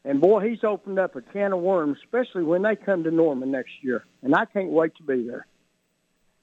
And 0.06 0.22
boy, 0.22 0.48
he's 0.48 0.64
opened 0.64 1.00
up 1.00 1.16
a 1.16 1.22
can 1.22 1.52
of 1.52 1.60
worms, 1.60 1.98
especially 2.04 2.44
when 2.44 2.62
they 2.62 2.76
come 2.76 3.04
to 3.04 3.12
Norman 3.12 3.52
next 3.52 3.72
year. 3.82 4.06
And 4.22 4.34
I 4.34 4.46
can't 4.46 4.70
wait 4.70 4.96
to 4.96 5.04
be 5.04 5.28
there. 5.28 5.46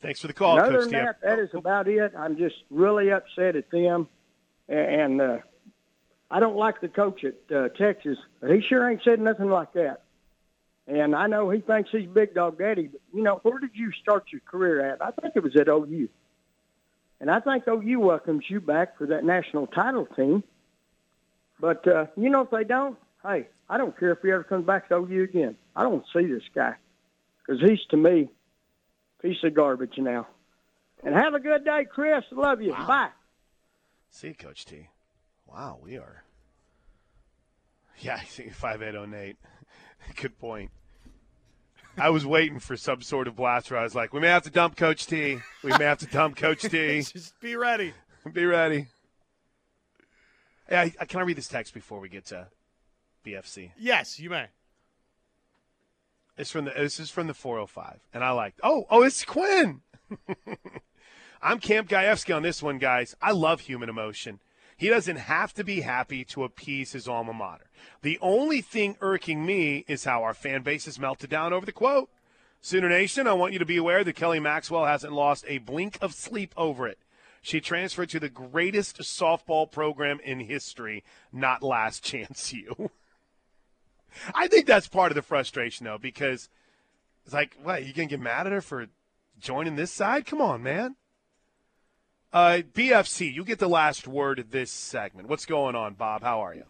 Thanks 0.02 0.20
for 0.20 0.26
the 0.26 0.34
call, 0.34 0.58
and 0.58 0.66
other 0.66 0.82
Coach 0.82 0.90
than 0.90 1.04
that, 1.04 1.20
that 1.22 1.38
is 1.38 1.48
about 1.54 1.88
it. 1.88 2.12
I'm 2.16 2.36
just 2.36 2.56
really 2.70 3.10
upset 3.10 3.56
at 3.56 3.70
them, 3.70 4.08
and 4.68 5.20
uh, 5.22 5.38
I 6.30 6.38
don't 6.38 6.56
like 6.56 6.80
the 6.82 6.88
coach 6.88 7.24
at 7.24 7.56
uh, 7.56 7.68
Texas, 7.70 8.18
but 8.40 8.50
he 8.50 8.60
sure 8.60 8.88
ain't 8.88 9.02
said 9.02 9.20
nothing 9.20 9.48
like 9.48 9.72
that. 9.72 10.02
And 10.86 11.16
I 11.16 11.26
know 11.26 11.50
he 11.50 11.60
thinks 11.60 11.90
he's 11.90 12.06
big 12.06 12.34
dog 12.34 12.58
daddy, 12.58 12.88
but 12.88 13.00
you 13.12 13.22
know, 13.22 13.40
where 13.42 13.58
did 13.58 13.70
you 13.74 13.90
start 13.92 14.26
your 14.30 14.42
career 14.42 14.92
at? 14.92 15.02
I 15.02 15.10
think 15.12 15.34
it 15.34 15.42
was 15.42 15.56
at 15.56 15.68
OU. 15.68 16.08
And 17.20 17.30
I 17.30 17.40
think 17.40 17.64
OU 17.66 18.00
welcomes 18.00 18.44
you 18.48 18.60
back 18.60 18.98
for 18.98 19.06
that 19.06 19.24
national 19.24 19.66
title 19.68 20.06
team. 20.16 20.44
But 21.58 21.86
uh, 21.88 22.06
you 22.16 22.28
know, 22.28 22.42
if 22.42 22.50
they 22.50 22.64
don't, 22.64 22.98
hey, 23.22 23.48
I 23.68 23.78
don't 23.78 23.98
care 23.98 24.12
if 24.12 24.18
he 24.22 24.30
ever 24.30 24.44
comes 24.44 24.66
back 24.66 24.88
to 24.88 24.96
OU 24.96 25.22
again. 25.24 25.56
I 25.74 25.82
don't 25.82 26.04
see 26.14 26.26
this 26.26 26.42
guy 26.54 26.74
because 27.46 27.60
he's 27.62 27.80
to 27.90 27.96
me 27.96 28.28
a 29.18 29.22
piece 29.22 29.38
of 29.44 29.54
garbage 29.54 29.94
now. 29.98 30.26
And 31.02 31.14
have 31.14 31.34
a 31.34 31.40
good 31.40 31.64
day, 31.64 31.86
Chris. 31.90 32.24
Love 32.32 32.60
you. 32.60 32.72
Wow. 32.72 32.86
Bye. 32.86 33.08
See, 34.10 34.32
Coach 34.34 34.64
T. 34.64 34.88
Wow, 35.46 35.78
we 35.82 35.96
are. 35.96 36.24
Yeah, 37.98 38.16
I 38.20 38.24
think 38.24 38.52
5808. 38.54 39.36
Good 40.20 40.38
point. 40.38 40.70
I 41.98 42.10
was 42.10 42.26
waiting 42.26 42.58
for 42.58 42.76
some 42.76 43.00
sort 43.00 43.26
of 43.26 43.36
blast 43.36 43.70
where 43.70 43.80
I 43.80 43.82
was 43.82 43.94
like, 43.94 44.12
we 44.12 44.20
may 44.20 44.28
have 44.28 44.42
to 44.42 44.50
dump 44.50 44.76
Coach 44.76 45.06
T. 45.06 45.38
We 45.62 45.70
may 45.78 45.84
have 45.84 45.98
to 45.98 46.06
dump 46.06 46.36
Coach 46.36 46.62
T. 46.62 47.02
Just 47.12 47.38
be 47.40 47.56
ready. 47.56 47.94
Be 48.30 48.44
ready. 48.44 48.88
Hey, 50.68 50.76
I, 50.76 50.92
I, 51.00 51.04
can 51.06 51.20
I 51.20 51.22
read 51.22 51.38
this 51.38 51.48
text 51.48 51.72
before 51.72 52.00
we 52.00 52.08
get 52.08 52.26
to 52.26 52.48
BFC? 53.24 53.70
Yes, 53.78 54.18
you 54.18 54.28
may. 54.28 54.46
It's 56.36 56.50
from 56.50 56.66
the. 56.66 56.72
This 56.72 57.00
is 57.00 57.10
from 57.10 57.28
the 57.28 57.34
405, 57.34 58.00
and 58.12 58.22
I 58.22 58.32
like. 58.32 58.54
Oh, 58.62 58.86
oh, 58.90 59.02
it's 59.02 59.24
Quinn. 59.24 59.80
I'm 61.42 61.60
Camp 61.60 61.88
Gajewski 61.88 62.34
on 62.34 62.42
this 62.42 62.62
one, 62.62 62.78
guys. 62.78 63.16
I 63.22 63.30
love 63.32 63.60
human 63.60 63.88
emotion. 63.88 64.40
He 64.76 64.88
doesn't 64.88 65.16
have 65.16 65.54
to 65.54 65.64
be 65.64 65.80
happy 65.80 66.24
to 66.26 66.44
appease 66.44 66.92
his 66.92 67.08
alma 67.08 67.32
mater. 67.32 67.70
The 68.02 68.18
only 68.20 68.60
thing 68.60 68.96
irking 69.00 69.46
me 69.46 69.84
is 69.88 70.04
how 70.04 70.22
our 70.22 70.34
fan 70.34 70.62
base 70.62 70.84
has 70.84 70.98
melted 70.98 71.30
down 71.30 71.52
over 71.52 71.64
the 71.64 71.72
quote. 71.72 72.10
Sooner 72.60 72.88
Nation, 72.88 73.26
I 73.26 73.32
want 73.32 73.52
you 73.52 73.58
to 73.58 73.64
be 73.64 73.76
aware 73.76 74.04
that 74.04 74.16
Kelly 74.16 74.40
Maxwell 74.40 74.84
hasn't 74.84 75.12
lost 75.12 75.44
a 75.48 75.58
blink 75.58 75.98
of 76.02 76.12
sleep 76.12 76.52
over 76.56 76.86
it. 76.86 76.98
She 77.40 77.60
transferred 77.60 78.10
to 78.10 78.20
the 78.20 78.28
greatest 78.28 78.98
softball 78.98 79.70
program 79.70 80.18
in 80.24 80.40
history, 80.40 81.04
not 81.32 81.62
last 81.62 82.02
chance 82.02 82.52
you. 82.52 82.90
I 84.34 84.48
think 84.48 84.66
that's 84.66 84.88
part 84.88 85.12
of 85.12 85.14
the 85.16 85.22
frustration, 85.22 85.84
though, 85.84 85.98
because 85.98 86.48
it's 87.24 87.34
like, 87.34 87.56
what, 87.62 87.86
you 87.86 87.92
going 87.92 88.08
to 88.08 88.16
get 88.16 88.22
mad 88.22 88.46
at 88.46 88.52
her 88.52 88.60
for 88.60 88.86
joining 89.38 89.76
this 89.76 89.92
side? 89.92 90.26
Come 90.26 90.40
on, 90.40 90.62
man. 90.62 90.96
Uh, 92.32 92.58
BFC, 92.74 93.32
you 93.32 93.44
get 93.44 93.58
the 93.58 93.68
last 93.68 94.06
word 94.06 94.38
of 94.38 94.50
this 94.50 94.70
segment. 94.70 95.28
What's 95.28 95.46
going 95.46 95.74
on, 95.74 95.94
Bob? 95.94 96.22
How 96.22 96.40
are 96.40 96.54
you? 96.54 96.64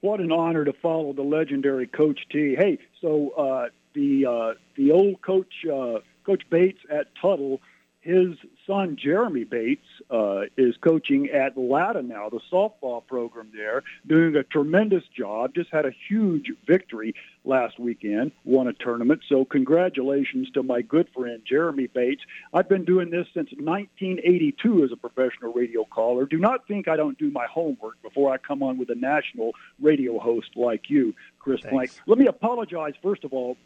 What, 0.00 0.20
an 0.20 0.32
honor 0.32 0.64
to 0.64 0.72
follow 0.72 1.12
the 1.12 1.22
legendary 1.22 1.86
Coach 1.86 2.20
T. 2.30 2.54
Hey, 2.56 2.78
so 3.00 3.30
uh, 3.30 3.68
the 3.94 4.26
uh, 4.26 4.54
the 4.76 4.92
old 4.92 5.20
coach 5.20 5.52
uh, 5.66 5.98
Coach 6.24 6.42
Bates 6.50 6.80
at 6.90 7.08
Tuttle 7.20 7.60
his 8.00 8.28
son 8.66 8.96
Jeremy 9.02 9.44
Bates 9.44 9.86
uh, 10.10 10.42
is 10.56 10.74
coaching 10.82 11.28
at 11.28 11.56
Latta 11.56 12.02
now, 12.02 12.30
the 12.30 12.40
softball 12.50 13.06
program 13.06 13.50
there, 13.54 13.82
doing 14.06 14.36
a 14.36 14.42
tremendous 14.42 15.04
job. 15.16 15.54
Just 15.54 15.70
had 15.70 15.84
a 15.84 15.92
huge 16.08 16.46
victory 16.66 17.14
last 17.44 17.78
weekend, 17.78 18.32
won 18.44 18.68
a 18.68 18.72
tournament. 18.72 19.22
So 19.28 19.44
congratulations 19.44 20.50
to 20.50 20.62
my 20.62 20.82
good 20.82 21.08
friend 21.14 21.42
Jeremy 21.44 21.86
Bates. 21.86 22.22
I've 22.52 22.68
been 22.68 22.84
doing 22.84 23.10
this 23.10 23.26
since 23.32 23.50
1982 23.52 24.84
as 24.84 24.92
a 24.92 24.96
professional 24.96 25.52
radio 25.52 25.84
caller. 25.84 26.26
Do 26.26 26.38
not 26.38 26.66
think 26.68 26.88
I 26.88 26.96
don't 26.96 27.18
do 27.18 27.30
my 27.30 27.46
homework 27.46 28.00
before 28.02 28.32
I 28.32 28.36
come 28.38 28.62
on 28.62 28.78
with 28.78 28.90
a 28.90 28.94
national 28.94 29.52
radio 29.80 30.18
host 30.18 30.50
like 30.56 30.90
you, 30.90 31.14
Chris 31.38 31.60
Thanks. 31.62 31.72
Plank. 31.72 31.90
Let 32.06 32.18
me 32.18 32.26
apologize 32.26 32.94
first 33.02 33.24
of 33.24 33.32
all 33.32 33.56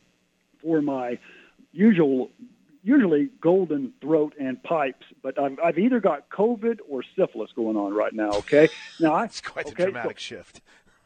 for 0.63 0.81
my 0.81 1.19
usual 1.73 2.31
usually 2.85 3.31
golden 3.41 3.95
throat 4.03 4.35
and 4.39 4.63
pipes, 4.63 5.07
but 5.23 5.39
I've, 5.39 5.59
I've 5.59 5.79
either 5.79 6.01
got 6.01 6.29
COVID 6.29 6.81
or 6.87 7.03
syphilis 7.17 7.51
going 7.57 7.77
on 7.77 7.95
right 7.95 8.13
now. 8.13 8.31
Okay, 8.31 8.69
now 9.01 9.15
I, 9.15 9.25
It's 9.25 9.41
quite 9.41 9.67
okay, 9.67 9.85
a 9.85 9.87
dramatic 9.87 10.21
so 10.21 10.37
shift. 10.37 10.61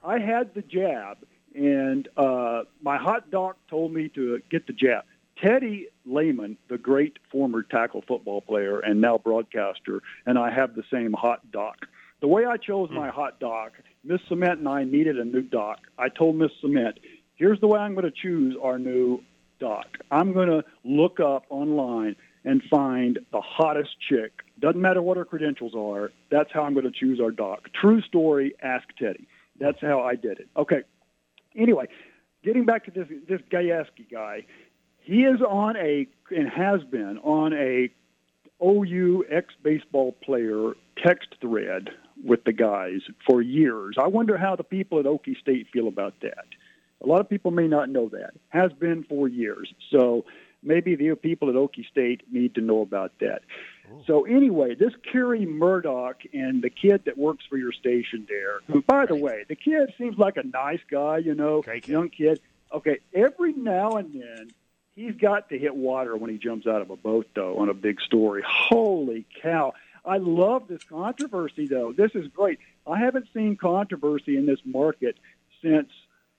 I 0.05 0.19
had 0.19 0.55
the 0.55 0.63
jab, 0.63 1.19
and 1.55 2.09
uh, 2.17 2.63
my 2.83 2.97
hot 2.97 3.31
doc 3.31 3.57
told 3.69 3.93
me 3.93 4.09
to 4.11 4.41
get 4.51 4.67
the 4.67 4.73
jab. 4.73 5.05
Teddy 5.43 5.89
Lehman, 6.05 6.57
the 6.69 6.79
great 6.79 7.19
former 7.31 7.63
tackle 7.63 8.03
football 8.07 8.41
player 8.41 8.81
and 8.81 9.01
now 9.01 9.19
broadcaster, 9.19 10.03
and 10.27 10.39
I 10.39 10.51
have 10.51 10.75
the 10.75 10.83
same 10.93 11.13
hot 11.13 11.51
doc. 11.53 11.87
The 12.21 12.27
way 12.27 12.45
I 12.45 12.57
chose 12.57 12.91
my 12.91 13.11
hot 13.11 13.39
doc, 13.39 13.73
Miss 14.03 14.21
Cement 14.29 14.59
and 14.59 14.69
I 14.69 14.83
needed 14.83 15.19
a 15.19 15.25
new 15.25 15.43
doc. 15.43 15.79
I 15.97 16.09
told 16.09 16.35
Miss 16.35 16.51
Cement, 16.61 16.99
here's 17.37 17.61
the 17.61 17.69
way 17.69 17.79
I'm 17.79 17.95
going 17.95 18.07
to 18.07 18.11
choose 18.11 18.57
our 18.61 18.79
new 18.79 19.23
doc. 19.61 19.87
I'm 20.11 20.33
going 20.33 20.49
to 20.49 20.65
look 20.83 21.21
up 21.21 21.45
online 21.49 22.17
and 22.45 22.63
find 22.69 23.21
the 23.31 23.41
hottest 23.41 23.91
chick. 24.09 24.33
Doesn't 24.59 24.81
matter 24.81 25.03
what 25.03 25.17
her 25.17 25.25
credentials 25.25 25.75
are. 25.77 26.11
That's 26.31 26.51
how 26.53 26.63
I'm 26.63 26.75
going 26.75 26.87
to 26.87 26.99
choose 26.99 27.21
our 27.21 27.31
doc. 27.31 27.69
True 27.81 28.01
story. 28.03 28.55
Ask 28.63 28.89
Teddy. 28.99 29.29
That's 29.61 29.81
how 29.81 30.01
I 30.01 30.17
did 30.17 30.41
it. 30.41 30.49
Okay. 30.57 30.83
Anyway, 31.59 31.87
getting 32.45 32.65
back 32.65 32.85
to 32.85 32.91
this 32.91 33.09
this 33.29 33.41
Gajewski 33.51 34.11
guy, 34.11 34.47
he 35.01 35.25
is 35.25 35.41
on 35.43 35.77
a 35.77 36.07
and 36.31 36.49
has 36.49 36.83
been 36.85 37.19
on 37.19 37.53
a 37.53 37.91
OU 38.65 39.25
ex 39.29 39.55
baseball 39.63 40.13
player 40.13 40.73
text 41.05 41.35
thread 41.41 41.91
with 42.25 42.45
the 42.45 42.53
guys 42.53 43.01
for 43.29 43.43
years. 43.43 43.97
I 44.01 44.07
wonder 44.07 44.37
how 44.39 44.57
the 44.57 44.65
people 44.65 44.99
at 44.99 45.05
Okie 45.05 45.39
State 45.39 45.69
feel 45.73 45.89
about 45.89 46.15
that. 46.23 46.47
A 47.03 47.07
lot 47.07 47.21
of 47.21 47.29
people 47.29 47.51
may 47.51 47.69
not 47.69 47.89
know 47.89 48.09
that. 48.09 48.33
Has 48.49 48.73
been 48.73 49.05
for 49.05 49.29
years. 49.29 49.73
So 49.91 50.25
maybe 50.63 50.97
the 50.97 51.15
people 51.15 51.49
at 51.49 51.55
Okie 51.55 51.89
State 51.89 52.23
need 52.33 52.55
to 52.57 52.61
know 52.61 52.81
about 52.81 53.13
that. 53.21 53.43
So 54.07 54.25
anyway, 54.25 54.75
this 54.75 54.93
Carey 55.13 55.47
Murdock 55.47 56.23
and 56.33 56.63
the 56.63 56.71
kid 56.71 57.05
that 57.07 57.19
works 57.19 57.45
for 57.49 57.57
your 57.57 57.73
station 57.73 58.27
there, 58.29 58.61
who 58.67 58.83
by 58.83 59.07
the 59.07 59.17
way, 59.17 59.45
the 59.49 59.57
kid 59.57 59.93
seems 59.99 60.19
like 60.19 60.37
a 60.37 60.47
nice 60.47 60.81
guy, 60.91 61.19
you 61.19 61.35
know, 61.35 61.63
kid. 61.63 61.89
young 61.89 62.09
kid. 62.09 62.41
Okay, 62.73 62.99
every 63.15 63.53
now 63.53 63.93
and 63.93 64.13
then 64.13 64.51
he's 64.95 65.15
got 65.15 65.49
to 65.49 65.59
hit 65.59 65.75
water 65.75 66.17
when 66.17 66.31
he 66.31 66.39
jumps 66.39 66.67
out 66.67 66.83
of 66.83 66.91
a 66.91 66.97
boat 66.97 67.29
though 67.35 67.59
on 67.59 67.69
a 67.69 67.75
big 67.75 68.01
story. 68.01 68.43
Holy 68.47 69.27
cow. 69.43 69.73
I 70.05 70.19
love 70.19 70.69
this 70.69 70.83
controversy 70.85 71.67
though. 71.67 71.93
This 71.93 72.13
is 72.15 72.29
great. 72.29 72.59
I 72.87 72.99
haven't 72.99 73.29
seen 73.35 73.57
controversy 73.57 74.37
in 74.37 74.47
this 74.47 74.61
market 74.65 75.17
since 75.63 75.89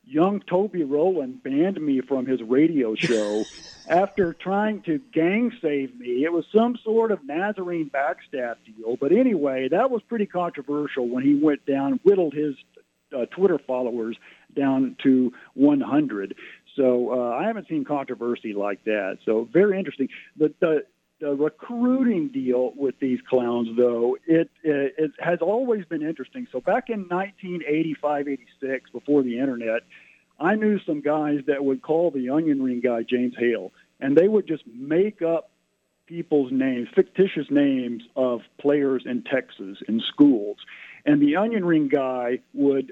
young 0.06 0.42
Toby 0.42 0.84
Rowland 0.84 1.44
banned 1.44 1.80
me 1.80 2.02
from 2.02 2.26
his 2.26 2.42
radio 2.42 2.96
show 2.96 3.44
after 3.90 4.34
trying 4.34 4.84
to 4.84 5.00
gang 5.12 5.52
save 5.62 6.00
me. 6.00 6.24
It 6.24 6.32
was 6.32 6.46
some 6.56 6.78
sort 6.84 7.12
of 7.12 7.26
Nazarene 7.26 7.90
backstab 7.90 8.58
deal. 8.66 8.96
But 8.96 9.12
anyway, 9.12 9.68
that 9.70 9.90
was 9.90 10.04
pretty 10.04 10.28
controversial 10.28 11.10
when 11.10 11.24
he 11.24 11.34
went 11.34 11.66
down, 11.66 12.00
whittled 12.04 12.36
his 12.36 12.56
uh, 13.18 13.26
Twitter 13.26 13.58
followers 13.58 14.16
down 14.56 14.96
to 15.04 15.34
100. 15.56 16.36
So 16.76 17.12
uh, 17.12 17.36
I 17.36 17.48
haven't 17.48 17.68
seen 17.68 17.84
controversy 17.84 18.54
like 18.54 18.84
that. 18.86 19.18
So 19.26 19.50
very 19.52 19.78
interesting. 19.78 20.08
The, 20.38 20.54
the 20.60 20.86
the 21.20 21.36
recruiting 21.36 22.30
deal 22.30 22.72
with 22.78 22.98
these 23.02 23.20
clowns, 23.30 23.76
though, 23.76 24.18
it, 24.26 24.50
it 24.64 24.96
it 24.98 25.12
has 25.20 25.40
always 25.42 25.84
been 25.84 26.02
interesting. 26.02 26.48
So 26.50 26.62
back 26.62 26.90
in 26.90 27.10
1985, 27.10 28.28
86, 28.30 28.90
before 28.92 29.22
the 29.24 29.38
internet, 29.38 29.82
I 30.40 30.56
knew 30.56 30.80
some 30.86 31.02
guys 31.02 31.42
that 31.48 31.64
would 31.64 31.82
call 31.82 32.12
the 32.12 32.30
onion 32.30 32.64
ring 32.64 32.80
guy 32.80 33.04
James 33.04 33.36
Hale, 33.38 33.74
and 34.00 34.16
they 34.16 34.28
would 34.28 34.48
just 34.48 34.64
make 34.68 35.22
up 35.22 35.52
people's 36.06 36.52
names, 36.52 36.88
fictitious 36.96 37.46
names 37.52 38.04
of 38.16 38.42
players 38.60 39.04
in 39.06 39.24
Texas 39.24 39.78
in 39.88 40.02
schools, 40.12 40.58
and 41.06 41.22
the 41.22 41.36
onion 41.36 41.64
ring 41.64 41.88
guy 41.88 42.40
would 42.54 42.92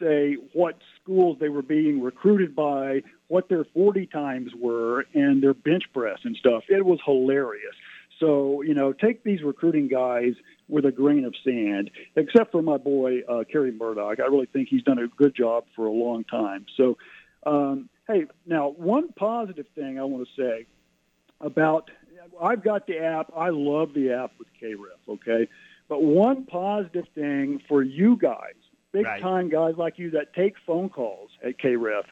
say 0.00 0.36
what 0.52 0.76
schools 1.00 1.38
they 1.40 1.48
were 1.48 1.62
being 1.62 2.02
recruited 2.02 2.54
by, 2.54 3.02
what 3.28 3.48
their 3.48 3.64
40 3.64 4.06
times 4.06 4.52
were, 4.58 5.06
and 5.14 5.42
their 5.42 5.54
bench 5.54 5.84
press 5.94 6.18
and 6.24 6.36
stuff. 6.36 6.64
It 6.68 6.84
was 6.84 6.98
hilarious. 7.04 7.74
So, 8.20 8.62
you 8.62 8.74
know, 8.74 8.92
take 8.92 9.24
these 9.24 9.42
recruiting 9.42 9.88
guys 9.88 10.32
with 10.68 10.84
a 10.84 10.92
grain 10.92 11.24
of 11.24 11.34
sand, 11.44 11.90
except 12.16 12.52
for 12.52 12.62
my 12.62 12.78
boy, 12.78 13.20
uh, 13.28 13.44
Carey 13.50 13.72
Murdock. 13.72 14.20
I 14.20 14.26
really 14.26 14.46
think 14.46 14.68
he's 14.68 14.82
done 14.82 14.98
a 14.98 15.06
good 15.08 15.34
job 15.34 15.64
for 15.74 15.86
a 15.86 15.92
long 15.92 16.24
time. 16.24 16.66
So, 16.76 16.96
um, 17.44 17.88
hey, 18.08 18.26
now, 18.46 18.68
one 18.70 19.08
positive 19.12 19.66
thing 19.74 19.98
I 19.98 20.04
want 20.04 20.28
to 20.28 20.42
say 20.42 20.66
about 21.40 21.90
I've 22.40 22.62
got 22.62 22.86
the 22.86 22.98
app. 22.98 23.32
I 23.36 23.50
love 23.50 23.94
the 23.94 24.10
app 24.12 24.32
with 24.38 24.48
KREF, 24.60 25.14
okay? 25.14 25.48
But 25.88 26.02
one 26.02 26.44
positive 26.44 27.06
thing 27.14 27.62
for 27.68 27.82
you 27.82 28.16
guys, 28.16 28.54
big 28.92 29.06
Right. 29.06 29.22
time 29.22 29.48
guys 29.48 29.74
like 29.76 29.98
you 29.98 30.10
that 30.10 30.34
take 30.34 30.54
phone 30.66 30.88
calls 30.88 31.30
at 31.44 31.58
KREF, 31.58 32.04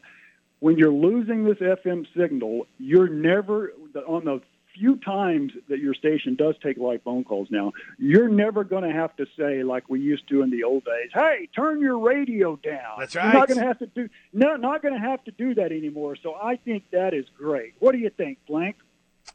when 0.60 0.78
you're 0.78 0.92
losing 0.92 1.44
this 1.44 1.58
FM 1.58 2.06
signal, 2.16 2.66
you're 2.78 3.08
never 3.08 3.72
on 4.06 4.24
the 4.24 4.40
few 4.74 4.96
times 4.96 5.52
that 5.68 5.78
your 5.78 5.94
station 5.94 6.34
does 6.34 6.54
take 6.62 6.76
live 6.78 7.02
phone 7.02 7.24
calls 7.24 7.48
now, 7.50 7.72
you're 7.98 8.28
never 8.28 8.64
going 8.64 8.82
to 8.84 8.92
have 8.92 9.14
to 9.16 9.26
say 9.38 9.62
like 9.62 9.88
we 9.88 10.00
used 10.00 10.28
to 10.28 10.42
in 10.42 10.50
the 10.50 10.64
old 10.64 10.84
days. 10.84 11.10
Hey, 11.12 11.48
turn 11.54 11.80
your 11.80 11.98
radio 11.98 12.56
down. 12.56 12.98
That's 12.98 13.14
You're 13.14 13.24
right. 13.24 13.34
not 13.34 13.48
going 13.48 13.60
to 13.60 13.66
have 13.66 13.78
to 13.78 13.86
do 13.86 14.08
no, 14.32 14.56
not 14.56 14.82
going 14.82 14.94
to 14.94 15.00
have 15.00 15.22
to 15.24 15.30
do 15.30 15.54
that 15.54 15.72
anymore. 15.72 16.16
So 16.22 16.34
I 16.34 16.56
think 16.56 16.90
that 16.92 17.14
is 17.14 17.24
great. 17.36 17.74
What 17.78 17.92
do 17.92 17.98
you 17.98 18.10
think, 18.10 18.38
Plank? 18.46 18.76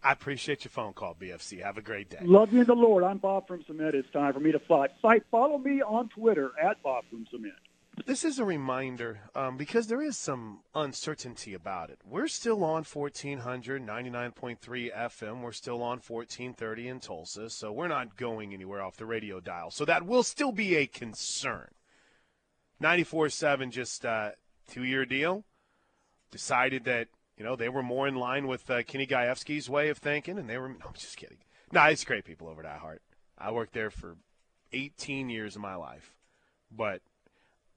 I 0.03 0.11
appreciate 0.11 0.63
your 0.63 0.69
phone 0.69 0.93
call, 0.93 1.15
BFC. 1.15 1.63
Have 1.63 1.77
a 1.77 1.81
great 1.81 2.09
day. 2.09 2.19
Love 2.21 2.53
you 2.53 2.61
in 2.61 2.67
the 2.67 2.75
Lord. 2.75 3.03
I'm 3.03 3.17
Bob 3.17 3.47
from 3.47 3.63
Cement. 3.65 3.95
It's 3.95 4.09
time 4.11 4.33
for 4.33 4.39
me 4.39 4.51
to 4.51 4.59
fly. 4.59 4.87
Fight. 5.01 5.23
Follow 5.31 5.57
me 5.57 5.81
on 5.81 6.09
Twitter 6.09 6.51
at 6.61 6.81
Bob 6.83 7.05
from 7.09 7.25
Cement. 7.31 7.53
This 8.09 8.25
is 8.25 8.39
a 8.39 8.43
reminder 8.43 9.19
um, 9.35 9.55
because 9.55 9.85
there 9.85 10.01
is 10.01 10.17
some 10.17 10.61
uncertainty 10.73 11.53
about 11.53 11.91
it. 11.91 11.99
We're 12.03 12.27
still 12.27 12.63
on 12.63 12.83
1400, 12.83 13.85
99.3 13.85 14.57
FM. 14.57 15.41
We're 15.43 15.51
still 15.51 15.83
on 15.83 15.99
1430 15.99 16.87
in 16.87 16.99
Tulsa, 17.01 17.51
so 17.51 17.71
we're 17.71 17.87
not 17.87 18.17
going 18.17 18.51
anywhere 18.51 18.81
off 18.81 18.97
the 18.97 19.05
radio 19.05 19.39
dial. 19.39 19.69
So 19.69 19.85
that 19.85 20.07
will 20.07 20.23
still 20.23 20.51
be 20.51 20.75
a 20.75 20.87
concern. 20.87 21.67
94.7, 22.81 23.69
just 23.69 24.03
uh, 24.03 24.31
two 24.67 24.83
year 24.83 25.05
deal. 25.05 25.43
Decided 26.31 26.85
that, 26.85 27.09
you 27.37 27.43
know, 27.43 27.55
they 27.55 27.69
were 27.69 27.83
more 27.83 28.07
in 28.07 28.15
line 28.15 28.47
with 28.47 28.71
uh, 28.71 28.81
Kenny 28.81 29.05
Gajewski's 29.05 29.69
way 29.69 29.89
of 29.89 29.99
thinking, 29.99 30.39
and 30.39 30.49
they 30.49 30.57
were, 30.57 30.69
no, 30.69 30.87
I'm 30.87 30.93
just 30.95 31.15
kidding. 31.15 31.37
No, 31.71 31.83
it's 31.83 32.05
great 32.05 32.25
people 32.25 32.47
over 32.47 32.65
at 32.65 32.81
iHeart. 32.81 33.01
I 33.37 33.51
worked 33.51 33.73
there 33.73 33.91
for 33.91 34.17
18 34.73 35.29
years 35.29 35.55
of 35.55 35.61
my 35.61 35.75
life. 35.75 36.15
But 36.71 37.01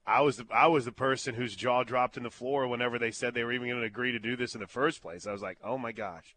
I 0.07 0.21
was 0.23 0.39
the, 0.39 0.47
I 0.53 0.67
was 0.67 0.85
the 0.85 0.93
person 0.93 1.35
whose 1.35 1.55
jaw 1.55 1.85
dropped 1.85 2.17
in 2.17 2.23
the 2.23 2.31
floor 2.31 2.67
whenever 2.67 2.99
they 2.99 3.11
said 3.13 3.35
they 3.35 3.45
were 3.45 3.53
even 3.53 3.69
going 3.69 3.81
to 3.81 3.87
agree 3.87 4.13
to 4.13 4.19
do 4.19 4.37
this 4.37 4.55
in 4.55 4.61
the 4.61 4.67
first 4.67 5.01
place. 5.01 5.27
I 5.27 5.33
was 5.33 5.43
like, 5.43 5.59
oh 5.63 5.79
my 5.79 5.93
gosh. 5.93 6.35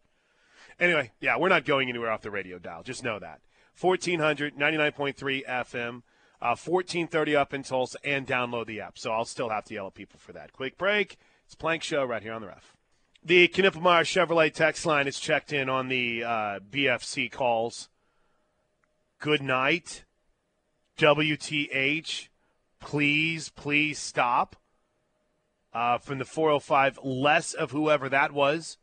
Anyway, 0.78 1.12
yeah, 1.20 1.36
we're 1.36 1.48
not 1.48 1.64
going 1.64 1.88
anywhere 1.88 2.10
off 2.10 2.22
the 2.22 2.30
radio 2.30 2.58
dial. 2.58 2.82
Just 2.82 3.02
know 3.02 3.18
that. 3.18 3.40
1400, 3.80 4.56
99.3 4.56 5.46
FM, 5.46 6.02
uh, 6.40 6.54
1430 6.54 7.36
up 7.36 7.54
in 7.54 7.62
Tulsa, 7.62 7.98
and 8.04 8.26
download 8.26 8.66
the 8.66 8.80
app. 8.80 8.98
So 8.98 9.10
I'll 9.10 9.24
still 9.24 9.48
have 9.48 9.64
to 9.66 9.74
yell 9.74 9.88
at 9.88 9.94
people 9.94 10.18
for 10.18 10.32
that. 10.32 10.52
Quick 10.52 10.78
break. 10.78 11.16
It's 11.44 11.54
Plank 11.54 11.82
Show 11.82 12.04
right 12.04 12.22
here 12.22 12.32
on 12.32 12.42
the 12.42 12.48
ref. 12.48 12.76
The 13.24 13.48
Knippelmeyer 13.48 14.04
Chevrolet 14.04 14.52
text 14.52 14.86
line 14.86 15.08
is 15.08 15.18
checked 15.18 15.52
in 15.52 15.68
on 15.68 15.88
the 15.88 16.22
uh, 16.22 16.60
BFC 16.70 17.30
calls. 17.30 17.88
Good 19.18 19.42
night. 19.42 20.04
WTH 20.98 22.28
please, 22.80 23.48
please 23.50 23.98
stop. 23.98 24.56
Uh, 25.72 25.98
from 25.98 26.18
the 26.18 26.24
405, 26.24 27.00
less 27.04 27.52
of 27.52 27.70
whoever 27.70 28.08
that 28.08 28.32
was. 28.32 28.78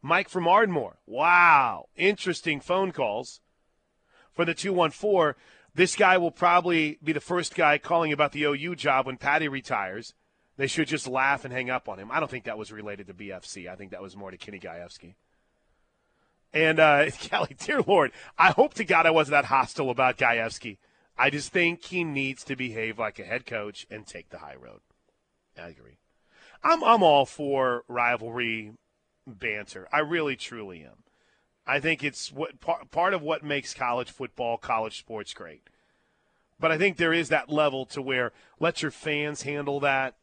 Mike 0.00 0.28
from 0.28 0.48
Ardmore. 0.48 0.96
Wow. 1.06 1.86
Interesting 1.96 2.60
phone 2.60 2.92
calls. 2.92 3.40
For 4.32 4.44
the 4.44 4.54
214, 4.54 5.34
this 5.74 5.96
guy 5.96 6.18
will 6.18 6.30
probably 6.30 6.98
be 7.02 7.12
the 7.12 7.20
first 7.20 7.54
guy 7.54 7.78
calling 7.78 8.12
about 8.12 8.32
the 8.32 8.44
OU 8.44 8.76
job 8.76 9.06
when 9.06 9.16
Patty 9.16 9.48
retires. 9.48 10.14
They 10.56 10.66
should 10.66 10.88
just 10.88 11.08
laugh 11.08 11.44
and 11.44 11.52
hang 11.52 11.68
up 11.68 11.88
on 11.88 11.98
him. 11.98 12.10
I 12.12 12.20
don't 12.20 12.30
think 12.30 12.44
that 12.44 12.58
was 12.58 12.72
related 12.72 13.08
to 13.08 13.14
BFC. 13.14 13.68
I 13.68 13.76
think 13.76 13.90
that 13.90 14.02
was 14.02 14.16
more 14.16 14.30
to 14.30 14.36
Kenny 14.36 14.60
Gajewski. 14.60 15.14
And 16.52 16.78
uh, 16.78 17.10
Kelly, 17.18 17.56
dear 17.58 17.80
Lord, 17.82 18.12
I 18.38 18.52
hope 18.52 18.74
to 18.74 18.84
God 18.84 19.06
I 19.06 19.10
wasn't 19.10 19.32
that 19.32 19.46
hostile 19.46 19.90
about 19.90 20.16
Gajewski. 20.16 20.78
I 21.16 21.30
just 21.30 21.52
think 21.52 21.84
he 21.84 22.04
needs 22.04 22.42
to 22.44 22.56
behave 22.56 22.98
like 22.98 23.18
a 23.18 23.24
head 23.24 23.46
coach 23.46 23.86
and 23.90 24.06
take 24.06 24.30
the 24.30 24.38
high 24.38 24.56
road. 24.56 24.80
I 25.56 25.68
agree. 25.68 25.98
I'm 26.62 26.82
I'm 26.82 27.02
all 27.02 27.26
for 27.26 27.84
rivalry 27.88 28.72
banter. 29.26 29.88
I 29.92 30.00
really 30.00 30.36
truly 30.36 30.82
am. 30.82 31.04
I 31.66 31.80
think 31.80 32.02
it's 32.02 32.32
what 32.32 32.60
part, 32.60 32.90
part 32.90 33.14
of 33.14 33.22
what 33.22 33.42
makes 33.42 33.72
college 33.74 34.10
football, 34.10 34.58
college 34.58 34.98
sports 34.98 35.32
great. 35.32 35.68
But 36.58 36.72
I 36.72 36.78
think 36.78 36.96
there 36.96 37.12
is 37.12 37.28
that 37.28 37.50
level 37.50 37.86
to 37.86 38.02
where 38.02 38.32
let 38.58 38.82
your 38.82 38.90
fans 38.90 39.42
handle 39.42 39.80
that 39.80 40.16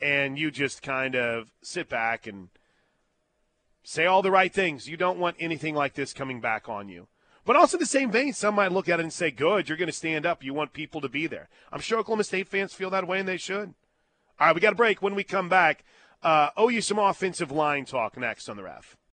and 0.00 0.38
you 0.38 0.50
just 0.50 0.82
kind 0.82 1.14
of 1.14 1.50
sit 1.62 1.88
back 1.88 2.26
and 2.26 2.48
say 3.82 4.06
all 4.06 4.22
the 4.22 4.30
right 4.30 4.52
things. 4.52 4.88
You 4.88 4.96
don't 4.96 5.18
want 5.18 5.36
anything 5.40 5.74
like 5.74 5.94
this 5.94 6.12
coming 6.12 6.40
back 6.40 6.68
on 6.68 6.88
you. 6.88 7.08
But 7.44 7.56
also, 7.56 7.76
in 7.76 7.80
the 7.80 7.86
same 7.86 8.10
vein, 8.10 8.32
some 8.32 8.54
might 8.54 8.72
look 8.72 8.88
at 8.88 9.00
it 9.00 9.02
and 9.02 9.12
say, 9.12 9.30
good, 9.30 9.68
you're 9.68 9.78
going 9.78 9.88
to 9.88 9.92
stand 9.92 10.24
up. 10.24 10.42
You 10.42 10.54
want 10.54 10.72
people 10.72 11.00
to 11.02 11.08
be 11.08 11.26
there. 11.26 11.48
I'm 11.70 11.80
sure 11.80 11.98
Oklahoma 11.98 12.24
State 12.24 12.48
fans 12.48 12.72
feel 12.72 12.90
that 12.90 13.06
way, 13.06 13.18
and 13.18 13.28
they 13.28 13.36
should. 13.36 13.74
All 14.40 14.46
right, 14.46 14.54
we 14.54 14.60
got 14.60 14.72
a 14.72 14.76
break. 14.76 15.02
When 15.02 15.14
we 15.14 15.24
come 15.24 15.48
back, 15.48 15.84
uh, 16.22 16.50
owe 16.56 16.70
you 16.70 16.80
some 16.80 16.98
offensive 16.98 17.52
line 17.52 17.84
talk 17.84 18.16
next 18.16 18.48
on 18.48 18.56
the 18.56 18.62
ref. 18.62 18.96